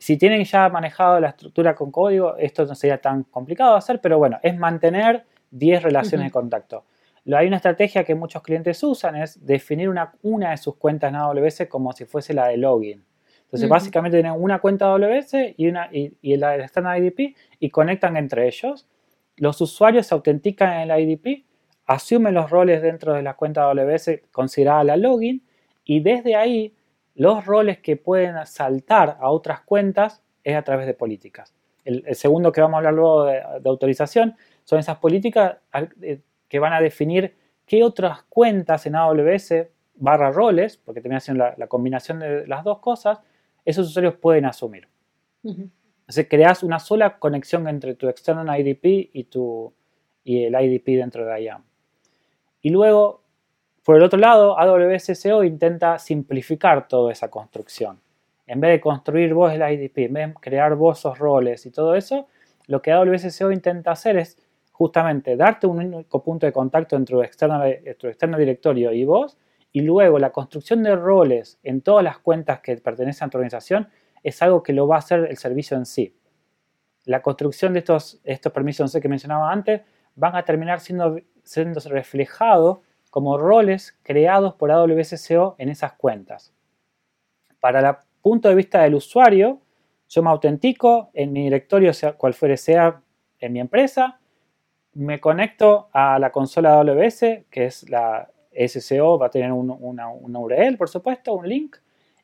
Si 0.00 0.16
tienen 0.16 0.42
ya 0.44 0.66
manejado 0.70 1.20
la 1.20 1.28
estructura 1.28 1.74
con 1.74 1.90
código, 1.90 2.34
esto 2.38 2.64
no 2.64 2.74
sería 2.74 2.98
tan 2.98 3.24
complicado 3.24 3.72
de 3.72 3.78
hacer, 3.78 4.00
pero 4.00 4.16
bueno, 4.16 4.38
es 4.42 4.56
mantener 4.56 5.26
10 5.50 5.82
relaciones 5.82 6.28
de 6.28 6.30
contacto. 6.30 6.86
Hay 7.30 7.46
una 7.46 7.56
estrategia 7.56 8.02
que 8.02 8.14
muchos 8.14 8.42
clientes 8.42 8.82
usan, 8.82 9.16
es 9.16 9.44
definir 9.44 9.90
una, 9.90 10.14
una 10.22 10.52
de 10.52 10.56
sus 10.56 10.76
cuentas 10.76 11.10
en 11.10 11.16
AWS 11.16 11.66
como 11.68 11.92
si 11.92 12.06
fuese 12.06 12.32
la 12.32 12.46
de 12.46 12.56
login. 12.56 13.04
Entonces, 13.42 13.68
básicamente 13.68 14.16
tienen 14.16 14.40
una 14.40 14.58
cuenta 14.58 14.86
AWS 14.86 15.34
y, 15.58 15.68
una, 15.68 15.90
y, 15.92 16.14
y 16.22 16.34
la 16.38 16.56
Standard 16.56 17.02
IDP 17.02 17.36
y 17.58 17.68
conectan 17.68 18.16
entre 18.16 18.48
ellos. 18.48 18.88
Los 19.36 19.60
usuarios 19.60 20.06
se 20.06 20.14
autentican 20.14 20.80
en 20.80 20.90
el 20.90 20.98
IDP, 20.98 21.44
asumen 21.84 22.32
los 22.32 22.48
roles 22.48 22.80
dentro 22.80 23.12
de 23.12 23.22
la 23.22 23.34
cuenta 23.34 23.64
AWS 23.64 24.22
considerada 24.32 24.82
la 24.82 24.96
login 24.96 25.42
y 25.84 26.00
desde 26.00 26.36
ahí 26.36 26.74
los 27.20 27.44
roles 27.44 27.80
que 27.80 27.98
pueden 27.98 28.46
saltar 28.46 29.18
a 29.20 29.28
otras 29.28 29.60
cuentas 29.60 30.22
es 30.42 30.56
a 30.56 30.62
través 30.62 30.86
de 30.86 30.94
políticas. 30.94 31.54
El, 31.84 32.02
segundo 32.14 32.50
que 32.50 32.62
vamos 32.62 32.76
a 32.76 32.78
hablar 32.78 32.94
luego 32.94 33.24
de, 33.26 33.42
autorización 33.66 34.36
son 34.64 34.78
esas 34.78 34.96
políticas 34.96 35.58
eh, 36.00 36.22
que 36.48 36.58
van 36.58 36.72
a 36.72 36.80
definir 36.80 37.36
qué 37.66 37.84
otras 37.84 38.22
cuentas 38.22 38.86
en 38.86 38.96
AWS 38.96 39.52
barra 39.96 40.30
roles, 40.30 40.78
porque 40.78 41.02
termina 41.02 41.20
siendo 41.20 41.44
la, 41.54 41.66
combinación 41.66 42.20
de 42.20 42.46
las 42.46 42.64
dos 42.64 42.78
cosas, 42.78 43.18
esos 43.66 43.88
usuarios 43.88 44.14
pueden 44.14 44.46
asumir. 44.46 44.88
Entonces 45.44 46.26
creas 46.26 46.62
una 46.62 46.78
sola 46.78 47.18
conexión 47.18 47.68
entre 47.68 47.96
tu 47.96 48.08
external 48.08 48.58
IDP 48.58 49.10
y, 49.12 49.24
tu, 49.24 49.74
y 50.24 50.44
el 50.44 50.54
IDP 50.54 50.96
dentro 50.96 51.26
de 51.26 51.42
IAM. 51.42 51.64
Y 52.62 52.70
luego, 52.70 53.19
por 53.84 53.96
el 53.96 54.02
otro 54.02 54.18
lado, 54.18 54.58
AWS 54.58 55.18
SEO 55.18 55.42
intenta 55.42 55.98
simplificar 55.98 56.86
toda 56.86 57.12
esa 57.12 57.28
construcción. 57.28 58.00
En 58.46 58.60
vez 58.60 58.72
de 58.72 58.80
construir 58.80 59.32
vos 59.32 59.52
el 59.52 59.62
IDP, 59.62 59.98
en 59.98 60.12
vez 60.12 60.28
de 60.28 60.34
crear 60.34 60.74
vos 60.74 60.98
esos 60.98 61.18
roles 61.18 61.64
y 61.66 61.70
todo 61.70 61.94
eso, 61.94 62.26
lo 62.66 62.82
que 62.82 62.92
AWS 62.92 63.32
SEO 63.32 63.52
intenta 63.52 63.92
hacer 63.92 64.16
es 64.16 64.36
justamente 64.72 65.36
darte 65.36 65.66
un 65.66 65.78
único 65.78 66.22
punto 66.22 66.46
de 66.46 66.52
contacto 66.52 66.96
entre 66.96 67.18
externo, 67.20 67.62
tu 67.98 68.06
externo 68.06 68.38
directorio 68.38 68.92
y 68.92 69.04
vos, 69.04 69.38
y 69.72 69.82
luego 69.82 70.18
la 70.18 70.30
construcción 70.30 70.82
de 70.82 70.96
roles 70.96 71.58
en 71.62 71.80
todas 71.80 72.02
las 72.02 72.18
cuentas 72.18 72.60
que 72.60 72.76
pertenecen 72.76 73.26
a 73.26 73.30
tu 73.30 73.38
organización 73.38 73.88
es 74.22 74.42
algo 74.42 74.62
que 74.62 74.72
lo 74.72 74.86
va 74.88 74.96
a 74.96 74.98
hacer 74.98 75.26
el 75.30 75.36
servicio 75.36 75.76
en 75.76 75.86
sí. 75.86 76.14
La 77.04 77.22
construcción 77.22 77.72
de 77.72 77.78
estos, 77.78 78.20
estos 78.24 78.52
permisos 78.52 78.92
que 78.92 79.08
mencionaba 79.08 79.50
antes 79.50 79.82
van 80.16 80.36
a 80.36 80.44
terminar 80.44 80.80
siendo, 80.80 81.18
siendo 81.44 81.80
reflejados 81.80 82.78
como 83.10 83.36
roles 83.36 83.98
creados 84.02 84.54
por 84.54 84.70
AWS 84.70 85.20
SEO 85.20 85.56
en 85.58 85.68
esas 85.68 85.92
cuentas. 85.92 86.54
Para 87.58 87.80
el 87.80 87.96
punto 88.22 88.48
de 88.48 88.54
vista 88.54 88.82
del 88.82 88.94
usuario, 88.94 89.60
yo 90.08 90.22
me 90.22 90.30
autentico 90.30 91.10
en 91.12 91.32
mi 91.32 91.44
directorio, 91.44 91.92
sea 91.92 92.14
cual 92.14 92.34
fuere 92.34 92.56
sea 92.56 93.02
en 93.38 93.52
mi 93.52 93.60
empresa, 93.60 94.20
me 94.94 95.20
conecto 95.20 95.88
a 95.92 96.18
la 96.18 96.30
consola 96.32 96.74
AWS, 96.74 97.44
que 97.50 97.66
es 97.66 97.88
la 97.88 98.28
SCO 98.66 99.18
va 99.18 99.26
a 99.26 99.30
tener 99.30 99.52
una, 99.52 100.10
URL, 100.10 100.76
por 100.76 100.88
supuesto, 100.88 101.32
un 101.34 101.48
link, 101.48 101.76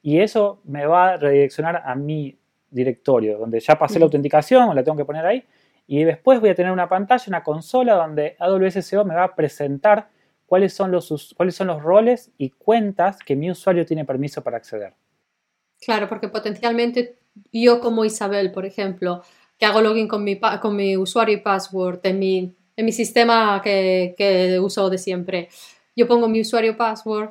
y 0.02 0.20
eso 0.20 0.60
me 0.64 0.86
va 0.86 1.12
a 1.12 1.16
redireccionar 1.16 1.82
a 1.84 1.94
mi 1.94 2.36
directorio, 2.70 3.38
donde 3.38 3.60
ya 3.60 3.78
pasé 3.78 3.98
la 3.98 4.04
autenticación, 4.04 4.74
la 4.74 4.82
tengo 4.82 4.98
que 4.98 5.04
poner 5.04 5.24
ahí, 5.24 5.44
y 5.86 6.02
después 6.02 6.40
voy 6.40 6.50
a 6.50 6.54
tener 6.54 6.72
una 6.72 6.88
pantalla, 6.88 7.24
una 7.28 7.44
consola 7.44 7.94
donde 7.94 8.36
AWS 8.38 8.84
SEO 8.84 9.04
me 9.04 9.14
va 9.14 9.24
a 9.24 9.34
presentar 9.34 10.08
cuáles 10.46 10.72
son 10.72 10.90
los, 10.90 11.34
cuáles 11.36 11.54
son 11.54 11.66
los 11.66 11.82
roles 11.82 12.30
y 12.38 12.50
cuentas 12.50 13.18
que 13.18 13.36
mi 13.36 13.50
usuario 13.50 13.84
tiene 13.84 14.04
permiso 14.04 14.42
para 14.42 14.56
acceder. 14.56 14.94
Claro, 15.80 16.08
porque 16.08 16.28
potencialmente 16.28 17.18
yo 17.52 17.80
como 17.80 18.04
Isabel, 18.04 18.52
por 18.52 18.64
ejemplo, 18.64 19.22
que 19.58 19.66
hago 19.66 19.80
login 19.80 20.08
con 20.08 20.24
mi, 20.24 20.38
con 20.60 20.76
mi 20.76 20.96
usuario 20.96 21.36
y 21.36 21.40
password 21.40 22.00
en 22.04 22.18
mi, 22.18 22.54
en 22.76 22.84
mi 22.84 22.92
sistema 22.92 23.60
que, 23.62 24.14
que 24.16 24.58
uso 24.60 24.88
de 24.88 24.98
siempre, 24.98 25.48
yo 25.94 26.06
pongo 26.06 26.28
mi 26.28 26.40
usuario 26.40 26.76
password 26.76 27.30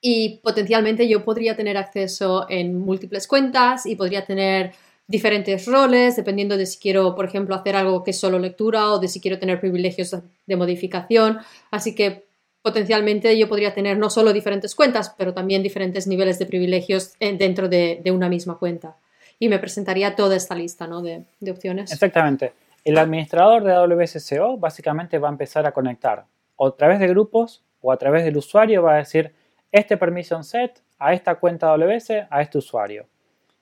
y 0.00 0.40
potencialmente 0.42 1.08
yo 1.08 1.24
podría 1.24 1.56
tener 1.56 1.76
acceso 1.76 2.46
en 2.48 2.78
múltiples 2.78 3.26
cuentas 3.26 3.86
y 3.86 3.96
podría 3.96 4.24
tener 4.24 4.72
diferentes 5.08 5.66
roles 5.66 6.16
dependiendo 6.16 6.56
de 6.56 6.66
si 6.66 6.78
quiero, 6.78 7.14
por 7.14 7.24
ejemplo, 7.24 7.54
hacer 7.54 7.76
algo 7.76 8.02
que 8.02 8.10
es 8.10 8.18
solo 8.18 8.38
lectura 8.38 8.90
o 8.90 8.98
de 8.98 9.08
si 9.08 9.20
quiero 9.20 9.38
tener 9.38 9.60
privilegios 9.60 10.16
de 10.46 10.56
modificación. 10.56 11.38
Así 11.70 11.94
que 11.94 12.26
potencialmente 12.62 13.38
yo 13.38 13.48
podría 13.48 13.72
tener 13.72 13.98
no 13.98 14.10
solo 14.10 14.32
diferentes 14.32 14.74
cuentas, 14.74 15.14
pero 15.16 15.32
también 15.32 15.62
diferentes 15.62 16.06
niveles 16.06 16.38
de 16.38 16.46
privilegios 16.46 17.12
dentro 17.20 17.68
de, 17.68 18.02
una 18.12 18.28
misma 18.28 18.58
cuenta. 18.58 18.96
Y 19.38 19.48
me 19.48 19.58
presentaría 19.58 20.16
toda 20.16 20.34
esta 20.34 20.54
lista 20.54 20.86
de, 20.86 21.24
de 21.38 21.50
opciones. 21.50 21.92
Exactamente. 21.92 22.52
El 22.84 22.98
administrador 22.98 23.62
de 23.62 23.72
AWS 23.72 24.22
SEO 24.22 24.56
básicamente 24.56 25.18
va 25.18 25.28
a 25.28 25.32
empezar 25.32 25.66
a 25.66 25.72
conectar 25.72 26.24
o 26.56 26.68
a 26.68 26.76
través 26.76 26.98
de 27.00 27.08
grupos 27.08 27.62
o 27.80 27.92
a 27.92 27.96
través 27.96 28.24
del 28.24 28.36
usuario 28.36 28.82
va 28.82 28.94
a 28.94 28.98
decir 28.98 29.32
este 29.70 29.96
permission 29.96 30.42
set 30.42 30.82
a 30.98 31.12
esta 31.12 31.34
cuenta 31.34 31.70
AWS, 31.72 32.10
a 32.30 32.40
este 32.40 32.58
usuario. 32.58 33.06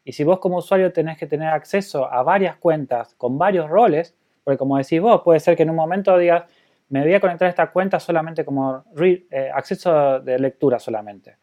Y 0.05 0.12
si 0.12 0.22
vos 0.22 0.38
como 0.38 0.59
usuario 0.59 0.92
tenés 0.92 1.18
que 1.18 1.26
tener 1.26 1.48
acceso 1.48 2.11
a 2.11 2.22
varias 2.22 2.57
cuentas 2.57 3.14
con 3.14 3.38
varios 3.38 3.68
roles, 3.70 4.14
porque 4.44 4.59
como 4.59 4.76
decís 4.76 5.00
vos, 5.00 5.22
puede 5.22 5.40
ser 5.40 5.57
que 5.57 5.62
en 5.62 5.70
un 5.70 5.76
momento 5.76 6.16
digas, 6.18 6.44
me 6.90 7.02
voy 7.02 7.14
a 7.14 7.20
conectar 7.20 7.46
a 7.46 7.50
esta 7.50 7.70
cuenta 7.70 7.98
solamente 7.98 8.44
como 8.44 8.84
eh, 9.00 9.50
acceso 9.52 10.20
de 10.20 10.38
lectura 10.38 10.78
solamente. 10.78 11.36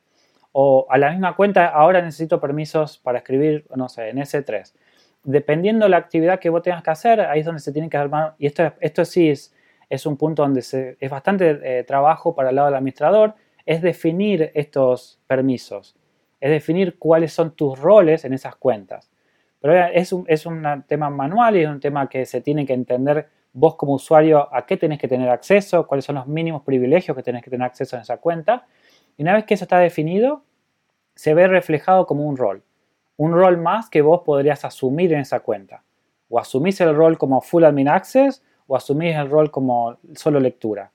O 0.52 0.86
a 0.90 0.98
la 0.98 1.10
misma 1.12 1.36
cuenta 1.36 1.68
ahora 1.68 2.02
necesito 2.02 2.40
permisos 2.40 3.00
para 3.00 3.20
escribir, 3.20 3.66
no 3.76 3.90
sé, 3.90 4.10
en 4.10 4.18
S3. 4.18 4.74
Dependiendo 5.24 5.86
de 5.86 5.90
la 5.90 5.98
actividad 5.98 6.40
que 6.40 6.50
vos 6.50 6.62
tengas 6.62 6.84
que 6.84 6.92
hacer, 6.92 7.22
ahí 7.22 7.40
es 7.40 7.46
donde 7.46 7.62
se 7.62 7.72
tiene 7.72 7.90
que 7.90 7.98
armar, 7.98 8.36
y 8.38 8.48
esto, 8.48 8.74
esto 8.80 9.06
sí 9.06 9.30
es, 9.30 9.54
es 9.90 10.06
un 10.06 10.18
punto 10.18 10.42
donde 10.42 10.62
es 10.62 11.10
bastante 11.10 11.60
eh, 11.64 11.84
trabajo 11.84 12.36
para 12.36 12.50
el 12.50 12.56
lado 12.56 12.68
del 12.68 12.76
administrador, 12.76 13.36
es 13.66 13.82
definir 13.82 14.52
estos 14.54 15.20
permisos, 15.28 15.96
es 16.42 16.50
definir 16.50 16.98
cuáles 16.98 17.32
son 17.32 17.52
tus 17.52 17.80
roles 17.80 18.26
en 18.26 18.34
esas 18.34 18.56
cuentas. 18.56 19.10
Pero 19.62 19.76
es 19.94 20.12
un, 20.12 20.26
es 20.28 20.48
un 20.48 20.84
tema 20.88 21.10
manual 21.12 21.56
y 21.56 21.62
es 21.62 21.70
un 21.70 21.80
tema 21.80 22.10
que 22.10 22.26
se 22.26 22.42
tiene 22.42 22.66
que 22.66 22.74
entender 22.74 23.30
vos 23.54 23.76
como 23.76 23.94
usuario 23.94 24.54
a 24.54 24.66
qué 24.66 24.76
tenés 24.76 25.00
que 25.00 25.08
tener 25.08 25.30
acceso, 25.30 25.86
cuáles 25.86 26.04
son 26.04 26.16
los 26.16 26.28
mínimos 26.28 26.64
privilegios 26.64 27.16
que 27.16 27.22
tenés 27.22 27.44
que 27.44 27.52
tener 27.52 27.66
acceso 27.66 27.96
en 27.96 28.02
esa 28.02 28.18
cuenta. 28.18 28.66
Y 29.18 29.22
una 29.22 29.36
vez 29.36 29.46
que 29.46 29.54
eso 29.54 29.66
está 29.66 29.78
definido, 29.78 30.44
se 31.16 31.36
ve 31.36 31.48
reflejado 31.48 32.08
como 32.08 32.26
un 32.26 32.38
rol. 32.38 32.64
Un 33.18 33.34
rol 33.34 33.58
más 33.58 33.90
que 33.90 34.02
vos 34.02 34.22
podrías 34.26 34.66
asumir 34.66 35.14
en 35.14 35.20
esa 35.20 35.42
cuenta. 35.42 35.84
O 36.28 36.40
asumís 36.40 36.82
el 36.82 36.96
rol 36.96 37.20
como 37.20 37.42
Full 37.42 37.66
Admin 37.66 37.88
Access 37.88 38.42
o 38.66 38.76
asumís 38.76 39.16
el 39.16 39.30
rol 39.30 39.52
como 39.52 39.98
solo 40.16 40.40
lectura. 40.40 40.92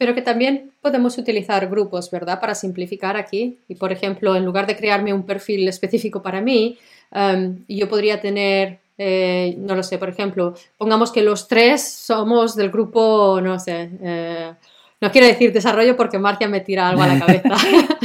Pero 0.00 0.14
que 0.14 0.22
también 0.22 0.72
podemos 0.80 1.18
utilizar 1.18 1.68
grupos, 1.68 2.10
¿verdad? 2.10 2.40
Para 2.40 2.54
simplificar 2.54 3.18
aquí. 3.18 3.58
Y 3.68 3.74
por 3.74 3.92
ejemplo, 3.92 4.34
en 4.34 4.46
lugar 4.46 4.66
de 4.66 4.74
crearme 4.74 5.12
un 5.12 5.26
perfil 5.26 5.68
específico 5.68 6.22
para 6.22 6.40
mí, 6.40 6.78
em, 7.12 7.58
yo 7.68 7.86
podría 7.86 8.18
tener, 8.18 8.78
eh, 8.96 9.54
no 9.58 9.74
lo 9.74 9.82
sé, 9.82 9.98
por 9.98 10.08
ejemplo, 10.08 10.54
pongamos 10.78 11.12
que 11.12 11.20
los 11.20 11.46
tres 11.48 11.86
somos 11.86 12.56
del 12.56 12.70
grupo, 12.70 13.42
no 13.42 13.58
sé, 13.58 13.90
eh, 14.02 14.54
no 15.02 15.10
quiero 15.12 15.26
decir 15.26 15.52
desarrollo 15.52 15.94
porque 15.98 16.18
Marcia 16.18 16.48
me 16.48 16.60
tira 16.60 16.88
algo 16.88 17.02
a 17.02 17.06
la 17.06 17.18
cabeza. 17.18 17.50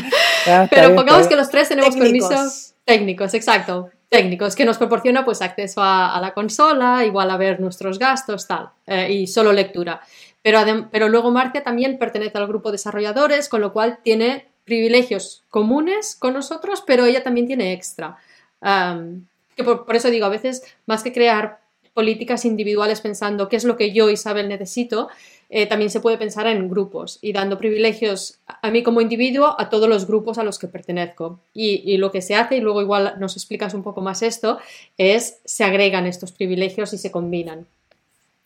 Ah, 0.48 0.68
Pero 0.70 0.94
pongamos 0.94 1.28
que 1.28 1.36
los 1.36 1.50
tres 1.50 1.70
tenemos 1.70 1.96
permisos 1.96 2.76
técnicos, 2.86 3.34
exacto 3.34 3.90
técnicos 4.10 4.56
que 4.56 4.64
nos 4.64 4.78
proporciona 4.78 5.26
pues 5.26 5.42
acceso 5.42 5.82
a, 5.84 6.20
la 6.22 6.34
consola, 6.34 7.04
igual 7.04 7.30
a 7.32 7.38
ver 7.38 7.60
nuestros 7.60 8.00
gastos, 8.00 8.48
tal, 8.48 8.70
eh, 8.86 9.12
y 9.12 9.28
solo 9.28 9.52
lectura. 9.52 10.00
Pero, 10.46 11.10
luego 11.10 11.32
Marcia 11.32 11.64
también 11.64 11.98
pertenece 11.98 12.38
al 12.38 12.46
grupo 12.46 12.70
de 12.70 12.74
desarrolladores, 12.74 13.50
con 13.50 13.62
lo 13.62 13.74
cual 13.74 13.98
tiene 14.04 14.46
privilegios 14.64 15.44
comunes 15.50 16.16
con 16.16 16.36
nosotros, 16.36 16.84
pero 16.86 17.04
ella 17.08 17.24
también 17.24 17.48
tiene 17.48 17.74
extra. 17.74 18.18
que 18.62 19.64
por, 19.64 19.96
eso 19.96 20.12
digo, 20.12 20.28
a 20.28 20.30
veces 20.30 20.62
más 20.86 21.02
que 21.02 21.12
crear 21.12 21.62
políticas 21.96 22.46
individuales 22.46 23.02
pensando 23.02 23.50
qué 23.50 23.56
es 23.56 23.64
lo 23.64 23.76
que 23.76 23.92
yo, 23.92 24.12
Isabel, 24.12 24.48
necesito, 24.48 25.08
eh, 25.50 25.66
también 25.66 25.90
se 25.90 26.00
puede 26.00 26.20
pensar 26.20 26.46
en 26.46 26.70
grupos 26.70 27.18
y 27.24 27.34
dando 27.34 27.58
privilegios 27.58 28.38
a 28.46 28.70
mí 28.70 28.84
como 28.84 29.02
individuo 29.02 29.56
a 29.60 29.72
todos 29.72 29.90
los 29.90 30.06
grupos 30.06 30.38
a 30.38 30.44
los 30.44 30.60
que 30.60 30.68
pertenezco. 30.68 31.40
Y, 31.56 31.98
lo 31.98 32.12
que 32.12 32.22
se 32.22 32.36
hace, 32.36 32.58
y 32.58 32.62
luego 32.62 32.84
igual 32.84 33.16
nos 33.18 33.36
explicas 33.36 33.74
un 33.74 33.82
poco 33.82 34.02
más 34.02 34.22
esto, 34.22 34.60
es 35.00 35.40
se 35.44 35.64
agregan 35.64 36.06
estos 36.06 36.32
privilegios 36.32 36.94
y 36.94 37.00
se 37.00 37.10
combinan. 37.10 37.66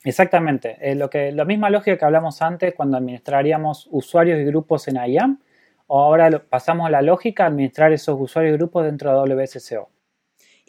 Exactamente. 0.04 0.78
Eh, 0.82 0.96
lo 0.96 1.10
que, 1.10 1.32
la 1.32 1.46
misma 1.46 1.70
lógica 1.70 1.98
que 1.98 2.06
hablamos 2.06 2.42
antes 2.42 2.74
cuando 2.74 2.98
administraríamos 2.98 3.88
usuarios 3.92 4.40
y 4.40 4.46
grupos 4.46 4.88
en 4.88 4.96
IAM, 4.96 5.40
o 5.88 6.00
ahora 6.00 6.44
pasamos 6.48 6.88
a 6.88 6.92
la 6.92 7.02
lógica 7.02 7.46
administrar 7.46 7.92
esos 7.92 8.16
usuarios 8.20 8.54
y 8.54 8.58
grupos 8.58 8.86
dentro 8.86 9.12
de 9.12 9.36
WSCO. 9.36 9.90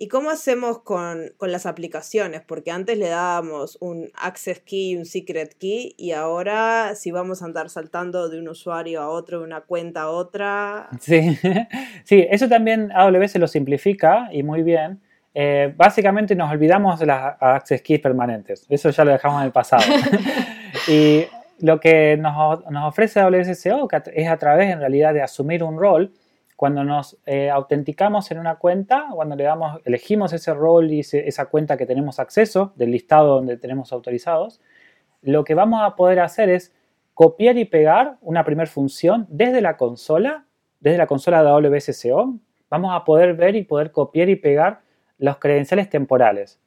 ¿Y 0.03 0.09
cómo 0.09 0.31
hacemos 0.31 0.79
con, 0.79 1.35
las 1.43 1.67
aplicaciones? 1.67 2.41
Porque 2.41 2.71
antes 2.71 2.97
le 2.97 3.09
dábamos 3.09 3.77
un 3.83 4.11
access 4.15 4.61
key 4.61 4.93
y 4.93 4.97
un 4.97 5.05
secret 5.05 5.55
key 5.59 5.95
y 5.99 6.13
ahora 6.13 6.95
si 6.95 7.11
vamos 7.11 7.43
a 7.43 7.45
andar 7.45 7.69
saltando 7.69 8.31
de 8.31 8.39
un 8.39 8.49
usuario 8.49 9.03
a 9.03 9.11
otro, 9.11 9.41
de 9.41 9.45
una 9.45 9.61
cuenta 9.61 10.05
a 10.05 10.09
otra. 10.09 10.89
Sí, 11.01 11.37
sí 12.05 12.27
eso 12.31 12.49
también 12.49 12.91
AWS 12.93 13.37
lo 13.37 13.47
simplifica 13.47 14.31
y 14.33 14.43
muy 14.43 14.63
bien. 14.63 15.03
Eh, 15.35 15.73
básicamente 15.77 16.35
nos 16.35 16.51
olvidamos 16.51 16.99
de 16.99 17.07
las 17.07 17.37
access 17.41 17.83
keys 17.83 18.01
permanentes. 18.01 18.67
Eso 18.69 18.91
ya 18.91 19.05
lo 19.05 19.13
dejamos 19.13 19.41
en 19.41 19.47
el 19.47 19.53
pasado. 19.53 19.83
y 20.89 21.25
lo 21.61 21.79
que 21.79 22.17
nos, 22.17 22.69
nos 22.71 22.89
ofrece 22.89 23.21
AWS 23.21 23.59
SEO 23.59 23.89
es 24.15 24.29
a 24.29 24.37
través 24.37 24.71
en 24.71 24.81
realidad 24.81 25.15
de 25.15 25.23
asumir 25.23 25.63
un 25.63 25.79
rol 25.79 26.13
cuando 26.61 26.85
nos 26.85 27.17
eh, 27.25 27.49
autenticamos 27.49 28.31
en 28.31 28.39
una 28.39 28.57
cuenta, 28.57 29.07
cuando 29.15 29.35
le 29.35 29.45
damos, 29.45 29.81
elegimos 29.87 30.35
ese 30.35 30.53
rol 30.53 30.93
y 30.93 31.01
esa 31.01 31.47
cuenta 31.47 31.79
que 31.79 31.87
tenemos 31.87 32.19
acceso 32.21 32.75
del 32.77 32.91
listado 32.91 33.37
donde 33.37 33.57
tenemos 33.57 33.95
autorizados, 33.95 34.61
lo 35.23 35.43
que 35.43 35.55
vamos 35.55 35.81
a 35.83 35.97
poder 35.97 36.21
hacer 36.21 36.51
es 36.51 36.75
copiar 37.15 37.57
y 37.57 37.65
pegar 37.65 38.19
una 38.21 38.45
primera 38.45 38.71
función 38.71 39.27
desde 39.31 39.63
la 39.63 39.79
consola, 39.79 40.45
desde 40.81 40.99
la 40.99 41.07
consola 41.07 41.43
de 41.43 41.49
AWS 41.49 41.97
SEO. 41.97 42.35
Vamos 42.69 42.95
a 42.95 43.07
poder 43.07 43.33
ver 43.33 43.57
y 43.57 43.63
poder 43.63 43.91
copiar 43.91 44.29
y 44.29 44.37
pegar 44.37 44.83
los 45.21 45.37
credenciales 45.39 45.89
temporales. 45.89 46.59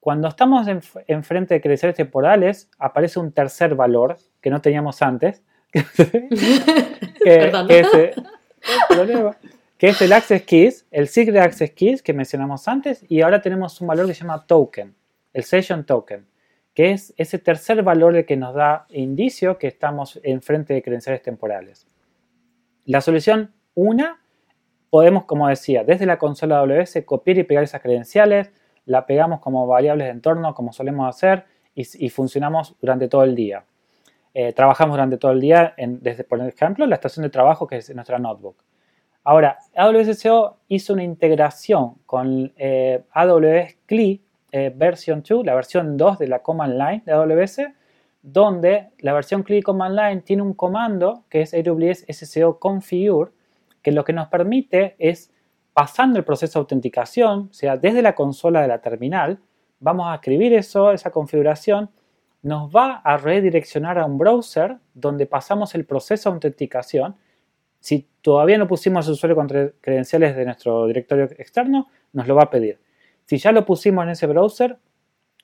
Cuando 0.00 0.28
estamos 0.28 0.66
en, 0.68 1.24
frente 1.24 1.54
de 1.54 1.60
credenciales 1.60 1.96
temporales, 1.96 2.70
aparece 2.78 3.18
un 3.18 3.32
tercer 3.32 3.74
valor 3.74 4.16
que 4.40 4.48
no 4.48 4.62
teníamos 4.62 5.02
antes, 5.02 5.42
que, 5.72 5.90
es, 9.78 10.00
el 10.00 10.12
Access 10.12 10.42
Keys, 10.42 10.86
el 10.90 11.08
Secret 11.08 11.36
Access 11.42 11.72
Keys 11.72 12.02
que 12.02 12.12
mencionamos 12.14 12.68
antes, 12.68 13.04
y 13.08 13.20
ahora 13.20 13.42
tenemos 13.42 13.80
un 13.80 13.88
valor 13.88 14.06
que 14.06 14.14
se 14.14 14.20
llama 14.20 14.46
Token, 14.46 14.94
el 15.32 15.44
Session 15.44 15.84
Token, 15.84 16.26
que 16.72 16.92
es 16.92 17.12
ese 17.16 17.38
tercer 17.38 17.82
valor 17.82 18.24
que 18.24 18.36
nos 18.36 18.54
da 18.54 18.86
indicio 18.90 19.58
que 19.58 19.66
estamos 19.66 20.20
en 20.22 20.40
frente 20.40 20.72
de 20.72 20.82
credenciales 20.82 21.22
temporales. 21.22 21.88
La 22.84 23.00
solución 23.00 23.52
una 23.74 24.20
podemos, 24.90 25.24
como 25.24 25.48
decía, 25.48 25.84
desde 25.84 26.06
la 26.06 26.18
consola 26.18 26.58
AWS 26.58 26.98
copiar 27.04 27.38
y 27.38 27.44
pegar 27.44 27.64
esas 27.64 27.82
credenciales, 27.82 28.50
la 28.86 29.06
pegamos 29.06 29.40
como 29.40 29.66
variables 29.66 30.06
de 30.06 30.12
entorno, 30.12 30.54
como 30.54 30.72
solemos 30.72 31.08
hacer, 31.08 31.44
y, 31.74 32.08
funcionamos 32.10 32.74
durante 32.80 33.06
todo 33.06 33.22
el 33.22 33.36
día. 33.36 33.64
Eh, 34.34 34.52
trabajamos 34.52 34.94
durante 34.94 35.16
todo 35.16 35.30
el 35.30 35.40
día 35.40 35.74
en, 35.76 36.00
desde, 36.02 36.24
por 36.24 36.40
ejemplo, 36.40 36.86
la 36.86 36.96
estación 36.96 37.22
de 37.22 37.30
trabajo 37.30 37.68
que 37.68 37.76
es 37.76 37.94
nuestra 37.94 38.18
notebook. 38.18 38.56
Ahora, 39.22 39.58
AWS 39.76 40.18
SEO 40.18 40.56
hizo 40.68 40.94
una 40.94 41.04
integración 41.04 41.94
con 42.06 42.52
eh, 42.56 43.04
AWS 43.12 43.76
CLI 43.86 44.22
eh, 44.50 44.72
version 44.74 45.22
2, 45.22 45.44
la 45.44 45.54
versión 45.54 45.96
2 45.96 46.18
de 46.18 46.28
la 46.28 46.38
command 46.40 46.72
line 46.72 47.02
de 47.04 47.12
AWS, 47.12 47.60
donde 48.22 48.88
la 48.98 49.12
versión 49.12 49.42
CLI 49.42 49.62
command 49.62 49.94
line 49.94 50.22
tiene 50.22 50.42
un 50.42 50.54
comando 50.54 51.24
que 51.28 51.42
es 51.42 51.54
AWS 51.54 52.06
SEO 52.08 52.58
configure, 52.58 53.30
que 53.82 53.92
lo 53.92 54.04
que 54.04 54.12
nos 54.12 54.28
permite 54.28 54.96
es, 54.98 55.32
pasando 55.72 56.18
el 56.18 56.24
proceso 56.24 56.58
de 56.58 56.62
autenticación, 56.62 57.48
o 57.50 57.52
sea, 57.52 57.76
desde 57.76 58.02
la 58.02 58.14
consola 58.14 58.62
de 58.62 58.68
la 58.68 58.80
terminal, 58.80 59.40
vamos 59.80 60.08
a 60.08 60.16
escribir 60.16 60.52
eso, 60.52 60.92
esa 60.92 61.10
configuración, 61.10 61.90
nos 62.42 62.70
va 62.74 62.96
a 63.04 63.16
redireccionar 63.16 63.98
a 63.98 64.04
un 64.04 64.18
browser 64.18 64.78
donde 64.94 65.26
pasamos 65.26 65.74
el 65.74 65.84
proceso 65.84 66.30
de 66.30 66.34
autenticación. 66.34 67.16
Si 67.80 68.08
todavía 68.22 68.58
no 68.58 68.68
pusimos 68.68 69.06
el 69.06 69.12
usuario 69.12 69.36
con 69.36 69.48
credenciales 69.80 70.36
de 70.36 70.44
nuestro 70.44 70.86
directorio 70.86 71.24
externo, 71.24 71.88
nos 72.12 72.26
lo 72.26 72.34
va 72.34 72.44
a 72.44 72.50
pedir. 72.50 72.80
Si 73.24 73.38
ya 73.38 73.52
lo 73.52 73.64
pusimos 73.64 74.04
en 74.04 74.10
ese 74.10 74.26
browser, 74.26 74.78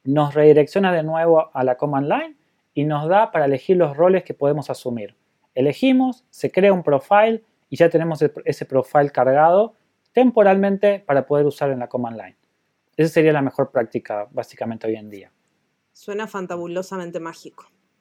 nos 0.04 0.34
redirecciona 0.34 0.92
de 0.92 1.02
nuevo 1.02 1.50
a 1.52 1.64
la 1.64 1.76
command 1.76 2.08
line 2.08 2.36
y 2.74 2.84
nos 2.84 3.08
da 3.08 3.30
para 3.30 3.46
elegir 3.46 3.76
los 3.76 3.96
roles 3.96 4.24
que 4.24 4.34
podemos 4.34 4.70
asumir. 4.70 5.16
Elegimos, 5.54 6.24
se 6.30 6.50
crea 6.50 6.72
un 6.72 6.82
profile 6.82 7.42
y 7.74 7.76
ya 7.76 7.90
tenemos 7.90 8.24
ese 8.44 8.66
profile 8.66 9.10
cargado 9.10 9.74
temporalmente 10.12 11.00
para 11.00 11.26
poder 11.26 11.44
usar 11.44 11.72
en 11.72 11.80
la 11.80 11.88
command 11.88 12.16
line. 12.16 12.36
Esa 12.96 13.14
sería 13.14 13.32
la 13.32 13.42
mejor 13.42 13.72
práctica 13.72 14.28
básicamente 14.30 14.86
hoy 14.86 14.94
en 14.94 15.10
día. 15.10 15.32
Suena 15.92 16.28
fantabulosamente 16.28 17.18
mágico. 17.18 17.68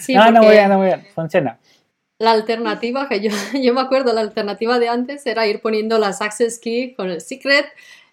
sí, 0.00 0.14
no, 0.14 0.30
no, 0.30 0.42
muy 0.42 0.50
bien, 0.50 0.68
no, 0.68 0.76
muy 0.76 0.88
bien, 0.88 1.06
funciona. 1.14 1.58
La 2.18 2.32
alternativa 2.32 3.08
que 3.08 3.20
yo, 3.26 3.30
yo 3.54 3.72
me 3.72 3.80
acuerdo, 3.80 4.12
la 4.12 4.20
alternativa 4.20 4.78
de 4.78 4.90
antes 4.90 5.24
era 5.24 5.46
ir 5.46 5.62
poniendo 5.62 5.96
las 5.96 6.20
access 6.20 6.58
key 6.58 6.94
con 6.94 7.08
el 7.08 7.22
secret 7.22 7.64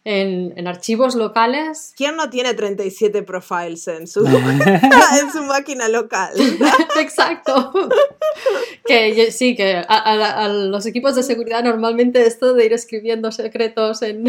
en, 0.04 0.68
archivos 0.68 1.16
locales. 1.16 1.94
¿Quién 1.96 2.16
no 2.16 2.30
tiene 2.30 2.54
37 2.54 3.24
profiles 3.24 3.88
en 3.88 4.08
su, 4.08 4.26
en 4.26 5.32
su 5.32 5.44
máquina 5.44 5.88
local? 5.90 6.34
Exacto. 7.00 7.74
que 8.86 9.32
sí, 9.32 9.56
que 9.56 9.84
a, 9.88 10.48
los 10.48 10.86
equipos 10.86 11.16
de 11.16 11.24
seguridad 11.24 11.64
normalmente 11.64 12.26
esto 12.26 12.54
de 12.54 12.66
ir 12.66 12.74
escribiendo 12.74 13.32
secretos 13.32 14.02
en, 14.02 14.24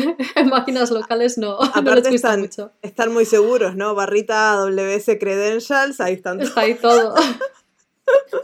máquinas 0.51 0.91
locales 0.91 1.39
no, 1.39 1.59
no 1.59 1.95
les 1.95 2.11
gusta 2.11 2.15
están, 2.15 2.41
mucho. 2.41 2.73
Están 2.83 3.13
muy 3.13 3.25
seguros, 3.25 3.77
¿no? 3.77 3.95
Barrita 3.95 4.57
WS 4.57 5.19
Credentials, 5.19 6.01
ahí 6.01 6.15
están. 6.15 6.41
Está 6.41 6.63
ahí 6.63 6.75
todo. 6.75 7.15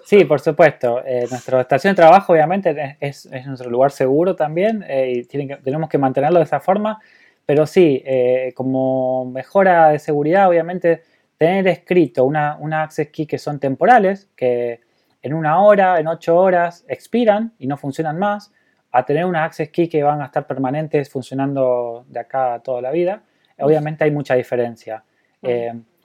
Sí, 0.04 0.24
por 0.24 0.40
supuesto. 0.40 1.02
Eh, 1.04 1.26
nuestra 1.30 1.60
estación 1.62 1.92
de 1.92 1.96
trabajo 1.96 2.32
obviamente 2.32 2.96
es, 3.00 3.26
es 3.26 3.46
nuestro 3.46 3.70
lugar 3.70 3.90
seguro 3.90 4.36
también 4.36 4.84
eh, 4.86 5.12
y 5.12 5.24
que, 5.24 5.56
tenemos 5.56 5.88
que 5.88 5.98
mantenerlo 5.98 6.38
de 6.38 6.44
esa 6.44 6.60
forma. 6.60 7.00
Pero 7.46 7.66
sí, 7.66 8.02
eh, 8.04 8.52
como 8.54 9.24
mejora 9.26 9.90
de 9.90 9.98
seguridad, 9.98 10.48
obviamente, 10.48 11.02
tener 11.36 11.66
escrito 11.68 12.24
una, 12.24 12.56
una 12.60 12.82
access 12.82 13.08
key 13.08 13.26
que 13.26 13.38
son 13.38 13.58
temporales, 13.58 14.30
que 14.36 14.80
en 15.22 15.34
una 15.34 15.60
hora, 15.60 15.98
en 15.98 16.08
ocho 16.08 16.36
horas 16.36 16.84
expiran 16.88 17.52
y 17.58 17.66
no 17.66 17.76
funcionan 17.76 18.18
más, 18.18 18.52
a 18.92 19.04
tener 19.04 19.24
una 19.24 19.44
access 19.44 19.70
key 19.70 19.88
que 19.88 20.02
van 20.02 20.22
a 20.22 20.26
estar 20.26 20.46
permanentes 20.46 21.10
funcionando 21.10 22.04
de 22.08 22.20
acá 22.20 22.60
toda 22.62 22.80
la 22.80 22.90
vida, 22.92 23.22
obviamente 23.58 24.04
hay 24.04 24.10
mucha 24.10 24.34
diferencia. 24.34 25.02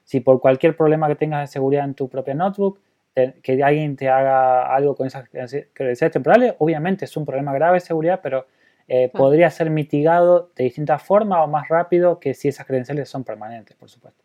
Si 0.04 0.22
por 0.22 0.42
cualquier 0.42 0.76
problema 0.76 1.08
que 1.08 1.16
tengas 1.16 1.42
de 1.42 1.48
seguridad 1.48 1.86
en 1.86 1.94
tu 1.94 2.10
propia 2.10 2.34
notebook, 2.34 2.80
que 3.42 3.64
alguien 3.64 3.96
te 3.96 4.10
haga 4.10 4.74
algo 4.74 4.96
con 4.96 5.08
esas 5.08 5.30
credenciales 5.30 6.12
temporales, 6.12 6.56
obviamente 6.60 7.06
es 7.06 7.18
un 7.18 7.26
problema 7.26 7.54
grave 7.54 7.76
de 7.76 7.80
seguridad, 7.82 8.20
pero 8.22 8.48
eh, 8.88 9.10
podría 9.10 9.50
ser 9.50 9.70
mitigado 9.70 10.52
de 10.56 10.64
distintas 10.64 11.04
formas 11.04 11.40
o 11.44 11.48
más 11.48 11.68
rápido 11.68 12.20
que 12.20 12.34
si 12.34 12.48
esas 12.48 12.66
credenciales 12.66 13.08
son 13.08 13.24
permanentes, 13.24 13.76
por 13.76 13.90
supuesto. 13.90 14.24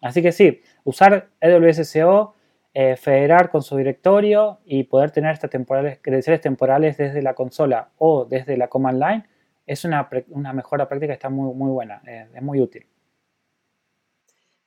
Así 0.00 0.20
que 0.22 0.32
sí, 0.32 0.60
usar 0.82 1.28
AWS 1.40 1.88
SEO, 1.88 2.34
eh, 2.74 2.96
federar 2.96 3.50
con 3.50 3.62
su 3.62 3.76
directorio 3.76 4.60
y 4.64 4.84
poder 4.84 5.10
tener 5.10 5.32
estas 5.32 5.50
temporales, 5.50 5.98
credenciales 6.02 6.40
temporales 6.40 6.96
desde 6.96 7.22
la 7.22 7.34
consola 7.34 7.90
o 7.98 8.24
desde 8.24 8.56
la 8.56 8.68
command 8.68 8.98
line 9.00 9.24
es 9.66 9.84
una, 9.84 10.08
una 10.30 10.52
mejora 10.52 10.88
práctica 10.88 11.12
que 11.12 11.14
está 11.14 11.28
muy, 11.28 11.54
muy 11.54 11.70
buena, 11.70 12.02
eh, 12.06 12.26
es 12.34 12.42
muy 12.42 12.60
útil. 12.60 12.86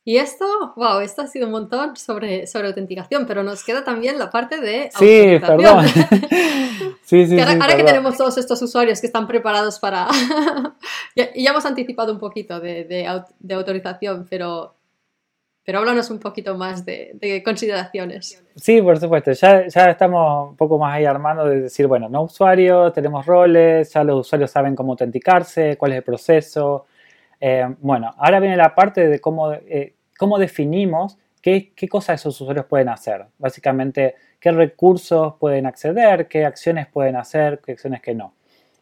Y 0.07 0.17
esto, 0.17 0.45
wow, 0.75 0.99
esto 0.99 1.23
ha 1.23 1.27
sido 1.27 1.47
un 1.47 1.51
montón 1.51 1.95
sobre, 1.95 2.45
sobre 2.45 2.67
autenticación, 2.67 3.25
pero 3.25 3.41
nos 3.41 3.63
queda 3.63 3.83
también 3.83 4.19
la 4.19 4.29
parte 4.29 4.61
de 4.61 4.91
Sí, 4.91 5.39
perdón. 5.41 5.83
sí, 7.01 7.25
sí, 7.25 7.39
ahora, 7.39 7.75
que 7.75 7.83
tenemos 7.83 8.15
todos 8.15 8.37
estos 8.37 8.61
usuarios 8.61 9.01
que 9.01 9.07
están 9.07 9.25
preparados 9.25 9.79
para... 9.79 10.07
y 11.15 11.43
ya 11.43 11.49
hemos 11.49 11.65
anticipado 11.65 12.13
un 12.13 12.19
poquito 12.19 12.59
de, 12.59 12.83
de, 12.83 13.55
autorización, 13.55 14.27
pero, 14.29 14.75
pero 15.63 15.79
háblanos 15.79 16.11
un 16.11 16.19
poquito 16.19 16.55
más 16.55 16.85
de, 16.85 17.41
consideraciones. 17.43 18.43
Sí, 18.55 18.83
por 18.83 18.99
supuesto. 18.99 19.31
Ya, 19.31 19.67
ya 19.67 19.85
estamos 19.85 20.51
un 20.51 20.55
poco 20.55 20.77
más 20.77 20.93
ahí 20.93 21.05
armando 21.05 21.45
de 21.45 21.61
decir, 21.61 21.87
bueno, 21.87 22.09
no 22.09 22.21
usuario, 22.25 22.91
tenemos 22.91 23.25
roles, 23.25 23.91
ya 23.91 24.03
los 24.03 24.27
usuarios 24.27 24.51
saben 24.51 24.75
cómo 24.75 24.91
autenticarse, 24.91 25.77
cuál 25.77 25.93
es 25.93 25.97
el 25.97 26.03
proceso. 26.03 26.85
Eh, 27.39 27.75
bueno, 27.79 28.13
ahora 28.17 28.39
viene 28.39 28.55
la 28.55 28.73
parte 28.73 29.07
de 29.07 29.19
cómo 29.19 29.51
eh, 29.51 29.94
cómo 30.17 30.37
definimos 30.37 31.17
qué, 31.41 31.89
cosas 31.89 32.19
esos 32.19 32.41
usuarios 32.41 32.65
pueden 32.65 32.89
hacer. 32.89 33.25
Básicamente, 33.37 34.15
qué 34.39 34.51
recursos 34.51 35.35
pueden 35.39 35.67
acceder, 35.67 36.27
qué 36.27 36.43
acciones 36.43 36.87
pueden 36.87 37.15
hacer, 37.15 37.61
qué 37.63 37.73
acciones 37.73 38.01
que 38.01 38.15
no. 38.15 38.33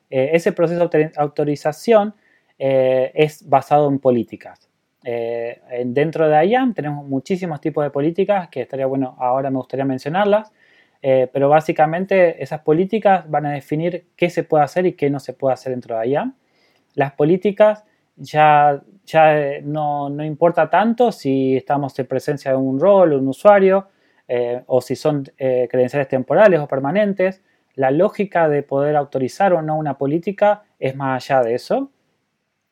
Eh, 0.10 0.30
ese 0.34 0.54
proceso 0.54 0.88
de 0.88 1.12
autorización 1.18 2.14
eh, 2.58 3.12
es 3.16 3.48
basado 3.50 3.90
en 3.90 4.00
políticas. 4.00 4.70
Eh, 5.04 5.62
dentro 5.88 6.30
de 6.30 6.46
IAM 6.46 6.74
tenemos 6.74 7.06
muchísimos 7.06 7.60
tipos 7.60 7.84
de 7.84 7.90
políticas 7.90 8.48
que 8.48 8.62
estaría 8.62 8.86
bueno, 8.86 9.18
ahora 9.20 9.50
me 9.50 9.58
gustaría 9.58 9.84
mencionarlas, 9.84 10.52
pero 11.02 11.50
básicamente 11.50 12.42
esas 12.42 12.62
políticas 12.62 13.30
van 13.30 13.46
a 13.46 13.52
definir 13.52 14.06
qué 14.16 14.30
se 14.30 14.46
puede 14.46 14.64
hacer 14.64 14.86
y 14.86 14.94
qué 14.94 15.10
no 15.10 15.20
se 15.20 15.34
puede 15.34 15.54
hacer 15.54 15.74
dentro 15.74 16.00
de 16.00 16.08
IAM. 16.08 16.38
Las 16.94 17.12
políticas 17.12 17.84
ya, 18.16 18.82
ya 19.06 19.38
eh, 19.39 19.62
no, 19.64 20.10
importa 20.24 20.70
tanto 20.70 21.12
si 21.12 21.58
estamos 21.58 21.97
en 21.99 22.08
presencia 22.08 22.51
de 22.51 22.58
un 22.58 22.80
rol, 22.80 23.14
un 23.14 23.28
usuario, 23.28 23.89
eh, 24.28 24.64
o 24.68 24.82
si 24.82 24.95
son 24.95 25.26
eh, 25.38 25.68
credenciales 25.70 26.08
temporales 26.08 26.60
o 26.60 26.68
permanentes. 26.68 27.41
La 27.76 27.91
lógica 27.91 28.47
de 28.47 28.64
poder 28.64 28.95
autorizar 28.95 29.54
o 29.54 29.62
no 29.62 29.78
una 29.78 29.97
política 29.97 30.64
es 30.80 30.95
más 30.95 31.24
allá 31.30 31.43
de 31.43 31.56
eso. 31.56 31.91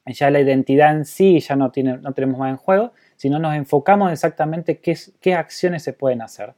Ya 0.06 0.32
la 0.32 0.40
identidad 0.40 0.96
en 0.96 1.06
sí 1.06 1.40
ya 1.40 1.56
no, 1.56 1.72
tiene, 1.72 1.98
no 1.98 2.14
tenemos 2.14 2.40
más 2.40 2.50
en 2.50 2.58
juego, 2.58 2.92
sino 3.16 3.40
nos 3.40 3.56
enfocamos 3.56 4.12
exactamente 4.12 4.80
qué, 4.80 4.98
qué 5.20 5.36
acciones 5.36 5.84
se 5.84 5.94
pueden 5.94 6.22
hacer. 6.22 6.54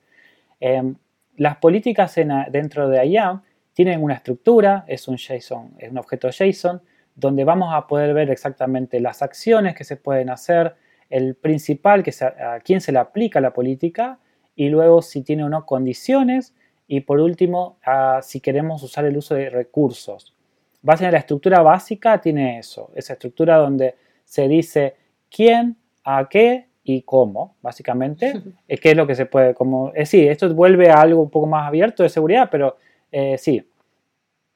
Em, 0.59 0.95
las 1.36 1.57
políticas 1.57 2.15
dentro 2.51 2.88
de 2.88 3.05
IAM 3.05 3.41
tienen 3.74 4.01
una 4.01 4.13
estructura, 4.13 4.86
es 4.88 5.07
un 5.07 5.17
JSON, 5.17 5.74
es 5.78 5.91
un 5.91 5.97
objeto 5.97 6.30
JSON, 6.30 6.82
donde 7.16 7.43
vamos 7.43 7.74
a 7.74 7.88
poder 7.88 8.14
ver 8.14 8.30
exactamente 8.30 8.99
las 8.99 9.22
acciones 9.22 9.76
que 9.76 9.84
se 9.84 9.97
pueden 9.97 10.30
hacer, 10.30 10.76
el 11.09 11.36
principal, 11.36 12.03
que 12.03 12.11
a 12.24 12.59
quién 12.64 12.82
se 12.82 12.91
le 12.91 12.99
aplica 12.99 13.39
la 13.39 13.53
política, 13.53 14.20
y 14.55 14.70
luego 14.70 15.01
si 15.01 15.22
tiene 15.22 15.43
o 15.43 15.49
no 15.49 15.66
condiciones, 15.66 16.53
y 16.88 17.01
por 17.01 17.20
último, 17.20 17.78
si 18.22 18.39
queremos 18.39 18.84
usar 18.84 19.05
el 19.05 19.18
uso 19.18 19.36
de 19.36 19.49
recursos. 19.49 20.34
En 20.84 21.11
la 21.11 21.18
estructura 21.18 21.61
básica 21.61 22.20
tiene 22.20 22.59
eso, 22.59 22.91
esa 22.95 23.14
estructura 23.14 23.57
donde 23.57 23.95
se 24.26 24.47
dice 24.47 24.95
quién, 25.30 25.78
a 26.03 26.28
qué 26.30 26.68
y 26.84 27.03
cómo, 27.03 27.55
básicamente, 27.61 28.34
es 28.68 28.80
que 28.80 28.91
es 28.91 28.97
lo 28.97 29.07
que 29.07 29.16
se 29.16 29.26
puede, 29.26 29.53
como, 29.53 29.91
es 29.95 30.09
sí, 30.09 30.28
esto 30.28 30.53
vuelve 30.53 30.89
a 30.89 30.99
algo 31.01 31.22
un 31.22 31.30
poco 31.30 31.47
más 31.47 31.68
abierto 31.68 32.03
de 32.03 32.09
seguridad, 32.09 32.49
pero 32.51 32.78
eh, 33.11 33.38
sí, 33.38 33.66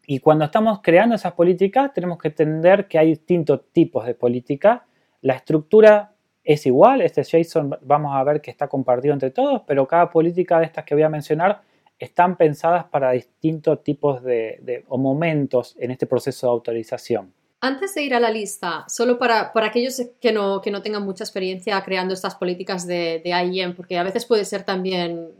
y 0.09 0.19
cuando 0.19 0.45
estamos 0.45 0.79
creando 0.81 1.15
esas 1.15 1.33
políticas, 1.33 1.93
tenemos 1.93 2.17
que 2.17 2.29
entender 2.29 2.87
que 2.87 2.97
hay 2.97 3.09
distintos 3.09 3.59
tipos 3.73 4.05
de 4.05 4.15
política. 4.15 4.85
La 5.21 5.33
estructura 5.33 6.13
es 6.45 6.65
igual, 6.65 7.01
este 7.01 7.23
JSON 7.23 7.77
vamos 7.81 8.15
a 8.15 8.23
ver 8.23 8.39
que 8.39 8.49
está 8.49 8.69
compartido 8.69 9.13
entre 9.13 9.31
todos, 9.31 9.63
pero 9.67 9.85
cada 9.85 10.09
política 10.09 10.59
de 10.59 10.65
estas 10.65 10.85
que 10.85 10.95
voy 10.95 11.03
a 11.03 11.09
mencionar 11.09 11.61
están 11.99 12.37
pensadas 12.37 12.85
para 12.85 13.11
distintos 13.11 13.83
tipos 13.83 14.23
de, 14.23 14.85
o 14.87 14.97
momentos 14.97 15.75
en 15.77 15.91
este 15.91 16.05
proceso 16.05 16.47
de 16.47 16.51
autorización. 16.51 17.33
Antes 17.59 17.93
de 17.93 18.03
ir 18.03 18.15
a 18.15 18.21
la 18.21 18.31
lista, 18.31 18.85
solo 18.87 19.19
para, 19.19 19.51
para 19.51 19.67
aquellos 19.67 20.01
que 20.21 20.31
no, 20.31 20.61
que 20.61 20.71
no, 20.71 20.81
tengan 20.81 21.03
mucha 21.03 21.25
experiencia 21.25 21.81
creando 21.83 22.13
estas 22.13 22.35
políticas 22.35 22.87
de, 22.87 23.19
de 23.25 23.31
IEM, 23.31 23.75
porque 23.75 23.97
a 23.97 24.03
veces 24.03 24.25
puede 24.25 24.45
ser 24.45 24.63
también 24.63 25.33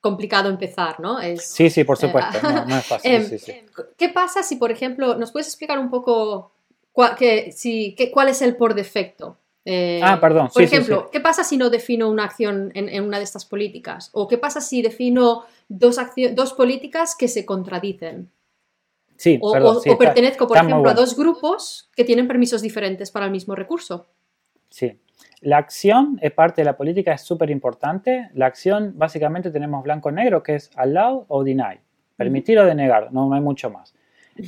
complicado 0.00 0.48
empezar, 0.48 1.00
¿no? 1.00 1.18
sí, 1.36 1.70
sí, 1.70 1.84
por 1.84 1.96
supuesto, 1.96 2.38
no, 2.42 2.76
es 2.78 2.86
fácil. 2.86 3.12
Em, 3.12 3.30
¿Qué 3.96 4.08
pasa 4.08 4.42
si, 4.42 4.56
por 4.56 4.70
ejemplo, 4.70 5.16
nos 5.16 5.32
puedes 5.32 5.48
explicar 5.48 5.78
un 5.78 5.90
poco 5.90 6.52
cuál, 6.92 7.16
que, 7.16 7.52
si, 7.52 7.96
cuál 8.12 8.28
es 8.28 8.42
el 8.42 8.56
por 8.56 8.74
defecto? 8.74 9.38
Eh, 9.64 10.00
ah, 10.02 10.20
perdón. 10.20 10.48
Por 10.54 10.62
ejemplo, 10.62 11.10
¿qué 11.10 11.20
pasa 11.20 11.42
si 11.42 11.56
no 11.56 11.70
defino 11.70 12.08
una 12.08 12.24
acción 12.24 12.70
en, 12.74 13.02
una 13.02 13.18
de 13.18 13.24
estas 13.24 13.44
políticas? 13.44 14.10
¿O 14.12 14.28
qué 14.28 14.38
pasa 14.38 14.60
si 14.60 14.80
defino 14.80 15.44
dos, 15.68 15.98
dos 16.34 16.52
políticas 16.52 17.16
que 17.18 17.26
se 17.26 17.44
contradicen? 17.44 18.30
Sí, 19.16 19.38
o, 19.42 19.52
perdón, 19.52 19.78
o, 19.84 19.98
pertenezco, 19.98 20.46
por 20.46 20.58
ejemplo, 20.58 20.88
a 20.88 20.94
dos 20.94 21.16
grupos 21.16 21.90
que 21.96 22.04
tienen 22.04 22.28
permisos 22.28 22.62
diferentes 22.62 23.10
para 23.10 23.26
el 23.26 23.32
mismo 23.32 23.56
recurso. 23.56 24.06
Sí, 24.70 25.00
la 25.40 25.58
acción 25.58 26.18
es 26.22 26.32
parte 26.32 26.62
de 26.62 26.64
la 26.64 26.76
política, 26.76 27.12
es 27.12 27.20
súper 27.20 27.50
importante. 27.50 28.30
La 28.34 28.46
acción, 28.46 28.94
básicamente, 28.96 29.50
tenemos 29.50 29.82
blanco-negro, 29.82 30.42
que 30.42 30.56
es 30.56 30.70
allow 30.76 31.24
o 31.28 31.44
deny. 31.44 31.78
Permitir 32.16 32.58
o 32.58 32.64
denegar, 32.64 33.12
no, 33.12 33.32
hay 33.32 33.40
mucho 33.40 33.70
más. 33.70 33.94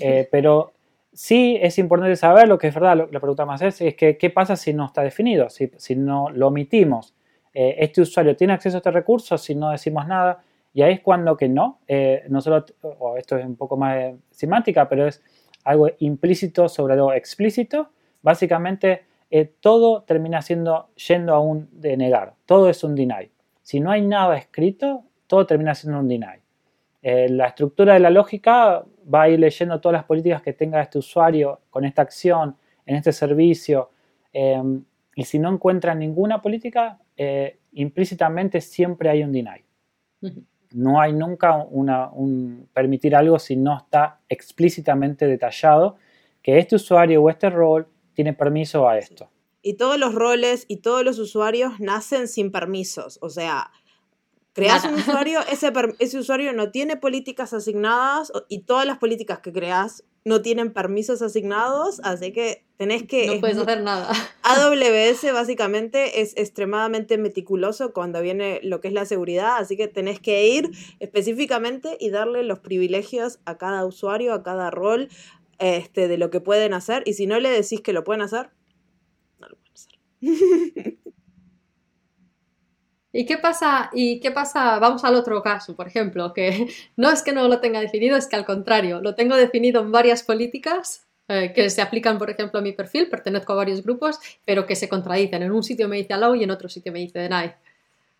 Eh, 0.01 0.29
pero 0.31 0.73
sí 1.12 1.59
es 1.61 1.79
importante 1.79 2.16
saber 2.16 2.49
lo 2.49 2.59
que 2.59 2.69
es 2.69 2.75
verdad, 2.75 3.09
la 3.11 3.21
pregunta 3.21 3.45
más 3.45 3.61
es, 3.62 3.81
es 3.81 3.95
que, 3.95 4.16
¿qué 4.16 4.31
pasa 4.31 4.57
si 4.57 4.73
no 4.73 4.87
está 4.87 5.03
definido? 5.03 5.51
Si, 5.51 5.71
si 5.77 5.97
no 5.97 6.31
lo 6.31 6.49
omitimos. 6.49 7.14
Eh, 7.53 7.77
este 7.79 8.01
usuario 8.01 8.37
tiene 8.37 8.53
acceso 8.53 8.77
a 8.77 8.79
este 8.79 8.91
recurso 8.91 9.37
si 9.37 9.55
no 9.55 9.71
decimos 9.71 10.07
nada. 10.07 10.43
Y 10.73 10.83
ahí 10.83 10.95
es 10.95 11.01
cuando 11.01 11.37
que 11.37 11.49
no, 11.49 11.81
eh, 11.89 12.25
no 12.29 12.41
solo, 12.41 12.64
o 12.83 13.16
esto 13.16 13.37
es 13.37 13.45
un 13.45 13.57
poco 13.57 13.77
más 13.77 14.14
semántica, 14.31 14.89
pero 14.89 15.07
es 15.07 15.23
algo 15.64 15.89
implícito 15.99 16.69
sobre 16.69 16.95
algo 16.95 17.12
explícito. 17.12 17.91
Básicamente 18.23 19.08
eh, 19.31 19.53
todo 19.61 20.03
termina 20.05 20.41
siendo 20.41 20.91
yendo 20.95 21.35
a 21.35 21.41
un 21.41 21.68
denegar, 21.72 22.35
todo 22.47 22.68
es 22.70 22.83
un 22.83 22.95
deny. 22.95 23.31
Si 23.62 23.81
no 23.81 23.91
hay 23.91 24.01
nada 24.03 24.39
escrito, 24.39 25.05
todo 25.26 25.47
termina 25.47 25.74
siendo 25.74 26.01
un 26.01 26.09
deny. 26.09 26.39
Eh, 27.03 27.29
la 27.29 27.49
estructura 27.49 27.95
de 27.95 28.01
la 28.01 28.11
lógica 28.11 28.85
va 29.12 29.22
a 29.22 29.29
ir 29.29 29.39
leyendo 29.39 29.81
todas 29.81 29.95
las 29.95 30.05
políticas 30.05 30.43
que 30.43 30.55
tenga 30.55 30.81
este 30.81 30.99
usuario 30.99 31.61
con 31.70 31.85
esta 31.85 32.03
acción, 32.03 32.57
en 32.87 32.97
este 32.97 33.12
servicio, 33.12 33.91
em, 34.33 34.83
y 35.14 35.24
si 35.24 35.39
no 35.39 35.53
encuentra 35.53 35.95
ninguna 35.95 36.41
política, 36.41 36.99
eh, 37.16 37.59
implícitamente 37.72 38.61
siempre 38.61 39.11
hay 39.11 39.22
un 39.22 39.33
deny. 39.33 39.64
No 40.72 41.01
hay 41.01 41.12
nunca 41.12 41.57
un 41.57 42.68
permitir 42.72 43.14
algo 43.14 43.39
si 43.39 43.57
no 43.57 43.76
está 43.76 44.20
explícitamente 44.29 45.26
detallado 45.26 45.97
que 46.43 46.59
este 46.59 46.76
usuario 46.76 47.22
o 47.22 47.31
este 47.31 47.51
rol 47.51 47.89
tiene 48.19 48.35
permiso 48.35 48.89
a 48.89 48.99
esto. 48.99 49.31
Y 49.62 49.75
todos 49.75 49.97
los 49.97 50.12
roles 50.12 50.64
y 50.66 50.79
todos 50.79 51.05
los 51.05 51.21
usuarios 51.21 51.79
nacen 51.79 52.27
sin 52.27 52.51
permisos. 52.51 53.21
O 53.23 53.31
sea, 53.31 53.71
creas 54.55 54.85
un 54.85 54.95
usuario, 54.95 55.39
ese, 55.53 55.73
ese 56.01 56.19
usuario 56.19 56.53
no 56.53 56.73
tiene 56.73 56.97
políticas 56.97 57.53
asignadas 57.53 58.33
y 58.49 58.62
todas 58.62 58.87
las 58.87 58.99
políticas 58.99 59.39
que 59.39 59.53
creas 59.53 60.03
no 60.25 60.43
tienen 60.43 60.73
permisos 60.73 61.23
asignados, 61.23 62.01
así 62.03 62.33
que 62.33 62.64
tenés 62.77 63.05
que... 63.05 63.29
No 63.29 63.41
puedes 63.41 63.57
hacer 63.57 63.83
nada. 63.83 64.11
AWS 64.43 65.33
básicamente 65.33 66.21
es 66.21 66.37
extremadamente 66.37 67.19
meticuloso 67.19 67.93
cuando 67.93 68.21
viene 68.21 68.59
lo 68.64 68.81
que 68.81 68.89
es 68.89 68.95
la 68.95 69.05
seguridad, 69.05 69.59
así 69.59 69.77
que 69.77 69.87
tenés 69.87 70.19
que 70.19 70.49
ir 70.49 70.71
específicamente 70.99 71.97
y 72.01 72.11
darle 72.11 72.43
los 72.43 72.59
privilegios 72.59 73.39
a 73.45 73.59
cada 73.59 73.87
usuario, 73.87 74.35
a 74.35 74.43
cada 74.43 74.71
rol, 74.71 75.09
este, 75.59 76.09
de 76.09 76.19
lo 76.19 76.31
que 76.31 76.41
pueden 76.41 76.75
hacer 76.75 77.03
y 77.07 77.15
si 77.15 77.27
no 77.27 77.39
le 77.41 77.51
decís 77.51 77.81
que 77.81 77.93
lo 77.93 78.05
pueden 78.05 78.23
hacer, 78.23 78.51
no 79.39 79.49
lo 79.49 79.57
pueden 79.57 79.75
hacer. 79.75 80.99
¿Y 83.13 83.25
qué 83.27 83.39
pasa? 83.39 83.91
¿Y 83.93 84.21
qué 84.21 84.31
pasa? 84.31 84.79
Vamos 84.79 85.03
al 85.05 85.15
otro 85.15 85.43
caso, 85.43 85.75
por 85.75 85.89
ejemplo, 85.89 86.33
que 86.33 86.69
no 86.97 87.11
es 87.11 87.23
que 87.23 87.33
no 87.33 87.49
lo 87.49 87.61
tenga 87.61 87.81
definido, 87.81 88.17
es 88.17 88.27
que 88.27 88.37
al 88.37 88.45
contrario, 88.45 89.01
lo 89.01 89.15
tengo 89.15 89.35
definido 89.37 89.81
en 89.81 89.91
varias 89.93 90.23
políticas 90.23 91.09
eh, 91.29 91.53
que 91.55 91.69
se 91.71 91.83
aplican, 91.83 92.19
por 92.19 92.31
ejemplo, 92.31 92.59
a 92.59 92.63
mi 92.63 92.73
perfil, 92.73 93.09
pertenezco 93.09 93.53
a 93.53 93.57
varios 93.57 93.83
grupos, 93.83 94.19
pero 94.45 94.67
que 94.67 94.77
se 94.77 94.89
contradicen. 94.89 95.43
En 95.43 95.53
un 95.53 95.63
sitio 95.63 95.89
me 95.89 95.97
dice 95.97 96.15
allow 96.15 96.35
y 96.35 96.45
en 96.45 96.51
otro 96.51 96.69
sitio 96.69 96.93
me 96.93 97.01
dice 97.01 97.19
deny. 97.19 97.53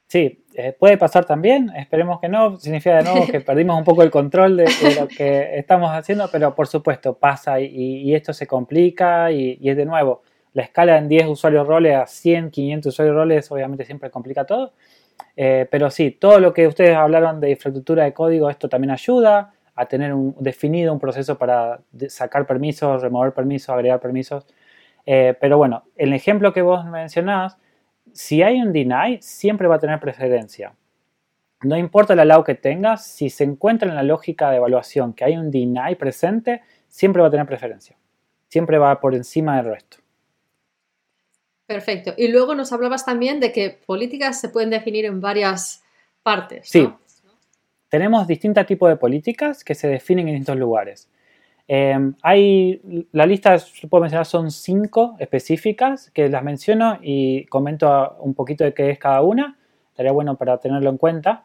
Sí, 0.09 0.43
eh, 0.55 0.73
puede 0.73 0.97
pasar 0.97 1.27
también, 1.27 1.71
esperemos 1.77 2.19
que 2.19 2.31
no, 2.31 2.57
significa 2.57 2.97
de 2.97 3.05
nuevo 3.05 3.27
que 3.27 3.41
perdimos 3.43 3.77
un 3.77 3.85
poco 3.85 4.03
el 4.03 4.11
control 4.11 4.57
de, 4.57 4.65
lo 4.99 5.07
que 5.07 5.59
estamos 5.59 5.91
haciendo, 5.91 6.31
pero 6.33 6.55
por 6.55 6.67
supuesto 6.67 7.19
pasa 7.19 7.61
y, 7.61 8.15
esto 8.15 8.33
se 8.33 8.47
complica 8.47 9.31
y, 9.31 9.59
es 9.63 9.77
de 9.77 9.85
nuevo, 9.85 10.23
la 10.55 10.63
escala 10.63 10.97
en 10.97 11.09
10 11.09 11.27
usuarios 11.27 11.67
roles 11.67 11.95
a 11.95 12.07
100, 12.07 12.51
500 12.51 12.95
usuarios 12.95 13.17
roles 13.17 13.53
obviamente 13.53 13.85
siempre 13.85 14.11
complica 14.11 14.47
todo, 14.47 14.73
eh, 15.37 15.69
pero 15.71 15.91
sí, 15.91 16.13
todo 16.13 16.41
lo 16.41 16.55
que 16.55 16.67
ustedes 16.67 16.97
hablaron 16.97 17.39
de 17.39 17.51
infraestructura 17.51 18.05
de 18.05 18.15
código, 18.15 18.49
esto 18.49 18.67
también 18.67 18.93
ayuda 18.93 19.53
a 19.75 19.87
tener 19.87 20.15
un, 20.15 20.35
definido 20.41 20.91
un 20.91 21.01
proceso 21.01 21.37
para 21.37 21.81
sacar 22.09 22.47
permisos, 22.47 23.03
remover 23.03 23.35
permisos, 23.35 23.69
agregar 23.69 24.01
permisos, 24.01 24.47
eh, 25.05 25.37
pero 25.39 25.59
bueno, 25.59 25.85
el 25.97 26.15
ejemplo 26.15 26.55
que 26.55 26.63
vos 26.63 26.87
mencionás, 26.87 27.59
si 28.13 28.43
hay 28.43 28.61
un 28.61 28.73
deny, 28.73 29.19
siempre 29.21 29.69
va 29.69 29.77
a 29.77 29.79
tener 29.79 30.01
preferencia. 30.01 30.75
No 31.63 31.77
importa 31.77 32.13
el 32.13 32.21
allow 32.21 32.45
que 32.45 32.55
tengas, 32.55 33.07
si 33.07 33.31
se 33.31 33.45
encuentra 33.45 33.89
en 33.89 33.97
la 33.97 34.03
lógica 34.03 34.51
de 34.51 34.59
evaluación 34.59 35.13
que 35.13 35.25
hay 35.25 35.37
un 35.37 35.51
deny 35.51 35.97
presente, 35.97 36.63
siempre 36.89 37.21
va 37.21 37.29
a 37.29 37.31
tener 37.31 37.47
preferencia. 37.47 37.97
Siempre 38.49 38.79
va 38.79 39.01
por 39.01 39.15
encima 39.15 39.57
del 39.57 39.73
resto. 39.73 39.99
Perfecto. 41.67 42.15
Y 42.17 42.29
luego 42.29 42.55
nos 42.55 42.73
hablabas 42.73 43.05
también 43.05 43.41
de 43.41 43.53
que 43.53 43.79
políticas 43.85 44.41
se 44.41 44.49
pueden 44.49 44.71
definir 44.71 45.05
en 45.05 45.21
varias 45.21 45.85
partes. 46.23 46.69
Sí. 46.69 46.89
Tenemos 47.89 48.27
distintos 48.27 48.65
tipos 48.67 48.89
de 48.89 48.97
políticas 48.97 49.65
que 49.65 49.75
se 49.75 49.89
definen 49.89 50.29
en 50.29 50.35
distintos 50.35 50.57
lugares. 50.57 51.09
Em, 51.71 52.15
hay, 52.23 53.07
la 53.13 53.27
lista, 53.27 53.59
puedo 53.91 54.01
mencionar, 54.01 54.25
son 54.25 54.51
cinco 54.51 55.17
específicas 55.19 56.11
que 56.13 56.31
las 56.31 56.43
menciono 56.43 56.99
y 57.03 57.45
comento 57.45 58.17
un 58.21 58.33
poquito 58.33 58.65
de 58.65 58.73
qué 58.73 58.91
es 58.91 58.99
cada 58.99 59.21
una. 59.21 59.59
Estaría 59.91 60.13
bueno 60.13 60.37
para 60.37 60.59
tenerlo 60.59 60.89
en 60.89 60.97
cuenta. 60.97 61.45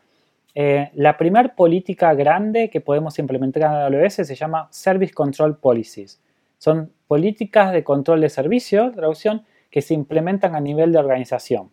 Eh, 0.56 0.92
la 0.94 1.18
primera 1.18 1.54
política 1.56 2.14
grande 2.14 2.70
que 2.70 2.80
podemos 2.80 3.20
implementar 3.20 3.64
en 3.64 3.96
AWS 3.96 4.26
se 4.26 4.36
llama 4.36 4.70
Service 4.72 5.14
Control 5.14 5.58
Policies. 5.58 6.22
Son 6.58 6.94
políticas 7.08 7.74
de 7.74 7.84
control 7.84 8.22
de 8.22 8.30
servicios, 8.30 8.96
traducción, 8.96 9.44
que 9.70 9.82
se 9.82 9.94
implementan 9.94 10.56
a 10.56 10.62
nivel 10.62 10.94
de 10.94 11.00
organización. 11.00 11.72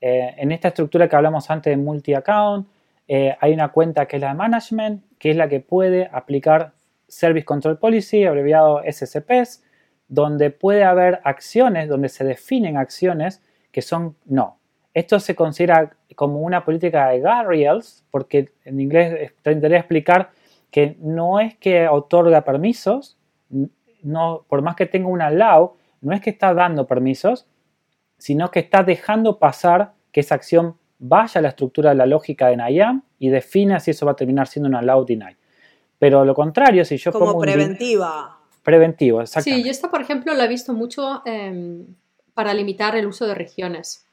Eh, 0.00 0.34
en 0.36 0.52
esta 0.52 0.68
estructura 0.68 1.08
que 1.08 1.16
hablamos 1.16 1.48
antes 1.50 1.70
de 1.70 1.76
multi-account, 1.76 2.68
eh, 3.06 3.34
hay 3.40 3.54
una 3.54 3.68
cuenta 3.68 4.06
que 4.06 4.16
es 4.16 4.22
la 4.22 4.28
de 4.28 4.34
management, 4.34 5.04
que 5.18 5.30
es 5.30 5.36
la 5.36 5.48
que 5.48 5.60
puede 5.60 6.10
aplicar 6.12 6.72
Service 7.08 7.44
Control 7.44 7.78
Policy, 7.78 8.24
abreviado 8.24 8.82
SCPs, 8.88 9.64
donde 10.08 10.50
puede 10.50 10.84
haber 10.84 11.20
acciones, 11.24 11.88
donde 11.88 12.08
se 12.08 12.24
definen 12.24 12.76
acciones 12.76 13.42
que 13.72 13.82
son 13.82 14.16
no. 14.24 14.58
Esto 14.94 15.20
se 15.20 15.34
considera 15.34 15.96
como 16.16 16.40
una 16.40 16.64
política 16.64 17.08
de 17.08 17.20
guardrails, 17.20 18.04
porque 18.10 18.50
en 18.64 18.80
inglés 18.80 19.32
tendría 19.42 19.78
explicar 19.78 20.30
que 20.70 20.96
no 21.00 21.40
es 21.40 21.56
que 21.56 21.88
otorga 21.88 22.44
permisos, 22.44 23.16
no, 24.02 24.44
por 24.48 24.62
más 24.62 24.76
que 24.76 24.86
tenga 24.86 25.08
un 25.08 25.22
allow, 25.22 25.76
no 26.00 26.12
es 26.14 26.20
que 26.20 26.30
está 26.30 26.54
dando 26.54 26.86
permisos, 26.86 27.46
sino 28.16 28.50
que 28.50 28.60
está 28.60 28.82
dejando 28.82 29.38
pasar 29.38 29.92
que 30.12 30.20
esa 30.20 30.34
acción 30.34 30.76
vaya 30.98 31.38
a 31.38 31.42
la 31.42 31.48
estructura 31.50 31.90
de 31.90 31.96
la 31.96 32.06
lógica 32.06 32.48
de 32.48 32.56
NIAM 32.56 33.02
y 33.18 33.28
defina 33.28 33.78
si 33.80 33.92
eso 33.92 34.06
va 34.06 34.12
a 34.12 34.16
terminar 34.16 34.48
siendo 34.48 34.68
un 34.68 34.74
allow 34.74 35.04
deny. 35.04 35.36
Pero 35.98 36.24
lo 36.24 36.34
contrario, 36.34 36.84
si 36.84 36.96
yo 36.96 37.12
Como 37.12 37.38
preventiva. 37.38 38.38
preventivo, 38.62 39.20
exactamente. 39.22 39.62
Sí, 39.62 39.66
yo 39.66 39.70
esta, 39.70 39.90
por 39.90 40.00
ejemplo, 40.00 40.34
la 40.34 40.44
he 40.44 40.48
visto 40.48 40.72
mucho 40.72 41.22
em, 41.24 41.86
para 42.34 42.54
limitar 42.54 42.96
el 42.96 43.06
uso 43.06 43.26
de 43.26 43.34
regiones. 43.34 44.04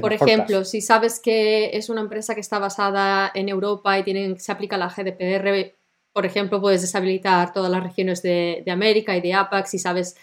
por 0.00 0.12
ejemplo, 0.12 0.64
si 0.64 0.80
sabes 0.80 1.20
que 1.20 1.76
es 1.76 1.88
una 1.88 2.00
empresa 2.00 2.34
que 2.34 2.40
está 2.40 2.58
basada 2.58 3.30
en 3.34 3.48
Europa 3.48 3.98
y 3.98 4.02
tienen, 4.02 4.38
se 4.38 4.52
aplica 4.52 4.76
la 4.76 4.88
GDPR, 4.88 5.74
por 6.12 6.26
ejemplo, 6.26 6.60
puedes 6.60 6.82
deshabilitar 6.82 7.52
todas 7.52 7.70
las 7.70 7.82
regiones 7.82 8.22
de, 8.22 8.62
de 8.64 8.70
América 8.70 9.16
y 9.16 9.22
de 9.22 9.32
APAC. 9.32 9.66
Si 9.66 9.78
sabes, 9.78 10.16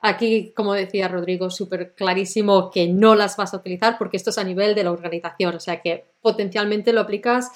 aquí, 0.00 0.52
como 0.56 0.72
decía 0.74 1.08
Rodrigo, 1.08 1.50
súper 1.50 1.92
clarísimo 1.92 2.70
que 2.70 2.88
no 2.88 3.14
las 3.14 3.36
vas 3.36 3.52
a 3.54 3.58
utilizar 3.58 3.98
porque 3.98 4.16
esto 4.16 4.30
es 4.30 4.38
a 4.38 4.44
nivel 4.44 4.74
de 4.74 4.84
la 4.84 4.92
organización, 4.92 5.54
o 5.54 5.60
sea 5.60 5.80
que 5.80 6.04
potencialmente 6.20 6.92
lo 6.92 7.00
aplicas 7.00 7.50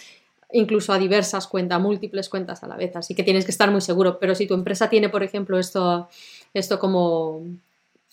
incluso 0.53 0.92
a 0.92 0.98
diversas 0.98 1.46
cuentas, 1.46 1.80
múltiples 1.80 2.28
cuentas 2.28 2.62
a 2.62 2.66
la 2.66 2.76
vez, 2.76 2.94
así 2.96 3.14
que 3.14 3.22
tienes 3.22 3.44
que 3.44 3.50
estar 3.50 3.70
muy 3.70 3.80
seguro. 3.80 4.18
Pero 4.18 4.34
si 4.34 4.46
tu 4.46 4.55
empresa 4.55 4.88
tiene, 4.88 5.09
por 5.09 5.22
ejemplo, 5.22 5.59
esto, 5.59 6.09
esto 6.55 6.78
como, 6.78 7.42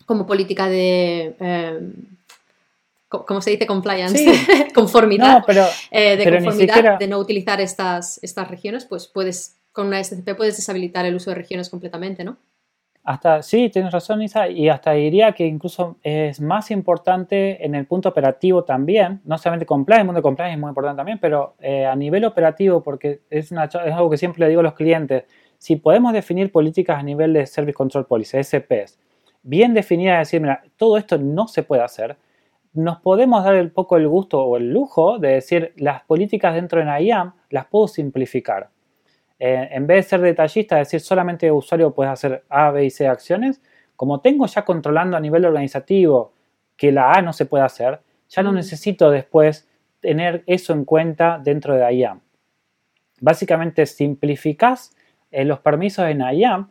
como 0.06 0.26
política 0.26 0.68
de... 0.68 1.36
Eh, 1.40 1.80
¿Cómo 3.08 3.42
se 3.42 3.50
dice? 3.50 3.66
Compliance, 3.66 4.24
conformidad, 4.76 5.44
eh, 5.90 6.16
de 6.16 6.32
conformidad 6.32 7.00
de 7.00 7.08
no 7.08 7.18
utilizar 7.18 7.60
estas, 7.60 8.20
estas 8.22 8.48
regiones, 8.48 8.86
pues 8.86 9.08
puedes, 9.08 9.56
con 9.72 9.88
una 9.88 10.04
SCP 10.04 10.36
puedes 10.38 10.58
deshabilitar 10.58 11.08
el 11.08 11.16
uso 11.16 11.32
de 11.32 11.36
regiones 11.36 11.72
completamente, 11.72 12.24
¿no? 12.24 12.38
Hasta, 13.10 13.42
sí, 13.42 13.72
tienes 13.72 13.92
razón, 13.92 14.22
Isa, 14.22 14.50
y 14.50 14.70
hasta 14.70 14.92
diría 14.92 15.32
que 15.32 15.48
incluso 15.48 15.98
es 16.04 16.40
más 16.40 16.70
importante 16.70 17.66
en 17.66 17.74
el 17.74 17.88
punto 17.88 18.08
operativo 18.08 18.64
también, 18.64 19.20
no 19.26 19.36
solamente 19.40 19.66
compliance, 19.66 20.02
el 20.02 20.06
mundo 20.06 20.20
de 20.20 20.22
compliance 20.22 20.54
es 20.54 20.60
muy 20.60 20.70
importante 20.70 20.98
también, 20.98 21.18
pero 21.20 21.56
eh, 21.60 21.88
a 21.88 21.96
nivel 21.96 22.24
operativo, 22.24 22.84
porque 22.84 23.22
es, 23.32 23.52
algo 23.52 24.12
que 24.12 24.18
siempre 24.18 24.42
le 24.42 24.50
digo 24.50 24.60
a 24.60 24.64
los 24.64 24.76
clientes, 24.76 25.24
si 25.58 25.78
podemos 25.78 26.14
definir 26.14 26.52
políticas 26.52 27.00
a 27.00 27.02
nivel 27.02 27.34
de 27.34 27.48
Service 27.48 27.74
Control 27.74 28.06
Policy, 28.06 28.44
SPS, 28.44 29.00
bien 29.42 29.74
definidas, 29.74 30.20
decir, 30.20 30.40
mira, 30.40 30.62
todo 30.78 30.96
esto 30.96 31.18
no 31.18 31.48
se 31.48 31.64
puede 31.64 31.82
hacer, 31.82 32.16
nos 32.74 33.00
podemos 33.00 33.44
dar 33.44 33.56
un 33.56 33.72
poco 33.72 33.98
el 33.98 34.08
gusto 34.08 34.40
o 34.40 34.56
el 34.56 34.72
lujo 34.72 35.18
de 35.18 35.30
decir, 35.30 35.74
las 35.78 36.04
políticas 36.04 36.54
dentro 36.54 36.80
de 36.80 36.86
NIAM 36.86 37.34
las 37.50 37.66
puedo 37.66 37.88
simplificar 37.88 38.70
eh, 39.40 39.70
en 39.72 39.88
vez 39.88 40.06
de 40.06 40.10
ser 40.10 40.22
detallista, 40.22 40.76
decir 40.76 41.00
solamente 41.00 41.50
usuario 41.52 41.94
puede 41.94 42.10
hacer 42.10 42.44
A, 42.50 42.72
B 42.72 42.86
y 42.86 42.90
C 42.90 43.08
acciones, 43.08 43.62
como 43.96 44.20
tengo 44.20 44.46
ya 44.46 44.66
controlando 44.66 45.18
a 45.18 45.20
nivel 45.20 45.46
organizativo 45.46 46.34
que 46.76 46.92
la 46.92 47.14
A 47.14 47.22
no 47.22 47.34
se 47.34 47.46
puede 47.46 47.64
hacer, 47.64 48.02
ya 48.30 48.44
no 48.44 48.52
mm. 48.52 48.56
necesito 48.56 49.10
después 49.10 49.68
tener 50.02 50.44
eso 50.46 50.74
en 50.74 50.86
cuenta 50.86 51.40
dentro 51.44 51.76
de 51.76 51.94
IAM. 51.94 52.22
Básicamente 53.22 53.86
simplificas 53.86 54.96
eh, 55.32 55.46
los 55.46 55.60
permisos 55.60 56.06
en 56.08 56.22
IAM 56.22 56.70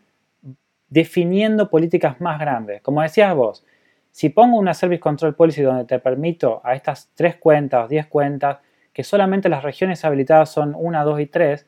definiendo 0.88 1.68
políticas 1.68 2.20
más 2.20 2.38
grandes. 2.38 2.80
Como 2.82 3.02
decías 3.02 3.34
vos, 3.34 3.64
si 4.10 4.30
pongo 4.30 4.58
una 4.58 4.74
Service 4.74 5.00
Control 5.00 5.34
Policy 5.34 5.62
donde 5.62 5.84
te 5.84 5.98
permito 5.98 6.60
a 6.64 6.74
estas 6.74 7.10
tres 7.14 7.36
cuentas 7.36 7.84
o 7.84 7.88
10 7.88 8.06
cuentas 8.06 8.58
que 8.92 9.04
solamente 9.04 9.48
las 9.48 9.62
regiones 9.62 10.04
habilitadas 10.04 10.50
son 10.50 10.74
1, 10.76 11.04
2 11.04 11.20
y 11.20 11.26
3, 11.26 11.66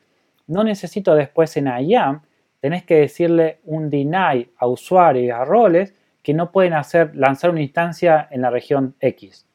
no 0.51 0.63
necesito 0.63 1.15
después 1.15 1.55
en 1.57 1.67
IAM, 1.67 2.21
tenés 2.59 2.83
que 2.83 2.95
decirle 2.95 3.59
un 3.65 3.89
deny 3.89 4.49
a 4.57 4.67
usuarios 4.67 5.25
y 5.25 5.29
a 5.29 5.43
roles 5.43 5.95
que 6.21 6.33
no 6.33 6.51
pueden 6.51 6.73
hacer, 6.73 7.15
lanzar 7.15 7.49
una 7.49 7.61
instancia 7.61 8.27
en 8.29 8.41
la 8.41 8.49
región 8.49 8.95
X. 8.99 9.47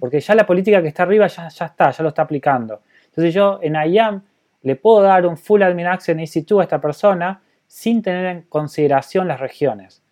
Porque 0.00 0.18
ya 0.18 0.34
la 0.34 0.44
política 0.44 0.82
que 0.82 0.88
está 0.88 1.04
arriba 1.04 1.28
ya, 1.28 1.48
ya 1.48 1.66
está, 1.66 1.92
ya 1.92 2.02
lo 2.02 2.08
está 2.08 2.22
aplicando. 2.22 2.80
Entonces 3.04 3.32
yo 3.32 3.60
en 3.62 3.76
IAM 3.76 4.22
le 4.62 4.74
puedo 4.74 5.02
dar 5.02 5.24
un 5.24 5.36
full 5.36 5.62
admin 5.62 5.86
access 5.86 6.08
en 6.08 6.18
EC2 6.18 6.60
a 6.60 6.62
esta 6.64 6.80
persona 6.80 7.40
sin 7.68 8.02
tener 8.02 8.26
en 8.26 8.42
consideración 8.42 9.28
las 9.28 9.38
regiones. 9.38 10.02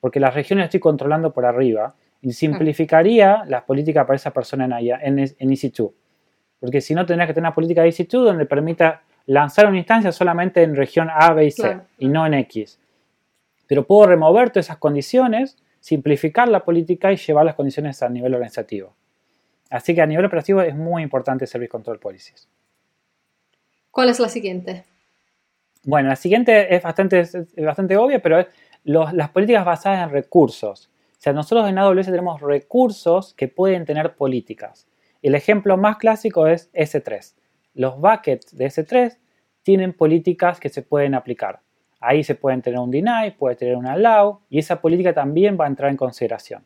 Porque 0.00 0.20
las 0.20 0.34
regiones 0.34 0.66
estoy 0.66 0.80
controlando 0.80 1.32
por 1.32 1.46
arriba 1.46 1.94
y 2.20 2.32
simplificaría 2.32 3.44
las 3.46 3.62
políticas 3.62 4.04
para 4.04 4.16
esa 4.16 4.32
persona 4.32 4.64
en, 4.66 4.72
en, 4.72 5.18
en 5.18 5.50
EC2. 5.50 5.92
Porque 6.60 6.82
si 6.82 6.94
no, 6.94 7.06
tendría 7.06 7.26
que 7.26 7.32
tener 7.32 7.46
una 7.46 7.54
política 7.54 7.82
de 7.82 7.88
EC2 7.88 8.24
donde 8.24 8.44
permita 8.44 9.02
lanzar 9.26 9.66
una 9.66 9.78
instancia 9.78 10.12
solamente 10.12 10.62
en 10.62 10.76
región 10.76 11.08
A, 11.10 11.32
B 11.32 11.46
y 11.46 11.50
C 11.50 11.80
y 11.98 12.08
no 12.08 12.26
en 12.26 12.34
X. 12.34 12.78
Pero 13.66 13.86
puedo 13.86 14.06
remover 14.06 14.50
todas 14.50 14.66
esas 14.66 14.78
condiciones, 14.78 15.56
simplificar 15.80 16.48
la 16.48 16.64
política 16.64 17.12
y 17.12 17.16
llevar 17.16 17.46
las 17.46 17.54
condiciones 17.54 18.02
a 18.02 18.08
nivel 18.08 18.34
organizativo. 18.34 18.94
Así 19.70 19.94
que 19.94 20.02
a 20.02 20.06
nivel 20.06 20.26
operativo 20.26 20.60
es 20.60 20.74
muy 20.74 21.02
importante 21.02 21.46
Service 21.46 21.70
Control 21.70 21.98
Policies. 21.98 22.48
¿Cuál 23.90 24.10
es 24.10 24.20
la 24.20 24.28
siguiente? 24.28 24.84
Bueno, 25.84 26.08
la 26.08 26.16
siguiente 26.16 26.74
es 26.74 26.82
bastante, 26.82 27.24
bastante 27.58 27.96
obvia, 27.96 28.20
pero 28.20 28.40
es 28.40 28.46
las 28.84 29.30
políticas 29.30 29.64
basadas 29.64 30.06
en 30.06 30.10
recursos. 30.10 30.90
O 31.12 31.20
sea, 31.24 31.32
nosotros 31.32 31.68
en 31.68 31.78
AWS 31.78 32.06
tenemos 32.06 32.40
recursos 32.40 33.32
que 33.34 33.48
pueden 33.48 33.86
tener 33.86 34.14
políticas. 34.14 34.86
El 35.22 35.34
ejemplo 35.34 35.76
más 35.78 35.96
clásico 35.96 36.46
es 36.46 36.70
S3 36.74 37.34
los 37.74 37.98
buckets 38.00 38.56
de 38.56 38.66
S3 38.66 39.18
tienen 39.62 39.92
políticas 39.92 40.60
que 40.60 40.68
se 40.68 40.82
pueden 40.82 41.14
aplicar. 41.14 41.60
Ahí 42.00 42.22
se 42.22 42.34
pueden 42.34 42.62
tener 42.62 42.78
un 42.78 42.90
deny, 42.90 43.32
puede 43.32 43.56
tener 43.56 43.76
un 43.76 43.86
allow 43.86 44.40
y 44.50 44.58
esa 44.58 44.80
política 44.80 45.12
también 45.14 45.56
va 45.58 45.64
a 45.64 45.68
entrar 45.68 45.90
en 45.90 45.96
consideración. 45.96 46.64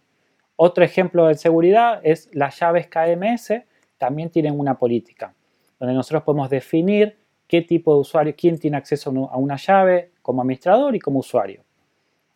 Otro 0.57 0.85
ejemplo 0.85 1.27
de 1.27 1.37
seguridad 1.37 2.01
es 2.03 2.29
las 2.33 2.59
llaves 2.59 2.89
KMS, 2.89 3.63
también 3.99 4.31
tienen 4.31 4.59
una 4.59 4.77
política, 4.79 5.35
donde 5.79 5.95
nosotros 5.95 6.25
podemos 6.25 6.51
definir 6.51 7.17
qué 7.47 7.63
tipo 7.63 7.95
de 7.95 8.01
usuario, 8.01 8.35
quién 8.37 8.59
tiene 8.59 8.77
acceso 8.77 9.11
a 9.31 9.37
una 9.37 9.57
llave 9.57 10.11
como 10.21 10.43
administrador 10.43 10.97
y 10.97 10.99
como 10.99 11.21
usuario. 11.21 11.63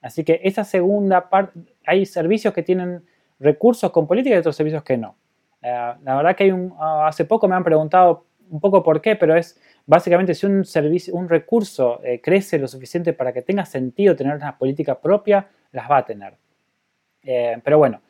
Así 0.00 0.24
que 0.24 0.40
esa 0.42 0.64
segunda 0.64 1.28
parte, 1.28 1.58
hay 1.84 2.06
servicios 2.06 2.54
que 2.54 2.62
tienen 2.62 3.04
recursos 3.38 3.90
con 3.90 4.06
política 4.06 4.36
y 4.36 4.38
otros 4.38 4.56
servicios 4.56 4.82
que 4.82 4.96
no. 4.96 5.16
Eh, 5.60 5.94
la 6.02 6.16
verdad 6.16 6.36
que 6.36 6.52
un, 6.52 6.74
hace 6.78 7.24
poco 7.24 7.46
me 7.48 7.54
han 7.54 7.64
preguntado 7.64 8.26
un 8.52 8.60
poco 8.60 8.82
por 8.82 9.00
qué, 9.00 9.16
pero 9.16 9.34
es 9.34 9.58
básicamente 9.86 10.34
si 10.34 10.44
un 10.46 10.64
servicio, 10.64 11.14
un 11.14 11.28
recurso 11.28 12.00
eh, 12.04 12.20
crece 12.20 12.58
lo 12.58 12.68
suficiente 12.68 13.14
para 13.14 13.32
que 13.32 13.40
tenga 13.40 13.64
sentido 13.64 14.14
tener 14.14 14.36
una 14.36 14.58
política 14.58 15.00
propia, 15.00 15.48
las 15.72 15.90
va 15.90 15.96
a 15.98 16.04
tener. 16.04 16.34
Eh, 17.22 17.58
pero 17.64 17.78
bueno, 17.78 18.02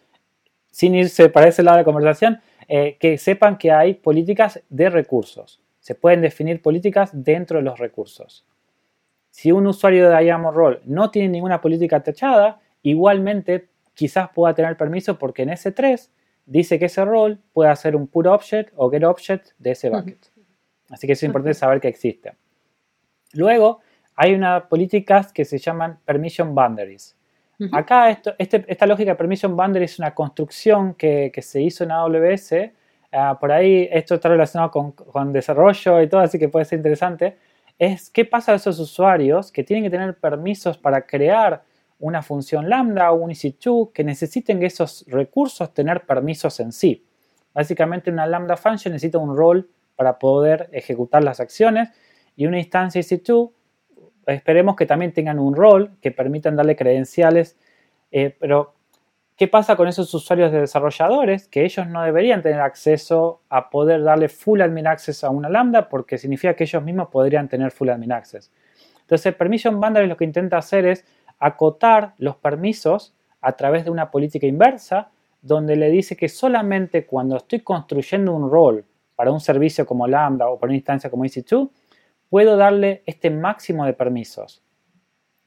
sin 0.71 0.97
irse 0.97 1.29
para 1.29 1.47
ese 1.47 1.63
lado 1.63 1.79
de 1.79 1.85
conversación, 1.85 2.41
eh, 2.67 2.97
que 2.99 3.19
sepan 3.19 3.57
que 3.57 3.71
hay 3.71 3.95
políticas 3.95 4.61
de 4.69 4.91
recursos. 4.91 5.61
Se 5.79 5.95
pueden 5.95 6.21
definir 6.21 6.61
políticas 6.61 7.11
dentro 7.13 7.59
de 7.59 7.65
los 7.65 7.79
recursos. 7.79 8.45
Si 9.31 9.53
un 9.53 9.67
usuario 9.67 10.11
de 10.11 10.25
IAM 10.25 10.53
Role 10.53 10.81
no 10.85 11.11
tiene 11.11 11.29
ninguna 11.29 11.61
política 11.61 12.03
techada, 12.03 12.61
igualmente 12.83 13.69
quizás 13.95 14.29
pueda 14.35 14.55
tener 14.55 14.77
permiso 14.77 15.19
porque 15.19 15.43
en 15.43 15.51
S3 15.51 16.09
dice 16.47 16.79
que 16.79 16.87
ese 16.87 17.05
rol 17.05 17.39
puede 17.53 17.71
hacer 17.71 17.95
un 17.95 18.07
put 18.09 18.27
object 18.27 18.73
o 18.77 18.91
get 18.91 19.05
object 19.05 19.51
de 19.59 19.71
ese 19.71 19.89
bucket. 19.89 20.32
Así 20.93 21.07
que 21.07 21.15
es 21.15 21.23
importante 21.23 21.55
saber 21.55 21.81
que 21.81 21.89
existe. 21.89 22.35
Luego, 23.33 23.81
hay 24.15 24.35
unas 24.35 24.65
políticas 24.65 25.33
que 25.33 25.45
se 25.45 25.59
llaman 25.59 25.99
permission 26.05 26.55
boundaries. 26.55 27.17
Acá 27.71 28.11
este, 28.39 28.65
esta 28.67 28.87
lógica 28.87 29.13
de 29.13 29.17
permission 29.17 29.57
boundary 29.57 29.85
es 29.85 29.99
una 29.99 30.13
construcción 30.15 30.95
que, 30.95 31.33
se 31.41 31.63
hizo 31.63 31.85
en 31.85 31.93
AWS. 31.93 32.55
Ah, 33.13 33.39
por 33.39 33.53
ahí 33.53 33.89
esto 33.93 34.17
está 34.17 34.29
relacionado 34.29 34.71
con, 34.71 35.33
desarrollo 35.33 36.03
y 36.03 36.09
todo, 36.09 36.23
así 36.23 36.39
que 36.39 36.49
puede 36.49 36.65
ser 36.65 36.79
interesante. 36.79 37.39
Es 37.79 38.11
qué 38.11 38.25
pasa 38.25 38.53
a 38.53 38.57
esos 38.57 38.79
usuarios 38.81 39.53
que 39.53 39.63
tienen 39.63 39.85
que 39.85 39.91
tener 39.91 40.19
permisos 40.19 40.77
para 40.77 41.07
crear 41.07 41.63
una 42.01 42.21
función 42.23 42.69
lambda 42.69 43.13
o 43.13 43.17
un 43.17 43.31
EC2 43.31 43.93
que 43.93 44.03
necesiten 44.03 44.63
esos 44.65 45.05
recursos 45.07 45.73
tener 45.73 46.05
permisos 46.05 46.59
en 46.59 46.73
sí. 46.73 47.07
Básicamente 47.55 48.11
una 48.11 48.27
lambda 48.27 48.57
function 48.57 48.93
necesita 48.93 49.19
un 49.19 49.37
role 49.37 49.65
para 49.97 50.19
poder 50.19 50.69
ejecutar 50.73 51.23
las 51.23 51.41
acciones 51.41 51.91
y 52.37 52.47
una 52.47 52.59
instancia 52.59 53.01
EC2 53.01 53.51
esperemos 54.27 54.77
que 54.77 54.87
también 54.87 55.13
tengan 55.13 55.39
un 55.39 55.55
rol 55.55 55.93
que 56.01 56.11
permitan 56.11 56.57
darle 56.57 56.77
credenciales, 56.77 57.59
eh, 58.11 58.35
pero 58.39 58.75
¿qué 59.37 59.49
pasa 59.49 59.77
con 59.77 59.89
esos 59.89 60.13
usuarios 60.15 60.53
de 60.53 60.61
desarrolladores? 60.61 61.49
Que 61.49 61.65
ellos 61.65 61.87
no 61.89 62.03
deberían 62.03 62.43
tener 62.43 62.61
acceso 62.61 63.43
a 63.49 63.71
poder 63.71 64.03
darle 64.03 64.29
full 64.29 64.61
admin 64.61 64.87
access 64.87 65.25
a 65.25 65.31
una 65.31 65.49
lambda 65.49 65.89
porque 65.89 66.19
significa 66.19 66.55
que 66.55 66.65
ellos 66.65 66.83
mismos 66.83 67.09
podrían 67.09 67.49
tener 67.49 67.71
full 67.71 67.89
admin 67.89 68.13
access. 68.13 68.53
Entonces, 69.01 69.35
Permission 69.35 69.81
Boundary 69.81 70.07
lo 70.07 70.17
que 70.17 70.25
intenta 70.25 70.59
hacer 70.59 70.87
es 70.87 71.05
acotar 71.39 72.15
los 72.19 72.37
permisos 72.37 73.15
a 73.41 73.53
través 73.53 73.85
de 73.85 73.91
una 73.91 74.11
política 74.11 74.47
inversa 74.47 75.11
donde 75.41 75.75
le 75.75 75.91
dice 75.91 76.17
que 76.17 76.29
solamente 76.29 77.05
cuando 77.05 77.37
estoy 77.37 77.61
construyendo 77.61 78.33
un 78.33 78.49
rol 78.49 78.85
para 79.15 79.31
un 79.31 79.41
servicio 79.41 79.87
como 79.87 80.07
Lambda 80.07 80.49
o 80.49 80.59
para 80.59 80.71
una 80.71 80.77
instancia 80.77 81.11
como 81.11 81.25
EC2, 81.25 81.71
puedo 82.29 82.57
darle 82.57 83.03
este 83.07 83.31
máximo 83.31 83.85
de 83.85 83.93
permisos. 83.93 84.63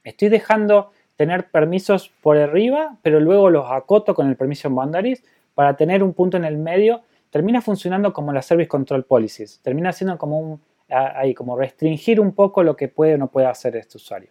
Estoy 0.04 0.30
dejando 0.30 0.92
tener 1.16 1.50
permisos 1.50 2.10
por 2.22 2.38
arriba, 2.38 2.98
pero 3.02 3.20
luego 3.20 3.50
los 3.50 3.72
acoto 3.72 4.14
con 4.14 4.28
el 4.28 4.36
permission 4.36 4.76
boundaries 4.76 5.24
para 5.54 5.76
tener 5.78 6.04
un 6.04 6.14
punto 6.14 6.38
en 6.38 6.46
el 6.46 6.58
medio. 6.58 7.02
Termina 7.30 7.62
funcionando 7.62 8.14
como 8.14 8.32
la 8.34 8.42
service 8.42 8.68
control 8.68 9.06
policies. 9.06 9.60
Termina 9.64 9.92
siendo 9.92 10.18
como 10.18 10.60
ahí, 10.90 11.34
como 11.34 11.58
restringir 11.58 12.20
un 12.20 12.34
poco 12.34 12.64
lo 12.64 12.76
que 12.76 12.88
puede 12.88 13.16
o 13.16 13.18
no 13.18 13.28
puede 13.28 13.48
hacer 13.48 13.76
este 13.76 13.98
usuario. 13.98 14.30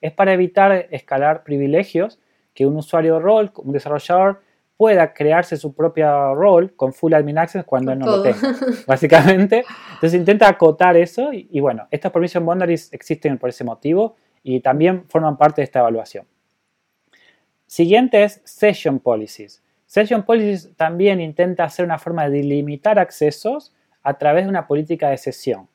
Es 0.00 0.12
para 0.12 0.34
evitar 0.34 0.88
escalar 0.90 1.44
privilegios 1.44 2.20
que 2.52 2.66
un 2.66 2.76
usuario 2.76 3.18
rol, 3.18 3.50
un 3.56 3.72
desarrollador, 3.72 4.42
pueda 4.76 5.12
crearse 5.12 5.56
su 5.56 5.74
propia 5.74 6.32
rol 6.32 6.74
con 6.74 6.92
full 6.92 7.14
admin 7.14 7.38
access 7.38 7.64
cuando 7.64 7.94
no 7.94 8.06
lo 8.06 8.22
tenga, 8.22 8.54
básicamente. 8.86 9.64
Entonces 9.94 10.14
intenta 10.14 10.48
acotar 10.48 10.96
eso 10.96 11.30
y, 11.32 11.60
bueno, 11.60 11.86
estas 11.90 12.10
permission 12.10 12.44
boundaries 12.44 12.92
existen 12.92 13.38
por 13.38 13.50
ese 13.50 13.64
motivo 13.64 14.16
y 14.42 14.60
también 14.60 15.04
forman 15.08 15.36
parte 15.36 15.60
de 15.60 15.64
esta 15.64 15.80
evaluación. 15.80 16.26
Siguiente 17.66 18.24
es 18.24 18.40
Session 18.44 18.98
Policies. 18.98 19.62
Session 19.86 20.24
Policies 20.24 20.74
también 20.76 21.20
intenta 21.20 21.64
hacer 21.64 21.84
una 21.84 21.98
forma 21.98 22.24
de 22.24 22.38
delimitar 22.38 22.98
accesos 22.98 23.72
a 24.02 24.18
través 24.18 24.44
de 24.44 24.50
una 24.50 24.66
política 24.66 25.08
de 25.10 25.18
sesión. 25.18 25.68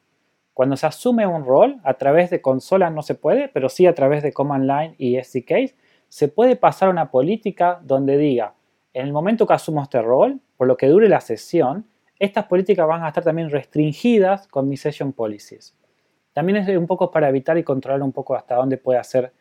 Cuando 0.53 0.75
se 0.75 0.85
asume 0.85 1.25
un 1.25 1.45
rol, 1.45 1.79
a 1.83 1.93
través 1.93 2.29
de 2.29 2.41
consola 2.41 2.89
no 2.89 3.01
se 3.01 3.15
puede, 3.15 3.47
pero 3.47 3.69
sí 3.69 3.87
a 3.87 3.95
través 3.95 4.21
de 4.23 4.33
command 4.33 4.65
line 4.65 4.95
y 4.97 5.17
SDKs, 5.17 5.73
se 6.09 6.27
puede 6.27 6.57
pasar 6.57 6.89
una 6.89 7.11
política 7.11 7.79
donde 7.81 8.17
diga, 8.17 8.55
en 8.99 9.07
el 9.07 9.13
momento 9.13 9.47
que 9.47 9.53
asumo 9.53 9.81
este 9.81 10.01
rol, 10.01 10.39
por 10.57 10.67
lo 10.67 10.75
que 10.75 10.87
dure 10.87 11.07
la 11.07 11.21
sesión, 11.21 11.85
estas 12.19 12.45
políticas 12.45 12.85
van 12.85 13.03
a 13.03 13.07
estar 13.07 13.23
también 13.23 13.49
restringidas 13.49 14.47
con 14.47 14.67
mi 14.67 14.75
session 14.75 15.13
policies. 15.13 15.73
También 16.33 16.57
es 16.57 16.77
un 16.77 16.85
poco 16.85 17.09
para 17.09 17.29
evitar 17.29 17.57
y 17.57 17.63
controlar 17.63 18.03
un 18.03 18.11
poco 18.11 18.35
hasta 18.35 18.55
dónde 18.55 18.77
puede 18.77 18.99
hacer, 18.99 19.31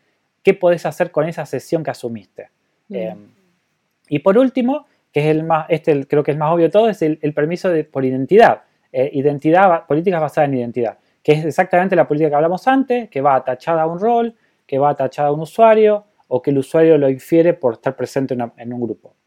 qué 0.44 0.54
puedes 0.54 0.86
hacer 0.86 1.10
con 1.10 1.28
esa 1.28 1.44
sesión 1.44 1.82
que 1.82 1.90
asumiste. 1.90 2.50
Eh, 2.90 3.16
y 4.08 4.20
por 4.20 4.38
último, 4.38 4.86
que 5.12 5.20
es 5.20 5.26
el 5.26 5.42
más, 5.42 5.66
este 5.68 6.06
creo 6.06 6.22
que 6.22 6.30
es 6.30 6.36
más 6.38 6.52
obvio 6.52 6.66
de 6.66 6.70
todo, 6.70 6.88
es 6.88 7.02
el, 7.02 7.18
permiso 7.34 7.68
de, 7.68 7.82
por 7.82 8.04
identidad. 8.04 8.62
Eh, 8.92 9.10
identidad, 9.12 9.86
políticas 9.86 10.20
basadas 10.20 10.48
en 10.48 10.56
identidad, 10.56 10.98
que 11.22 11.32
es 11.32 11.44
exactamente 11.44 11.96
la 11.96 12.06
política 12.06 12.30
que 12.30 12.36
hablamos 12.36 12.66
antes, 12.68 13.10
que 13.10 13.20
va 13.20 13.34
atachada 13.34 13.82
a 13.82 13.86
un 13.86 13.98
rol, 13.98 14.36
que 14.66 14.78
va 14.78 14.90
atachada 14.90 15.28
a 15.28 15.32
un 15.32 15.40
usuario, 15.40 16.04
o 16.28 16.40
que 16.40 16.50
el 16.50 16.58
usuario 16.58 16.96
lo 16.96 17.10
infiere 17.10 17.54
por 17.54 17.74
estar 17.74 17.96
presente 17.96 18.34
en 18.34 18.72
un 18.72 18.80
grupo. 18.80 19.17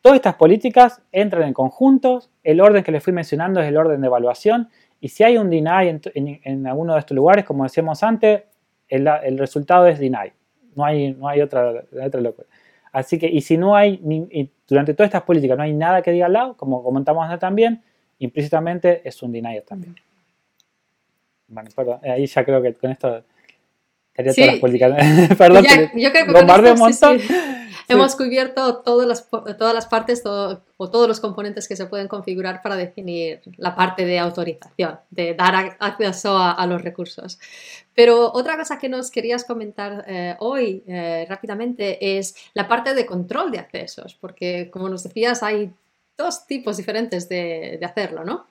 Todas 0.00 0.16
estas 0.16 0.34
políticas 0.36 1.02
entran 1.12 1.42
en 1.42 1.52
conjuntos, 1.52 2.30
el 2.42 2.60
orden 2.60 2.82
que 2.82 2.92
les 2.92 3.02
fui 3.02 3.12
mencionando 3.12 3.60
es 3.60 3.68
el 3.68 3.76
orden 3.76 4.00
de 4.00 4.06
evaluación 4.06 4.70
y 5.00 5.08
si 5.08 5.24
hay 5.24 5.36
un 5.36 5.50
deny 5.50 6.00
en, 6.14 6.66
alguno 6.66 6.94
de 6.94 7.00
estos 7.00 7.14
lugares, 7.14 7.44
como 7.44 7.64
decíamos 7.64 8.02
antes, 8.02 8.42
el, 8.88 9.38
resultado 9.38 9.86
es 9.86 9.98
deny. 9.98 10.32
No 10.74 10.84
hay, 10.84 11.12
no 11.12 11.28
hay 11.28 11.42
otra, 11.42 11.84
otra 12.02 12.20
locura. 12.20 12.46
Así 12.92 13.18
que, 13.18 13.26
y 13.26 13.40
si 13.40 13.56
no 13.56 13.76
hay, 13.76 14.00
durante 14.66 14.94
todas 14.94 15.08
estas 15.08 15.22
políticas 15.22 15.56
no 15.56 15.62
hay 15.62 15.72
nada 15.72 16.02
que 16.02 16.12
diga 16.12 16.26
al 16.26 16.32
lado, 16.32 16.56
como 16.56 16.82
comentamos 16.82 17.24
antes 17.24 17.38
también, 17.38 17.82
implícitamente 18.18 19.06
es 19.06 19.22
un 19.22 19.32
deny 19.32 19.60
también. 19.62 19.94
Bueno, 21.46 21.68
perdón, 21.74 22.00
ahí 22.02 22.26
ya 22.26 22.44
creo 22.44 22.62
que 22.62 22.74
con 22.74 22.90
esto 22.90 23.22
estaría 24.14 24.32
todas 24.32 24.50
las 24.50 24.60
políticas. 24.60 25.36
perdón, 25.38 25.64
yo 25.94 26.10
creo 26.10 26.26
que 26.26 26.72
un 26.72 26.78
montón. 26.78 27.18
Hemos 27.90 28.16
cubierto 28.16 28.78
todas 28.78 29.06
las, 29.06 29.28
todas 29.28 29.74
las 29.74 29.86
partes 29.86 30.22
o 30.24 30.60
todos 30.78 31.08
los 31.08 31.20
componentes 31.20 31.68
que 31.68 31.76
se 31.76 31.86
pueden 31.86 32.08
configurar 32.08 32.62
para 32.62 32.76
definir 32.76 33.40
la 33.56 33.74
parte 33.74 34.04
de 34.04 34.18
autorización, 34.18 34.98
de 35.10 35.34
dar 35.34 35.76
acceso 35.78 36.38
a, 36.38 36.66
los 36.66 36.82
recursos. 36.82 37.38
Pero 37.94 38.32
otra 38.32 38.56
cosa 38.56 38.78
que 38.78 38.88
nos 38.88 39.10
querías 39.10 39.44
comentar 39.44 40.04
eh, 40.06 40.36
hoy 40.38 40.82
eh, 40.86 41.26
rápidamente 41.28 42.18
es 42.18 42.34
la 42.54 42.68
parte 42.68 42.94
de 42.94 43.04
control 43.04 43.50
de 43.50 43.58
accesos, 43.58 44.14
porque 44.14 44.70
como 44.70 44.88
nos 44.88 45.02
decías, 45.02 45.42
hay 45.42 45.70
dos 46.16 46.46
tipos 46.46 46.76
diferentes 46.76 47.28
de, 47.28 47.76
de 47.78 47.86
hacerlo, 47.86 48.24
¿no? 48.24 48.46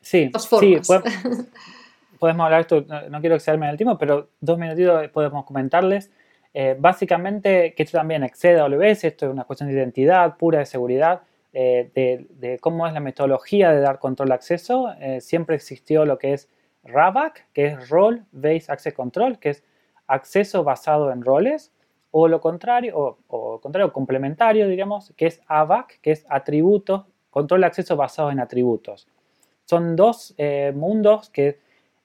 Sí, 0.00 0.28
dos 0.28 0.46
formas. 0.46 0.86
Sí, 0.86 0.94
podemos 2.18 2.44
hablar 2.44 2.62
esto, 2.62 2.84
no, 3.10 3.20
quiero 3.20 3.36
excederme 3.36 3.66
en 3.66 3.72
el 3.72 3.76
tiempo, 3.76 3.98
pero 3.98 4.30
dos 4.40 4.58
minutitos 4.58 5.08
podemos 5.10 5.44
comentarles. 5.44 6.10
Eh, 6.56 6.76
básicamente, 6.78 7.74
que 7.74 7.82
esto 7.82 7.98
también 7.98 8.22
excede 8.22 8.60
a 8.60 8.66
esto 8.86 9.26
es 9.26 9.32
una 9.32 9.42
cuestión 9.42 9.68
de 9.68 9.74
identidad 9.74 10.36
pura 10.36 10.60
de 10.60 10.66
seguridad, 10.66 11.22
eh, 11.52 11.90
de, 12.30 12.58
cómo 12.60 12.86
es 12.86 12.92
la 12.94 13.00
metodología 13.00 13.72
de 13.72 13.80
dar 13.80 13.98
control 13.98 14.28
de 14.28 14.34
acceso. 14.34 14.94
Eh, 15.00 15.20
siempre 15.20 15.56
existió 15.56 16.04
lo 16.04 16.16
que 16.16 16.32
es 16.32 16.48
RABAC, 16.84 17.48
que 17.52 17.66
es 17.66 17.88
Role 17.88 18.22
Based 18.30 18.70
Access 18.70 18.94
Control, 18.94 19.40
que 19.40 19.50
es 19.50 19.64
acceso 20.06 20.62
basado 20.62 21.10
en 21.10 21.22
roles, 21.22 21.72
o 22.12 22.28
lo 22.28 22.40
contrario, 22.40 23.18
o, 23.26 23.60
contrario, 23.60 23.92
complementario, 23.92 24.68
digamos, 24.68 25.12
que 25.16 25.26
es 25.26 25.40
ABAC, 25.48 26.00
que 26.00 26.12
es 26.12 26.24
atributos, 26.28 27.04
control 27.30 27.62
de 27.62 27.66
acceso 27.66 27.96
basado 27.96 28.30
en 28.30 28.38
atributos. 28.38 29.08
Son 29.64 29.96
dos 29.96 30.36
mundos 30.74 31.30
que 31.30 31.58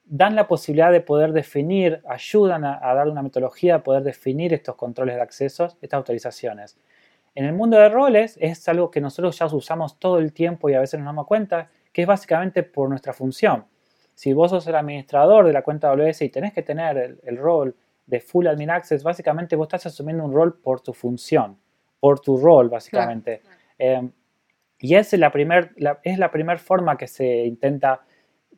dan 0.10 0.36
la 0.36 0.48
posibilidad 0.48 0.92
de 0.92 1.02
poder 1.02 1.32
definir, 1.32 2.02
ayudan 2.10 2.66
a, 2.66 2.80
dar 2.82 3.08
una 3.08 3.22
metodología 3.22 3.76
a 3.76 3.84
poder 3.84 4.02
definir 4.02 4.54
estos 4.54 4.76
controles 4.76 5.16
de 5.16 5.22
acceso, 5.22 5.66
estas 5.82 5.98
autorizaciones. 5.98 6.78
En 7.36 7.46
el 7.46 7.54
mundo 7.54 7.78
de 7.78 7.90
roles 7.90 8.36
es 8.42 8.68
algo 8.68 8.90
que 8.90 9.02
nosotros 9.02 9.38
ya 9.38 9.46
usamos 9.46 10.00
todo 10.00 10.18
el 10.18 10.34
tiempo 10.34 10.68
y 10.68 10.74
a 10.74 10.80
veces 10.80 11.00
no 11.00 11.06
nos 11.06 11.14
damos 11.14 11.28
cuenta, 11.28 11.70
que 11.94 12.02
es 12.02 12.08
básicamente 12.08 12.64
por 12.64 12.90
nuestra 12.90 13.14
función. 13.14 13.66
Si 14.16 14.34
vos 14.34 14.50
sos 14.50 14.66
el 14.66 14.76
administrador 14.76 15.46
de 15.46 15.54
la 15.54 15.62
cuenta 15.62 15.92
AWS 15.92 16.24
y 16.24 16.30
tenés 16.30 16.54
que 16.54 16.64
tener 16.64 17.20
el, 17.24 17.38
rol 17.38 17.76
de 18.08 18.20
Full 18.20 18.48
Admin 18.48 18.72
Access, 18.72 19.04
básicamente 19.04 19.56
vos 19.56 19.68
estás 19.68 19.86
asumiendo 19.86 20.26
un 20.26 20.34
rol 20.34 20.60
por 20.60 20.82
tu 20.82 20.92
función, 20.92 21.56
por 22.00 22.20
tu 22.20 22.36
rol, 22.38 22.68
básicamente. 22.68 23.44
Eh, 23.78 24.10
y 24.80 24.96
es 24.96 25.14
la 25.14 25.32
primera 25.32 25.72
es 26.04 26.18
la 26.18 26.32
primer 26.32 26.58
forma 26.58 26.98
que 26.98 27.08
se 27.08 27.46
intenta 27.46 28.02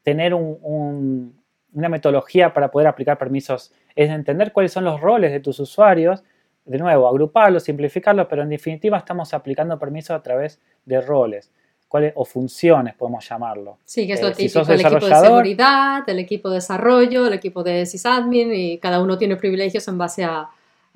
tener 0.04 0.34
un, 0.34 1.41
una 1.74 1.90
metodología 1.90 2.54
para 2.54 2.70
poder 2.70 2.88
aplicar 2.88 3.18
permisos 3.18 3.74
es 3.96 4.10
entender 4.10 4.52
cuáles 4.52 4.72
son 4.72 4.86
los 4.86 5.00
roles 5.00 5.32
de 5.32 5.40
tus 5.40 5.60
usuarios, 5.60 6.24
de 6.66 6.78
nuevo, 6.78 7.08
agruparlos, 7.08 7.64
simplificarlos, 7.64 8.28
pero 8.28 8.44
en 8.44 8.50
definitiva 8.50 8.98
estamos 8.98 9.34
aplicando 9.34 9.78
permisos 9.80 10.16
a 10.16 10.22
través 10.22 10.60
de 10.86 11.02
roles 11.02 11.52
cuáles, 11.92 12.14
o 12.16 12.24
funciones, 12.24 12.96
podemos 12.96 13.28
llamarlo. 13.28 13.78
Sí, 13.84 14.08
que 14.08 14.14
es 14.14 14.22
lo 14.22 14.30
eh, 14.30 14.34
típico 14.34 14.64
del 14.64 14.80
equipo 14.80 15.06
de 15.08 15.16
seguridad, 15.16 16.10
el 16.10 16.20
equipo 16.20 16.50
de 16.50 16.56
desarrollo, 16.56 17.28
el 17.28 17.34
equipo 17.34 17.64
de 17.64 17.86
sysadmin 17.86 18.54
y 18.54 18.78
cada 18.78 19.02
uno 19.02 19.18
tiene 19.18 19.36
privilegios 19.36 19.86
en 19.90 19.98
base 19.98 20.24
a, 20.24 20.50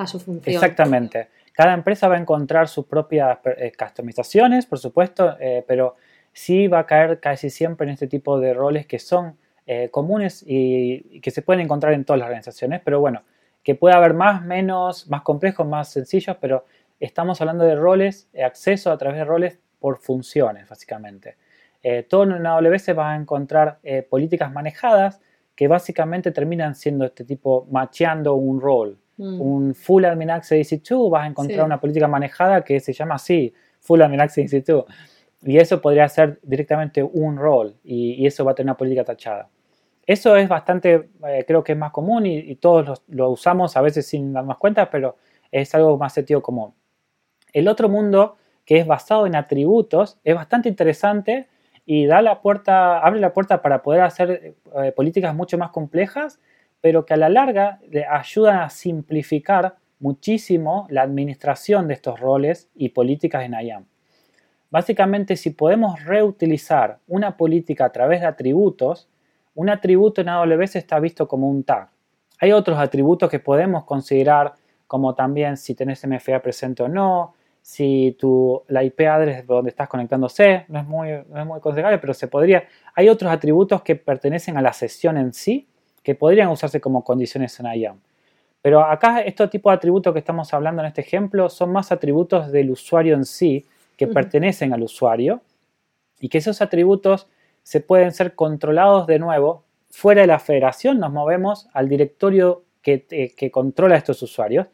su 0.06 0.20
función. 0.22 0.56
Exactamente. 0.56 1.28
Cada 1.52 1.74
empresa 1.74 2.08
va 2.08 2.16
a 2.16 2.20
encontrar 2.20 2.70
sus 2.70 2.86
propias 2.86 3.40
eh, 3.58 3.74
customizaciones, 3.78 4.66
por 4.66 4.80
supuesto, 4.80 5.36
eh, 5.38 5.66
pero 5.68 5.98
sí 6.32 6.68
va 6.68 6.80
a 6.80 6.86
caer 6.86 7.20
casi 7.20 7.50
siempre 7.50 7.88
en 7.88 7.94
este 7.94 8.08
tipo 8.08 8.40
de 8.40 8.54
roles 8.54 8.86
que 8.86 9.00
son 9.00 9.38
eh, 9.68 9.90
comunes 9.90 10.44
y, 10.46 11.20
que 11.22 11.32
se 11.32 11.42
pueden 11.42 11.62
encontrar 11.62 11.94
en 11.94 12.06
todas 12.06 12.20
las 12.20 12.28
organizaciones, 12.28 12.82
pero 12.84 13.00
bueno, 13.00 13.24
que 13.64 13.76
puede 13.76 13.96
haber 13.96 14.14
más, 14.14 14.44
menos, 14.44 15.10
más 15.10 15.22
complejos, 15.24 15.68
más 15.68 15.90
sencillos, 15.92 16.38
pero 16.40 16.66
estamos 17.00 17.42
hablando 17.42 17.64
de 17.64 17.76
roles, 17.76 18.30
eh, 18.34 18.44
acceso 18.44 18.92
a 18.92 18.98
través 18.98 19.18
de 19.18 19.26
roles 19.26 19.60
por 19.80 19.98
funciones, 19.98 20.70
básicamente. 20.70 21.38
Eh, 21.82 22.04
todo 22.04 22.24
en 22.24 22.46
AWS 22.46 22.98
va 22.98 23.14
a 23.14 23.16
encontrar 23.16 23.80
políticas 24.10 24.52
manejadas 24.52 25.22
que 25.56 25.68
básicamente 25.68 26.32
terminan 26.32 26.74
siendo 26.74 27.06
este 27.06 27.24
tipo, 27.24 27.68
macheando 27.70 28.36
un 28.36 28.60
rol. 28.60 28.98
Mm. 29.18 29.42
Un 29.42 29.76
Full 29.76 30.06
Admin 30.06 30.32
Access 30.32 30.72
EC2 30.72 31.10
vas 31.10 31.24
a 31.24 31.28
encontrar 31.28 31.66
una 31.66 31.80
política 31.80 32.08
manejada 32.08 32.64
que 32.64 32.80
se 32.80 32.92
llama 32.92 33.16
así, 33.16 33.54
Full 33.80 34.02
Admin 34.02 34.20
Access 34.20 34.52
EC2. 34.52 34.86
Y 35.46 35.58
eso 35.58 35.80
podría 35.80 36.10
ser 36.10 36.40
directamente 36.42 37.04
un 37.04 37.38
rol 37.38 37.76
y, 37.84 38.26
eso 38.26 38.44
va 38.44 38.52
a 38.52 38.56
tener 38.56 38.68
una 38.68 38.78
política 38.78 39.04
tachada. 39.04 39.48
Eso 40.06 40.36
es 40.36 40.48
bastante, 40.48 41.10
eh, 41.28 41.46
creo 41.48 41.64
que 41.64 41.72
es 41.72 41.78
más 41.78 41.92
común 41.92 42.26
y, 42.26 42.56
todos 42.56 43.04
lo, 43.08 43.30
usamos 43.32 43.76
a 43.76 43.82
veces 43.82 44.08
sin 44.08 44.34
darnos 44.34 44.58
cuenta, 44.58 44.90
pero 44.90 45.18
es 45.52 45.74
algo 45.74 45.98
más 45.98 46.14
sentido 46.14 46.42
común. 46.42 46.74
El 47.54 47.68
otro 47.68 47.90
mundo, 47.90 48.38
que 48.66 48.78
es 48.78 48.86
basado 48.86 49.26
en 49.26 49.36
atributos, 49.36 50.20
es 50.24 50.36
bastante 50.36 50.70
interesante 50.70 51.48
y 51.86 52.06
da 52.06 52.22
la 52.22 52.42
puerta, 52.42 53.00
abre 53.00 53.20
la 53.20 53.34
puerta 53.34 53.62
para 53.62 53.82
poder 53.82 54.02
hacer 54.02 54.56
eh, 54.76 54.92
políticas 54.92 55.34
mucho 55.34 55.58
más 55.58 55.72
complejas, 55.72 56.40
pero 56.82 57.06
que 57.06 57.14
a 57.14 57.18
la 57.18 57.30
larga 57.30 57.80
le 57.90 58.06
ayudan 58.06 58.60
a 58.60 58.70
simplificar 58.70 59.76
muchísimo 60.00 60.86
la 60.90 61.02
administración 61.02 61.88
de 61.88 61.96
estos 61.96 62.20
roles 62.20 62.70
y 62.76 62.90
políticas 62.90 63.44
en 63.44 63.54
IAM. 63.54 63.86
Básicamente, 64.70 65.36
si 65.36 65.52
podemos 65.52 66.04
reutilizar 66.04 67.00
una 67.08 67.38
política 67.38 67.86
a 67.86 67.92
través 67.92 68.22
de 68.22 68.28
atributos, 68.28 69.08
un 69.56 69.70
atributo 69.70 70.22
en 70.22 70.30
AWS 70.30 70.76
está 70.76 71.00
visto 71.00 71.28
como 71.28 71.50
un 71.50 71.64
tag. 71.64 71.90
Hay 72.40 72.52
otros 72.52 72.78
atributos 72.78 73.30
que 73.30 73.40
podemos 73.40 73.86
considerar 73.86 74.54
como 74.88 75.16
también 75.16 75.58
si 75.58 75.74
tenés 75.74 76.06
MFA 76.06 76.42
presente 76.42 76.84
o 76.84 76.88
no, 76.88 77.34
si 77.62 78.16
tu, 78.20 78.62
la 78.68 78.84
IP 78.84 79.02
address 79.02 79.48
donde 79.48 79.72
estás 79.72 79.90
conectándose, 79.90 80.66
no 80.68 80.80
es 80.80 80.86
muy, 80.86 81.10
no 81.28 81.40
es 81.40 81.46
muy 81.48 81.58
aconsejable, 81.58 81.98
pero 81.98 82.14
se 82.14 82.28
podría. 82.28 82.68
Hay 82.94 83.10
otros 83.10 83.32
atributos 83.32 83.82
que 83.82 83.96
pertenecen 83.96 84.58
a 84.58 84.62
la 84.62 84.72
sesión 84.72 85.18
en 85.18 85.34
sí, 85.34 85.68
que 86.04 86.14
podrían 86.14 86.50
usarse 86.50 86.80
como 86.80 87.04
condiciones 87.04 87.60
en 87.60 87.66
IAM. 87.66 88.00
Pero 88.62 88.84
acá 88.84 89.22
estos 89.22 89.50
tipos 89.50 89.72
de 89.72 89.76
atributos 89.78 90.14
que 90.14 90.20
estamos 90.20 90.54
hablando 90.54 90.84
en 90.84 90.88
este 90.88 91.02
ejemplo 91.02 91.50
son 91.50 91.72
más 91.72 91.92
atributos 91.92 92.52
del 92.52 92.70
usuario 92.70 93.16
en 93.16 93.26
sí, 93.26 93.66
que 93.98 94.08
pertenecen 94.08 94.74
al 94.74 94.84
usuario, 94.84 95.42
y 96.20 96.30
que 96.30 96.38
esos 96.38 96.62
atributos 96.62 97.28
se 97.66 97.82
pueden 97.82 98.12
ser 98.12 98.36
controlados 98.36 99.08
de 99.08 99.18
nuevo. 99.18 99.64
Fuera 99.90 100.22
de 100.22 100.28
la 100.28 100.38
federación 100.38 101.00
nos 101.00 101.12
movemos 101.12 101.68
al 101.74 101.90
directorio 101.90 102.64
que, 102.84 103.08
eh, 103.10 103.50
controla 103.50 103.96
a 103.96 103.98
estos 103.98 104.22
usuarios. 104.22 104.68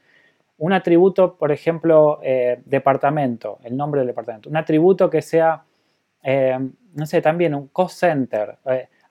Un 0.58 0.74
atributo, 0.74 1.38
por 1.38 1.54
ejemplo, 1.54 2.20
eh, 2.22 2.62
departamento, 2.66 3.60
el 3.64 3.78
nombre 3.78 4.02
del 4.02 4.08
departamento. 4.08 4.50
Un 4.50 4.58
atributo 4.58 5.10
que 5.10 5.22
sea, 5.22 5.64
eh, 6.22 6.60
no 6.94 7.06
sé, 7.06 7.22
también 7.22 7.56
un 7.56 7.70
cost 7.70 7.98
center. 7.98 8.58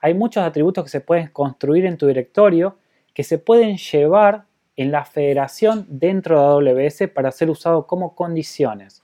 hay 0.03 0.12
muchos 0.12 0.45
atributos 0.45 0.85
que 0.85 0.91
se 0.91 1.01
pueden 1.01 1.28
construir 1.28 1.87
en 1.87 1.97
tu 1.97 2.07
directorio 2.07 2.76
que 3.14 3.24
se 3.24 3.39
pueden 3.39 3.78
llevar 3.78 4.45
en 4.76 4.93
la 4.93 5.07
federación 5.07 5.87
dentro 5.89 6.39
de 6.39 6.70
AWS 6.72 7.09
para 7.09 7.31
ser 7.31 7.49
usados 7.49 7.87
como 7.87 8.14
condiciones. 8.14 9.03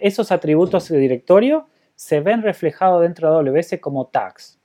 esos 0.00 0.30
atributos 0.30 0.88
de 0.88 0.98
directorio 0.98 1.66
se 2.00 2.20
ven 2.20 2.40
reflejados 2.40 3.02
dentro 3.02 3.30
de 3.30 3.50
AWS 3.50 3.78
como 3.78 4.06
tags. 4.06 4.58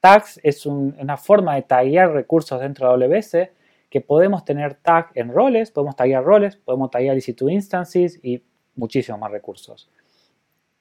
tags 0.00 0.40
es 0.42 0.64
una 0.64 1.18
forma 1.18 1.54
de 1.54 1.60
taguear 1.60 2.10
recursos 2.12 2.58
dentro 2.58 2.96
de 2.96 3.04
AWS 3.04 3.50
que 3.90 4.00
podemos 4.00 4.42
tener 4.42 4.72
tag 4.72 5.10
en 5.14 5.28
roles, 5.34 5.70
podemos 5.70 5.96
taguear 5.96 6.24
roles, 6.24 6.56
podemos 6.56 6.90
taguear 6.90 7.14
EC2 7.14 7.52
instances 7.52 8.18
y 8.22 8.42
muchísimos 8.74 9.20
más 9.20 9.32
recursos. 9.32 9.90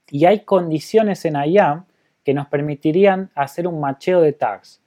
Y 0.10 0.24
hay 0.24 0.46
condiciones 0.46 1.26
en 1.26 1.36
IAM 1.36 1.86
que 2.24 2.34
nos 2.34 2.48
permitirían 2.48 3.30
hacer 3.36 3.68
un 3.68 3.82
macheo 3.82 4.22
de 4.22 4.32
tags. 4.32 4.82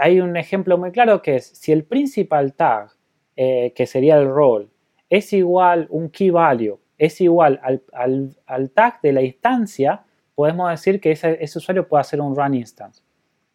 Hay 0.00 0.18
un 0.18 0.36
ejemplo 0.36 0.78
muy 0.78 0.90
claro 0.90 1.22
que 1.22 1.36
es 1.36 1.46
si 1.46 1.70
el 1.70 1.84
principal 1.84 2.54
tag, 2.54 2.90
eh, 3.36 3.72
que 3.76 3.86
sería 3.86 4.16
el 4.16 4.26
role, 4.26 4.66
es 5.08 5.32
igual 5.32 5.86
un 5.90 6.10
key 6.10 6.30
value, 6.30 6.81
es 7.02 7.20
igual 7.20 7.60
al, 7.64 8.70
tag 8.70 9.00
de 9.00 9.12
la 9.12 9.22
instancia, 9.22 10.04
podemos 10.36 10.70
decir 10.70 11.00
que 11.00 11.10
ese, 11.10 11.36
usuario 11.58 11.88
puede 11.88 12.02
hacer 12.02 12.20
un 12.20 12.36
run 12.36 12.54
instance, 12.54 13.02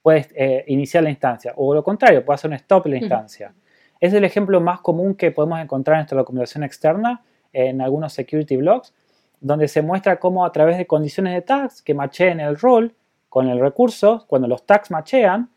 puede 0.02 0.28
eh, 0.36 0.66
iniciar 0.68 1.04
la 1.04 1.10
instancia, 1.10 1.54
o 1.56 1.74
lo 1.74 1.82
contrario, 1.82 2.26
puede 2.26 2.36
hacer 2.36 2.50
un 2.50 2.56
stop 2.56 2.88
la 2.88 2.98
instancia. 2.98 3.54
Es 4.02 4.12
el 4.12 4.26
ejemplo 4.26 4.60
más 4.60 4.82
común 4.82 5.16
que 5.16 5.32
podemos 5.32 5.62
encontrar 5.62 5.96
en 5.96 6.00
nuestra 6.00 6.18
documentación 6.18 6.66
externa, 6.66 7.24
en 7.54 7.80
algunos 7.80 8.12
security 8.12 8.58
blocks, 8.58 8.94
donde 9.40 9.70
se 9.70 9.82
muestra 9.82 10.20
cómo 10.20 10.46
a 10.46 10.52
través 10.52 10.78
de 10.78 10.86
condiciones 10.86 11.34
de 11.34 11.42
tags 11.42 11.82
que 11.82 11.94
macheen 11.94 12.42
el 12.42 12.58
role 12.58 12.94
con 13.30 13.48
el 13.48 13.62
recurso, 13.62 14.26
cuando 14.28 14.50
los 14.50 14.66
tags 14.66 14.92
machean, 14.92 15.50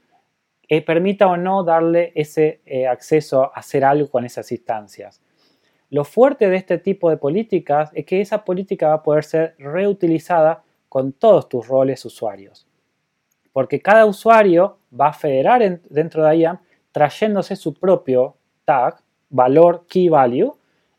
eh, 0.68 0.80
permita 0.80 1.26
o 1.26 1.36
no 1.36 1.64
darle 1.64 2.12
ese 2.14 2.60
eh, 2.64 2.86
acceso 2.86 3.46
a 3.46 3.58
hacer 3.58 3.84
algo 3.84 4.08
con 4.08 4.24
esas 4.24 4.52
instancias. 4.52 5.20
Lo 5.90 6.04
fuerte 6.04 6.48
de 6.48 6.56
este 6.56 6.78
tipo 6.78 7.10
de 7.10 7.16
políticas 7.16 7.90
es 7.94 8.06
que 8.06 8.20
esa 8.20 8.44
política 8.44 8.88
va 8.88 8.94
a 8.94 9.02
poder 9.02 9.24
ser 9.24 9.54
reutilizada 9.58 10.62
con 10.88 11.12
todos 11.12 11.48
tus 11.48 11.66
roles 11.66 12.04
usuarios. 12.04 12.66
Porque 13.52 13.80
cada 13.80 14.06
usuario 14.06 14.78
va 14.98 15.08
a 15.08 15.12
federar 15.12 15.80
dentro 15.88 16.24
de 16.24 16.36
IAM 16.36 16.58
trayéndose 16.92 17.56
su 17.56 17.74
propio 17.74 18.36
tag, 18.64 19.00
valor 19.28 19.86
key 19.88 20.08
value, 20.08 20.54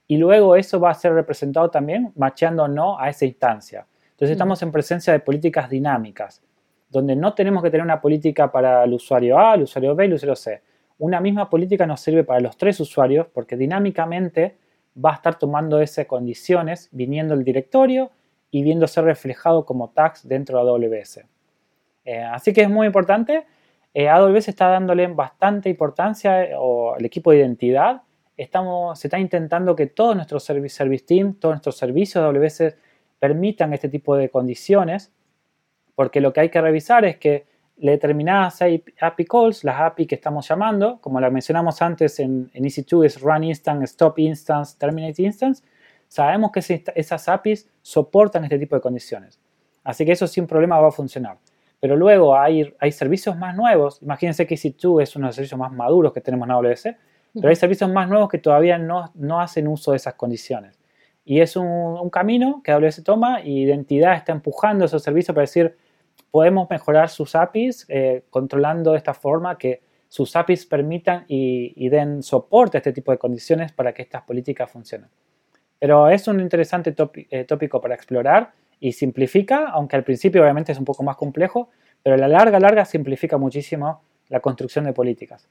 y 0.07 0.17
luego 0.17 0.57
eso 0.57 0.77
va 0.77 0.91
a 0.91 0.93
ser 0.93 1.13
representado 1.13 1.69
también 1.69 2.11
macheando 2.15 2.63
o 2.63 2.67
no 2.67 2.99
a 2.99 3.09
esa 3.09 3.25
instancia. 3.25 3.87
Entonces 4.11 4.31
estamos 4.31 4.61
en 4.61 4.71
presencia 4.73 5.13
de 5.13 5.21
políticas 5.21 5.69
dinámicas, 5.69 6.41
donde 6.89 7.15
no 7.15 7.33
tenemos 7.33 7.63
que 7.63 7.71
tener 7.71 7.85
una 7.85 8.01
política 8.01 8.51
para 8.51 8.83
el 8.83 8.93
usuario 8.93 9.39
A, 9.39 9.55
el 9.55 9.63
usuario 9.63 9.95
B 9.95 10.03
y 10.03 10.07
el 10.07 10.13
usuario 10.15 10.35
C. 10.35 10.61
Una 10.99 11.21
misma 11.21 11.49
política 11.49 11.87
nos 11.87 12.01
sirve 12.01 12.25
para 12.25 12.41
los 12.41 12.57
tres 12.57 12.79
usuarios 12.81 13.27
porque 13.33 13.55
dinámicamente 13.55 14.57
va 14.97 15.11
a 15.11 15.15
estar 15.15 15.37
tomando 15.37 15.81
esas 15.81 16.05
condiciones 16.05 16.89
viniendo 16.91 17.33
el 17.33 17.43
directorio 17.43 18.11
y 18.49 18.63
viéndose 18.63 19.01
reflejado 19.01 19.65
como 19.65 19.89
tags 19.89 20.27
dentro 20.27 20.63
de 20.63 20.69
AWS. 20.69 21.21
Eh, 22.05 22.21
así 22.21 22.53
que 22.53 22.61
es 22.61 22.69
muy 22.69 22.87
importante. 22.87 23.45
Eh, 23.93 24.09
AWS 24.09 24.49
está 24.49 24.67
dándole 24.67 25.07
bastante 25.07 25.69
importancia 25.69 26.43
eh, 26.43 26.53
o 26.57 26.95
el 26.97 27.05
equipo 27.05 27.31
de 27.31 27.37
identidad 27.37 28.01
estamos, 28.37 28.99
se 28.99 29.07
está 29.07 29.19
intentando 29.19 29.75
que 29.75 29.87
todos 29.87 30.15
nuestros 30.15 30.43
service, 30.43 30.75
service 30.75 31.05
team, 31.05 31.35
todos 31.35 31.53
nuestros 31.53 31.77
servicios 31.77 32.23
AWS 32.23 32.75
permitan 33.19 33.73
este 33.73 33.89
tipo 33.89 34.15
de 34.15 34.29
condiciones, 34.29 35.13
porque 35.95 36.21
lo 36.21 36.33
que 36.33 36.41
hay 36.41 36.49
que 36.49 36.61
revisar 36.61 37.05
es 37.05 37.17
que 37.17 37.45
determinadas 37.89 38.61
API 38.61 39.25
calls, 39.25 39.63
las 39.63 39.81
API 39.81 40.05
que 40.05 40.15
estamos 40.15 40.47
llamando, 40.47 40.99
como 41.01 41.19
la 41.19 41.29
mencionamos 41.29 41.81
antes 41.81 42.19
en, 42.19 42.51
en 42.53 42.63
EC2 42.63 43.05
es 43.05 43.21
run 43.21 43.43
instance, 43.43 43.85
stop 43.85 44.19
instance, 44.19 44.75
terminate 44.77 45.23
instance, 45.23 45.63
sabemos 46.07 46.51
que 46.51 46.83
esas 46.95 47.29
APIs 47.29 47.69
soportan 47.81 48.43
este 48.43 48.59
tipo 48.59 48.75
de 48.75 48.81
condiciones. 48.81 49.39
Así 49.83 50.05
que 50.05 50.11
eso 50.11 50.27
sin 50.27 50.45
problema 50.45 50.79
va 50.79 50.89
a 50.89 50.91
funcionar. 50.91 51.37
Pero 51.79 51.95
luego 51.95 52.37
hay, 52.37 52.71
hay 52.79 52.91
servicios 52.91 53.35
más 53.35 53.55
nuevos, 53.55 53.99
imagínense 54.03 54.45
que 54.45 54.55
EC2 54.55 55.01
es 55.01 55.15
uno 55.15 55.25
de 55.25 55.29
los 55.29 55.35
servicios 55.35 55.59
más 55.59 55.71
maduros 55.71 56.13
que 56.13 56.21
tenemos 56.21 56.47
en 56.47 56.51
AWS, 56.51 56.83
pero 57.33 57.49
hay 57.49 57.55
servicios 57.55 57.89
más 57.89 58.07
nuevos 58.07 58.29
que 58.29 58.37
todavía 58.37 58.77
no, 58.77 59.11
no 59.15 59.41
hacen 59.41 59.67
uso 59.67 59.91
de 59.91 59.97
esas 59.97 60.13
condiciones. 60.13 60.77
Y 61.23 61.39
es 61.39 61.55
un, 61.55 62.09
camino 62.09 62.61
que 62.63 62.71
AWS 62.71 63.03
toma 63.03 63.41
y 63.41 63.63
Identidad 63.63 64.15
está 64.15 64.31
empujando 64.31 64.85
esos 64.85 65.01
servicios 65.01 65.33
para 65.33 65.43
decir, 65.43 65.77
podemos 66.31 66.69
mejorar 66.69 67.09
sus 67.09 67.35
APIs 67.35 67.85
eh, 67.89 68.23
controlando 68.29 68.93
de 68.93 68.97
esta 68.97 69.13
forma 69.13 69.57
que 69.57 69.81
sus 70.07 70.35
APIs 70.35 70.65
permitan 70.65 71.25
y, 71.27 71.87
den 71.89 72.23
soporte 72.23 72.77
a 72.77 72.79
este 72.79 72.91
tipo 72.91 73.11
de 73.11 73.17
condiciones 73.17 73.71
para 73.71 73.93
que 73.93 74.01
estas 74.01 74.23
políticas 74.23 74.69
funcionen. 74.69 75.09
Pero 75.79 76.09
es 76.09 76.27
un 76.27 76.39
interesante 76.39 76.93
eh, 77.29 77.43
tópico 77.45 77.79
para 77.79 77.95
explorar 77.95 78.51
y 78.79 78.91
simplifica, 78.91 79.69
aunque 79.69 79.95
al 79.95 80.03
principio 80.03 80.41
obviamente 80.41 80.71
es 80.71 80.77
un 80.77 80.85
poco 80.85 81.03
más 81.03 81.15
complejo, 81.15 81.69
pero 82.03 82.15
a 82.15 82.17
la 82.17 82.27
larga, 82.27 82.59
larga 82.59 82.83
simplifica 82.83 83.37
muchísimo 83.37 84.01
la 84.27 84.39
construcción 84.39 84.85
de 84.85 84.93
políticas. 84.93 85.47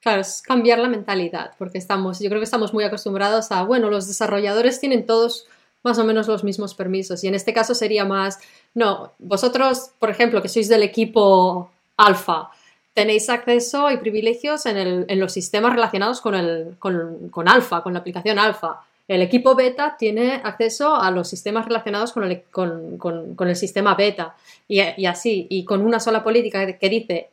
Claro, 0.00 0.20
es 0.20 0.42
cambiar 0.42 0.78
la 0.78 0.88
mentalidad, 0.88 1.52
porque 1.58 1.78
estamos, 1.78 2.20
yo 2.20 2.28
creo 2.28 2.40
que 2.40 2.44
estamos 2.44 2.72
muy 2.72 2.84
acostumbrados 2.84 3.50
a, 3.50 3.64
bueno, 3.64 3.90
los 3.90 4.06
desarrolladores 4.06 4.78
tienen 4.78 5.06
todos 5.06 5.48
más 5.82 5.98
o 5.98 6.04
menos 6.04 6.28
los 6.28 6.44
mismos 6.44 6.74
permisos 6.74 7.22
y 7.24 7.28
en 7.28 7.34
este 7.34 7.52
caso 7.52 7.74
sería 7.74 8.04
más, 8.04 8.38
no, 8.74 9.12
vosotros, 9.18 9.90
por 9.98 10.10
ejemplo, 10.10 10.42
que 10.42 10.48
sois 10.48 10.68
del 10.68 10.82
equipo 10.82 11.70
alfa, 11.96 12.50
tenéis 12.94 13.30
acceso 13.30 13.90
y 13.90 13.96
privilegios 13.98 14.66
en, 14.66 15.20
los 15.20 15.32
sistemas 15.32 15.72
relacionados 15.72 16.20
con, 16.20 16.34
el, 16.34 16.74
con, 16.78 17.48
alfa, 17.48 17.82
con 17.82 17.92
la 17.92 18.00
aplicación 18.00 18.38
alfa. 18.38 18.80
El 19.06 19.22
equipo 19.22 19.54
beta 19.54 19.96
tiene 19.96 20.40
acceso 20.42 20.96
a 20.96 21.10
los 21.10 21.28
sistemas 21.28 21.66
relacionados 21.66 22.12
con 22.12 22.24
el, 22.24 22.42
con, 22.50 23.36
el 23.38 23.56
sistema 23.56 23.94
beta 23.94 24.34
y, 24.66 24.80
y, 24.96 25.06
así, 25.06 25.46
y 25.48 25.64
con 25.64 25.82
una 25.82 26.00
sola 26.00 26.24
política 26.24 26.76
que 26.76 26.88
dice 26.88 27.30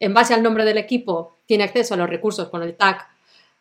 en 0.00 0.14
base 0.14 0.34
al 0.34 0.42
nombre 0.42 0.64
del 0.64 0.78
equipo, 0.78 1.36
tiene 1.46 1.64
acceso 1.64 1.94
a 1.94 1.96
los 1.96 2.08
recursos 2.08 2.48
con 2.48 2.62
el 2.62 2.74
tag 2.74 3.06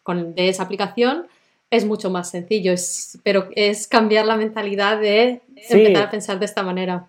de 0.05 0.49
esa 0.49 0.63
aplicación, 0.63 1.27
es 1.73 1.85
mucho 1.85 2.11
más 2.11 2.29
sencillo, 2.29 2.75
pero 3.23 3.47
es 3.55 3.87
cambiar 3.87 4.27
la 4.27 4.37
mentalidad 4.37 4.99
de 4.99 5.41
empezar 5.55 6.03
a 6.03 6.11
pensar 6.11 6.37
de 6.37 6.45
esta 6.45 6.61
manera. 6.61 7.07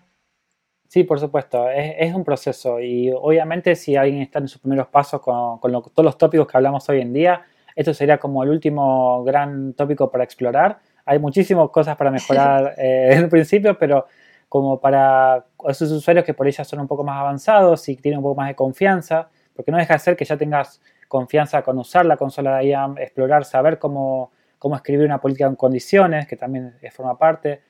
Sí, 0.87 1.03
por 1.03 1.19
supuesto, 1.19 1.69
es, 1.69 2.15
un 2.15 2.23
proceso 2.23 2.79
y 2.79 3.11
obviamente 3.11 3.75
si 3.75 3.95
alguien 3.95 4.23
está 4.23 4.39
en 4.39 4.47
sus 4.47 4.61
primeros 4.61 4.87
pasos 4.87 5.21
con, 5.21 5.59
todos 5.59 6.03
los 6.03 6.17
tópicos 6.17 6.47
que 6.47 6.57
hablamos 6.57 6.89
hoy 6.89 7.01
en 7.01 7.13
día, 7.13 7.43
esto 7.75 7.93
sería 7.93 8.17
como 8.17 8.41
el 8.43 8.49
último 8.49 9.23
gran 9.23 9.73
tópico 9.73 10.09
para 10.09 10.23
explorar. 10.23 10.79
Hay 11.05 11.19
muchísimas 11.19 11.69
cosas 11.69 11.95
para 11.95 12.09
mejorar 12.09 12.73
eh, 12.77 13.09
en 13.11 13.19
el 13.19 13.29
principio, 13.29 13.77
pero 13.77 14.07
como 14.49 14.79
para 14.79 15.45
esos 15.67 15.91
usuarios 15.91 16.25
que 16.25 16.33
por 16.33 16.47
ellas 16.47 16.67
son 16.67 16.79
un 16.79 16.87
poco 16.87 17.03
más 17.03 17.19
avanzados 17.19 17.87
y 17.87 17.97
tienen 17.97 18.17
un 18.17 18.23
poco 18.23 18.35
más 18.35 18.47
de 18.47 18.55
confianza, 18.55 19.29
porque 19.55 19.71
no 19.71 19.77
deja 19.77 19.93
de 19.93 19.99
ser 19.99 20.15
que 20.15 20.25
ya 20.25 20.37
tengas 20.37 20.81
confianza 21.07 21.61
con 21.61 21.77
usar 21.77 22.05
la 22.05 22.17
consola 22.17 22.57
de 22.57 22.67
IAM, 22.67 22.97
explorar, 22.97 23.45
saber 23.45 23.77
cómo, 23.77 24.31
cómo 24.65 24.77
escribir 24.77 25.05
una 25.05 25.21
política 25.21 25.45
en 25.45 25.55
condiciones, 25.55 26.25
que 26.25 26.37
también 26.37 26.73
forma 26.89 27.19
parte. 27.19 27.61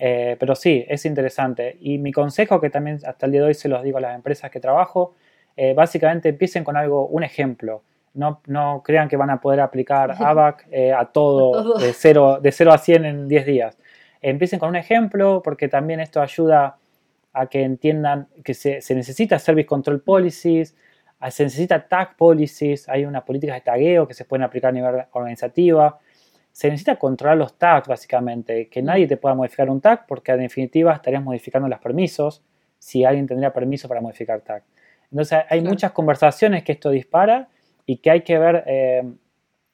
Eh, 0.00 0.36
pero 0.40 0.56
sí, 0.56 0.84
es 0.88 1.06
interesante. 1.06 1.76
Y 1.80 1.98
mi 1.98 2.10
consejo, 2.10 2.60
que 2.60 2.70
también 2.70 2.98
hasta 3.06 3.26
el 3.26 3.30
día 3.30 3.42
de 3.42 3.46
hoy 3.46 3.54
se 3.54 3.68
los 3.68 3.84
digo 3.84 3.98
a 3.98 4.00
las 4.00 4.16
empresas 4.16 4.50
que 4.50 4.58
trabajo, 4.58 5.14
eh, 5.56 5.74
básicamente 5.74 6.30
empiecen 6.30 6.64
con 6.64 6.76
algo, 6.76 7.06
un 7.06 7.22
ejemplo. 7.22 7.84
No, 8.14 8.40
no 8.48 8.82
crean 8.84 9.08
que 9.08 9.16
van 9.16 9.30
a 9.30 9.40
poder 9.40 9.60
aplicar 9.60 10.10
ABAC 10.18 10.66
eh, 10.72 10.92
a 10.92 11.04
todo, 11.04 11.78
De, 11.78 11.92
0, 11.92 12.40
de 12.42 12.50
0 12.50 12.72
a 12.72 12.78
100 12.78 13.04
en 13.04 13.28
10 13.28 13.46
días. 13.46 13.78
Empiecen 14.20 14.58
con 14.58 14.70
un 14.70 14.76
ejemplo 14.76 15.42
porque 15.44 15.68
también 15.68 16.00
esto 16.00 16.20
ayuda 16.20 16.78
a 17.32 17.46
que 17.46 17.62
entiendan 17.62 18.26
que 18.42 18.54
se, 18.54 18.80
necesita 18.92 19.38
Service 19.38 19.68
Control 19.68 20.00
Policies, 20.00 20.74
se 21.30 21.44
necesita 21.44 21.86
Tag 21.86 22.16
Policies, 22.16 22.88
hay 22.88 23.04
unas 23.04 23.22
políticas 23.22 23.54
de 23.54 23.60
tagueo 23.60 24.08
que 24.08 24.14
se 24.14 24.24
pueden 24.24 24.42
aplicar 24.42 24.70
a 24.70 24.72
nivel 24.72 25.04
organizativa. 25.12 26.00
Se 26.52 26.68
necesita 26.68 26.96
controlar 26.96 27.36
los 27.36 27.54
tags 27.58 27.88
básicamente, 27.88 28.68
que 28.68 28.82
nadie 28.82 29.06
te 29.06 29.16
pueda 29.16 29.34
modificar 29.34 29.70
un 29.70 29.80
tag 29.80 30.06
porque 30.06 30.32
en 30.32 30.40
definitiva 30.40 30.92
estarías 30.92 31.22
modificando 31.22 31.68
los 31.68 31.78
permisos 31.78 32.42
si 32.78 33.04
alguien 33.04 33.26
tendría 33.26 33.52
permiso 33.52 33.88
para 33.88 34.00
modificar 34.00 34.40
tag. 34.40 34.62
Entonces 35.10 35.40
hay 35.48 35.60
muchas 35.62 35.92
conversaciones 35.92 36.64
que 36.64 36.72
esto 36.72 36.90
dispara 36.90 37.48
y 37.86 37.96
que 37.96 38.10
hay 38.10 38.22
que 38.22 38.38
ver, 38.38 38.64
eh, 38.66 39.02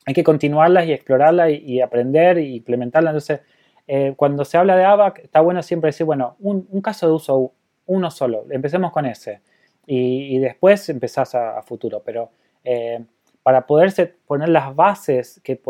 hay 0.04 0.14
que 0.14 0.24
continuarlas 0.24 0.86
y 0.86 0.92
explorarlas 0.92 1.50
y, 1.50 1.56
y 1.56 1.80
aprender 1.80 2.38
e 2.38 2.44
implementarlas. 2.44 3.10
Entonces 3.10 3.40
eh, 3.88 4.14
cuando 4.16 4.44
se 4.44 4.56
habla 4.58 4.76
de 4.76 4.84
ABAC, 4.84 5.20
está 5.20 5.40
bueno 5.40 5.62
siempre 5.62 5.88
decir, 5.88 6.06
bueno, 6.06 6.36
un, 6.40 6.80
caso 6.82 7.06
de 7.06 7.12
uso, 7.12 7.52
uno 7.86 8.10
solo, 8.10 8.44
empecemos 8.50 8.92
con 8.92 9.06
ese. 9.06 9.40
Y, 9.86 10.38
después 10.38 10.88
empezás 10.88 11.34
a, 11.36 11.62
futuro. 11.62 12.02
Pero 12.04 12.30
eh, 12.64 13.04
para 13.46 13.64
poderse 13.64 14.06
poner 14.26 14.48
las 14.48 14.74
bases 14.74 15.40
que, 15.44 15.60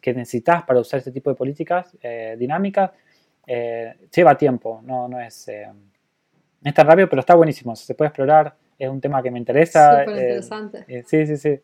que 0.00 0.14
necesitas 0.14 0.62
para 0.62 0.78
usar 0.78 0.98
este 0.98 1.10
tipo 1.10 1.30
de 1.30 1.34
políticas 1.34 1.90
eh, 2.00 2.36
dinámicas, 2.38 2.92
lleva 4.14 4.38
tiempo, 4.38 4.80
no, 4.84 5.08
no 5.08 5.18
es, 5.20 5.48
es 5.48 6.74
tan 6.74 6.86
rápido, 6.86 7.08
pero 7.08 7.18
está 7.18 7.34
buenísimo. 7.34 7.74
Se 7.74 7.96
puede 7.96 8.10
explorar, 8.10 8.54
es 8.78 8.88
un 8.88 9.00
tema 9.00 9.20
que 9.20 9.32
me 9.32 9.40
interesa. 9.40 10.04
Súper 10.04 10.16
interesante. 10.16 10.84
sí, 11.08 11.26
sí, 11.26 11.36
sí. 11.36 11.60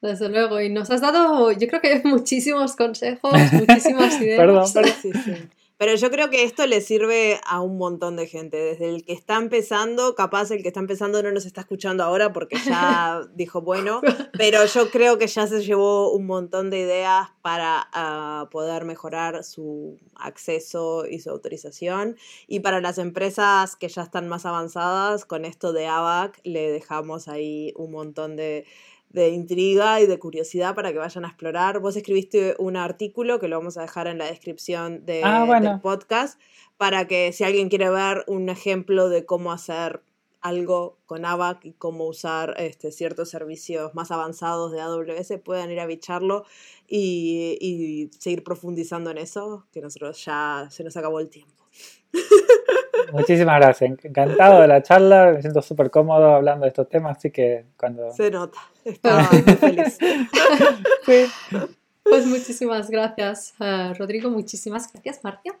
Desde 0.00 0.28
luego, 0.28 0.60
y 0.60 0.70
nos 0.70 0.90
has 0.90 1.02
dado, 1.02 1.52
yo 1.52 1.68
creo 1.68 1.80
que 1.80 2.00
muchísimos 2.04 2.74
consejos, 2.74 3.32
muchísimas 3.52 4.20
ideas. 4.20 4.40
perdón, 4.40 4.66
perdón. 4.74 4.92
Sí, 5.00 5.12
sí. 5.12 5.48
Pero 5.78 5.94
yo 5.94 6.10
creo 6.10 6.30
que 6.30 6.44
esto 6.44 6.66
le 6.66 6.80
sirve 6.80 7.38
a 7.44 7.60
un 7.60 7.76
montón 7.76 8.16
de 8.16 8.26
gente, 8.26 8.56
desde 8.56 8.88
el 8.88 9.04
que 9.04 9.12
está 9.12 9.36
empezando, 9.36 10.14
capaz 10.14 10.50
el 10.50 10.62
que 10.62 10.68
está 10.68 10.80
empezando 10.80 11.22
no 11.22 11.30
nos 11.32 11.44
está 11.44 11.60
escuchando 11.60 12.02
ahora 12.02 12.32
porque 12.32 12.56
ya 12.64 13.20
dijo 13.34 13.60
bueno, 13.60 14.00
pero 14.38 14.64
yo 14.64 14.90
creo 14.90 15.18
que 15.18 15.26
ya 15.26 15.46
se 15.46 15.62
llevó 15.62 16.12
un 16.12 16.26
montón 16.26 16.70
de 16.70 16.80
ideas 16.80 17.28
para 17.42 17.88
ah, 17.92 18.48
poder 18.50 18.84
mejorar 18.84 19.44
su 19.44 19.98
acceso 20.14 21.06
y 21.06 21.20
su 21.20 21.30
autorización. 21.30 22.16
Y 22.46 22.60
para 22.60 22.80
las 22.80 22.96
empresas 22.96 23.76
que 23.76 23.88
ya 23.88 24.02
están 24.02 24.28
más 24.28 24.46
avanzadas, 24.46 25.26
con 25.26 25.44
esto 25.44 25.72
de 25.72 25.86
ABAC 25.86 26.40
le 26.44 26.70
dejamos 26.70 27.28
ahí 27.28 27.72
un 27.76 27.92
montón 27.92 28.36
de 28.36 28.64
de 29.16 29.30
intriga 29.30 30.02
y 30.02 30.06
de 30.06 30.18
curiosidad 30.18 30.74
para 30.74 30.92
que 30.92 30.98
vayan 30.98 31.24
a 31.24 31.28
explorar. 31.28 31.80
Vos 31.80 31.96
escribiste 31.96 32.54
un 32.58 32.76
artículo 32.76 33.40
que 33.40 33.48
lo 33.48 33.56
vamos 33.56 33.78
a 33.78 33.80
dejar 33.80 34.08
en 34.08 34.18
la 34.18 34.26
descripción 34.26 35.06
de, 35.06 35.22
ah, 35.24 35.46
del 35.58 35.80
podcast 35.80 36.38
para 36.76 37.06
que 37.08 37.32
si 37.32 37.42
alguien 37.42 37.70
quiere 37.70 37.88
ver 37.88 38.24
un 38.26 38.50
ejemplo 38.50 39.08
de 39.08 39.24
cómo 39.24 39.52
hacer 39.52 40.02
algo 40.42 40.98
con 41.06 41.24
ABAC 41.24 41.64
y 41.64 41.72
cómo 41.72 42.04
usar 42.04 42.56
este, 42.58 42.92
ciertos 42.92 43.30
servicios 43.30 43.94
más 43.94 44.10
avanzados 44.10 44.70
de 44.70 44.82
AWS, 44.82 45.40
puedan 45.42 45.70
ir 45.70 45.80
a 45.80 45.86
bicharlo 45.86 46.44
y, 46.86 47.56
y 47.58 48.10
seguir 48.18 48.44
profundizando 48.44 49.10
en 49.10 49.16
eso, 49.16 49.66
que 49.72 49.80
nosotros 49.80 50.22
ya 50.22 50.68
se 50.70 50.84
nos 50.84 50.94
acabó 50.94 51.20
el 51.20 51.30
tiempo. 51.30 51.65
Muchísimas 53.12 53.60
gracias. 53.60 54.04
Encantado 54.04 54.60
de 54.60 54.68
la 54.68 54.82
charla. 54.82 55.32
Me 55.32 55.40
siento 55.40 55.62
súper 55.62 55.90
cómodo 55.90 56.34
hablando 56.34 56.64
de 56.64 56.68
estos 56.68 56.88
temas, 56.88 57.16
así 57.16 57.30
que 57.30 57.64
cuando... 57.78 58.10
Se 58.12 58.30
nota. 58.30 58.58
Estaba 58.84 59.28
muy 59.30 59.42
feliz. 59.42 59.98
Pues 62.08 62.24
muchísimas 62.24 62.88
gracias, 62.88 63.54
eh, 63.58 63.92
Rodrigo. 63.98 64.30
Muchísimas 64.30 64.92
gracias, 64.92 65.24
Marcia. 65.24 65.58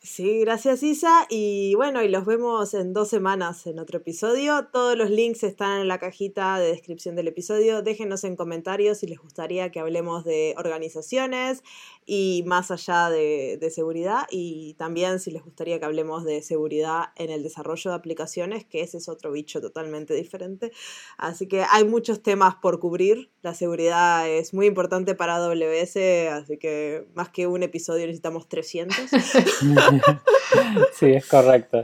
Sí, 0.00 0.38
gracias 0.38 0.84
Isa. 0.84 1.26
Y 1.28 1.74
bueno, 1.74 2.04
y 2.04 2.08
los 2.08 2.24
vemos 2.24 2.72
en 2.72 2.92
dos 2.92 3.08
semanas 3.08 3.66
en 3.66 3.80
otro 3.80 3.98
episodio. 3.98 4.68
Todos 4.72 4.96
los 4.96 5.10
links 5.10 5.42
están 5.42 5.80
en 5.80 5.88
la 5.88 5.98
cajita 5.98 6.60
de 6.60 6.68
descripción 6.68 7.16
del 7.16 7.26
episodio. 7.26 7.82
Déjenos 7.82 8.22
en 8.22 8.36
comentarios 8.36 8.98
si 8.98 9.08
les 9.08 9.18
gustaría 9.18 9.72
que 9.72 9.80
hablemos 9.80 10.24
de 10.24 10.54
organizaciones 10.56 11.64
y 12.06 12.44
más 12.46 12.70
allá 12.70 13.10
de, 13.10 13.58
seguridad. 13.74 14.26
Y 14.30 14.74
también 14.74 15.18
si 15.18 15.32
les 15.32 15.42
gustaría 15.42 15.80
que 15.80 15.84
hablemos 15.84 16.24
de 16.24 16.42
seguridad 16.42 17.06
en 17.16 17.30
el 17.30 17.42
desarrollo 17.42 17.90
de 17.90 17.96
aplicaciones, 17.96 18.64
que 18.64 18.82
ese 18.82 18.98
es 18.98 19.08
otro 19.08 19.32
bicho 19.32 19.60
totalmente 19.60 20.14
diferente. 20.14 20.70
Así 21.16 21.48
que 21.48 21.64
hay 21.68 21.84
muchos 21.84 22.22
temas 22.22 22.54
por 22.54 22.78
cubrir. 22.78 23.30
La 23.42 23.52
seguridad 23.52 24.28
es 24.28 24.54
muy 24.54 24.66
importante 24.66 25.16
para 25.16 25.36
AWS, 25.36 25.96
así 26.32 26.56
que 26.56 27.06
más 27.14 27.30
que 27.30 27.48
un 27.48 27.64
episodio 27.64 28.06
necesitamos 28.06 28.48
300. 28.48 28.96
sí, 30.92 31.12
es 31.12 31.26
correcto, 31.26 31.82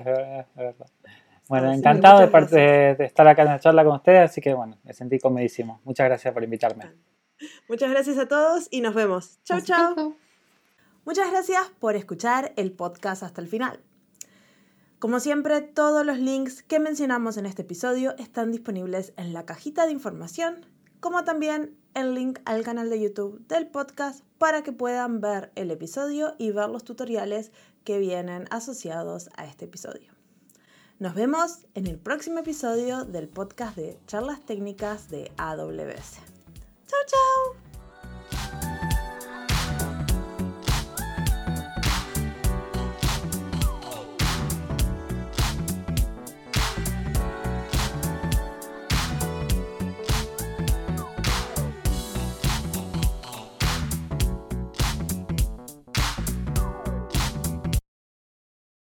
Bueno, 1.49 1.73
encantado 1.73 2.27
de, 2.27 2.95
de, 2.99 3.05
estar 3.05 3.27
acá 3.27 3.43
en 3.43 3.49
la 3.49 3.61
charla 3.61 3.85
con 3.85 3.97
ustedes, 3.97 4.31
así 4.31 4.41
que 4.41 4.55
bueno, 4.55 4.79
me 4.83 4.93
sentí 4.93 5.19
comedísimo. 5.19 5.81
Muchas 5.85 6.07
gracias 6.07 6.33
por 6.33 6.43
invitarme. 6.43 6.91
Muchas 7.69 7.91
gracias 7.91 8.19
a 8.19 8.27
todos 8.27 8.69
y 8.71 8.81
nos 8.81 8.95
vemos. 8.95 9.41
Chau, 9.45 9.61
chau. 9.61 10.17
Muchas 11.05 11.31
gracias 11.31 11.71
por 11.81 11.97
escuchar 11.97 12.53
el 12.57 12.73
podcast 12.73 13.23
hasta 13.23 13.41
el 13.41 13.49
final. 13.49 13.81
Como 14.99 15.21
siempre, 15.21 15.61
todos 15.61 16.07
los 16.07 16.19
links 16.19 16.63
que 16.63 16.79
mencionamos 16.79 17.37
en 17.37 17.45
este 17.45 17.61
episodio 17.61 18.15
están 18.17 18.51
disponibles 18.51 19.13
en 19.19 19.35
la 19.35 19.45
cajita 19.45 19.85
de 19.85 19.93
información, 19.93 20.65
como 21.01 21.25
también 21.25 21.77
el 21.93 22.15
link 22.15 22.39
al 22.47 22.63
canal 22.63 22.89
de 22.89 23.03
YouTube 23.03 23.47
del 23.47 23.67
podcast 23.67 24.25
para 24.39 24.63
que 24.63 24.73
puedan 24.73 25.21
ver 25.21 25.53
el 25.57 25.71
episodio 25.71 26.35
y 26.39 26.53
ver 26.53 26.71
los 26.71 26.85
tutoriales 26.85 27.53
que 27.85 27.99
vienen 27.99 28.47
asociados 28.51 29.31
a 29.37 29.45
este 29.45 29.67
episodio. 29.67 30.13
Nos 30.99 31.15
vemos 31.15 31.67
en 31.75 31.87
el 31.87 31.99
próximo 31.99 32.39
episodio 32.39 33.05
del 33.05 33.29
podcast 33.29 33.77
de 33.77 33.99
charlas 34.07 34.41
técnicas 34.47 35.11
de 35.11 35.31
AWS. 35.37 36.19
Chao, 36.87 37.01
chao. 37.07 38.74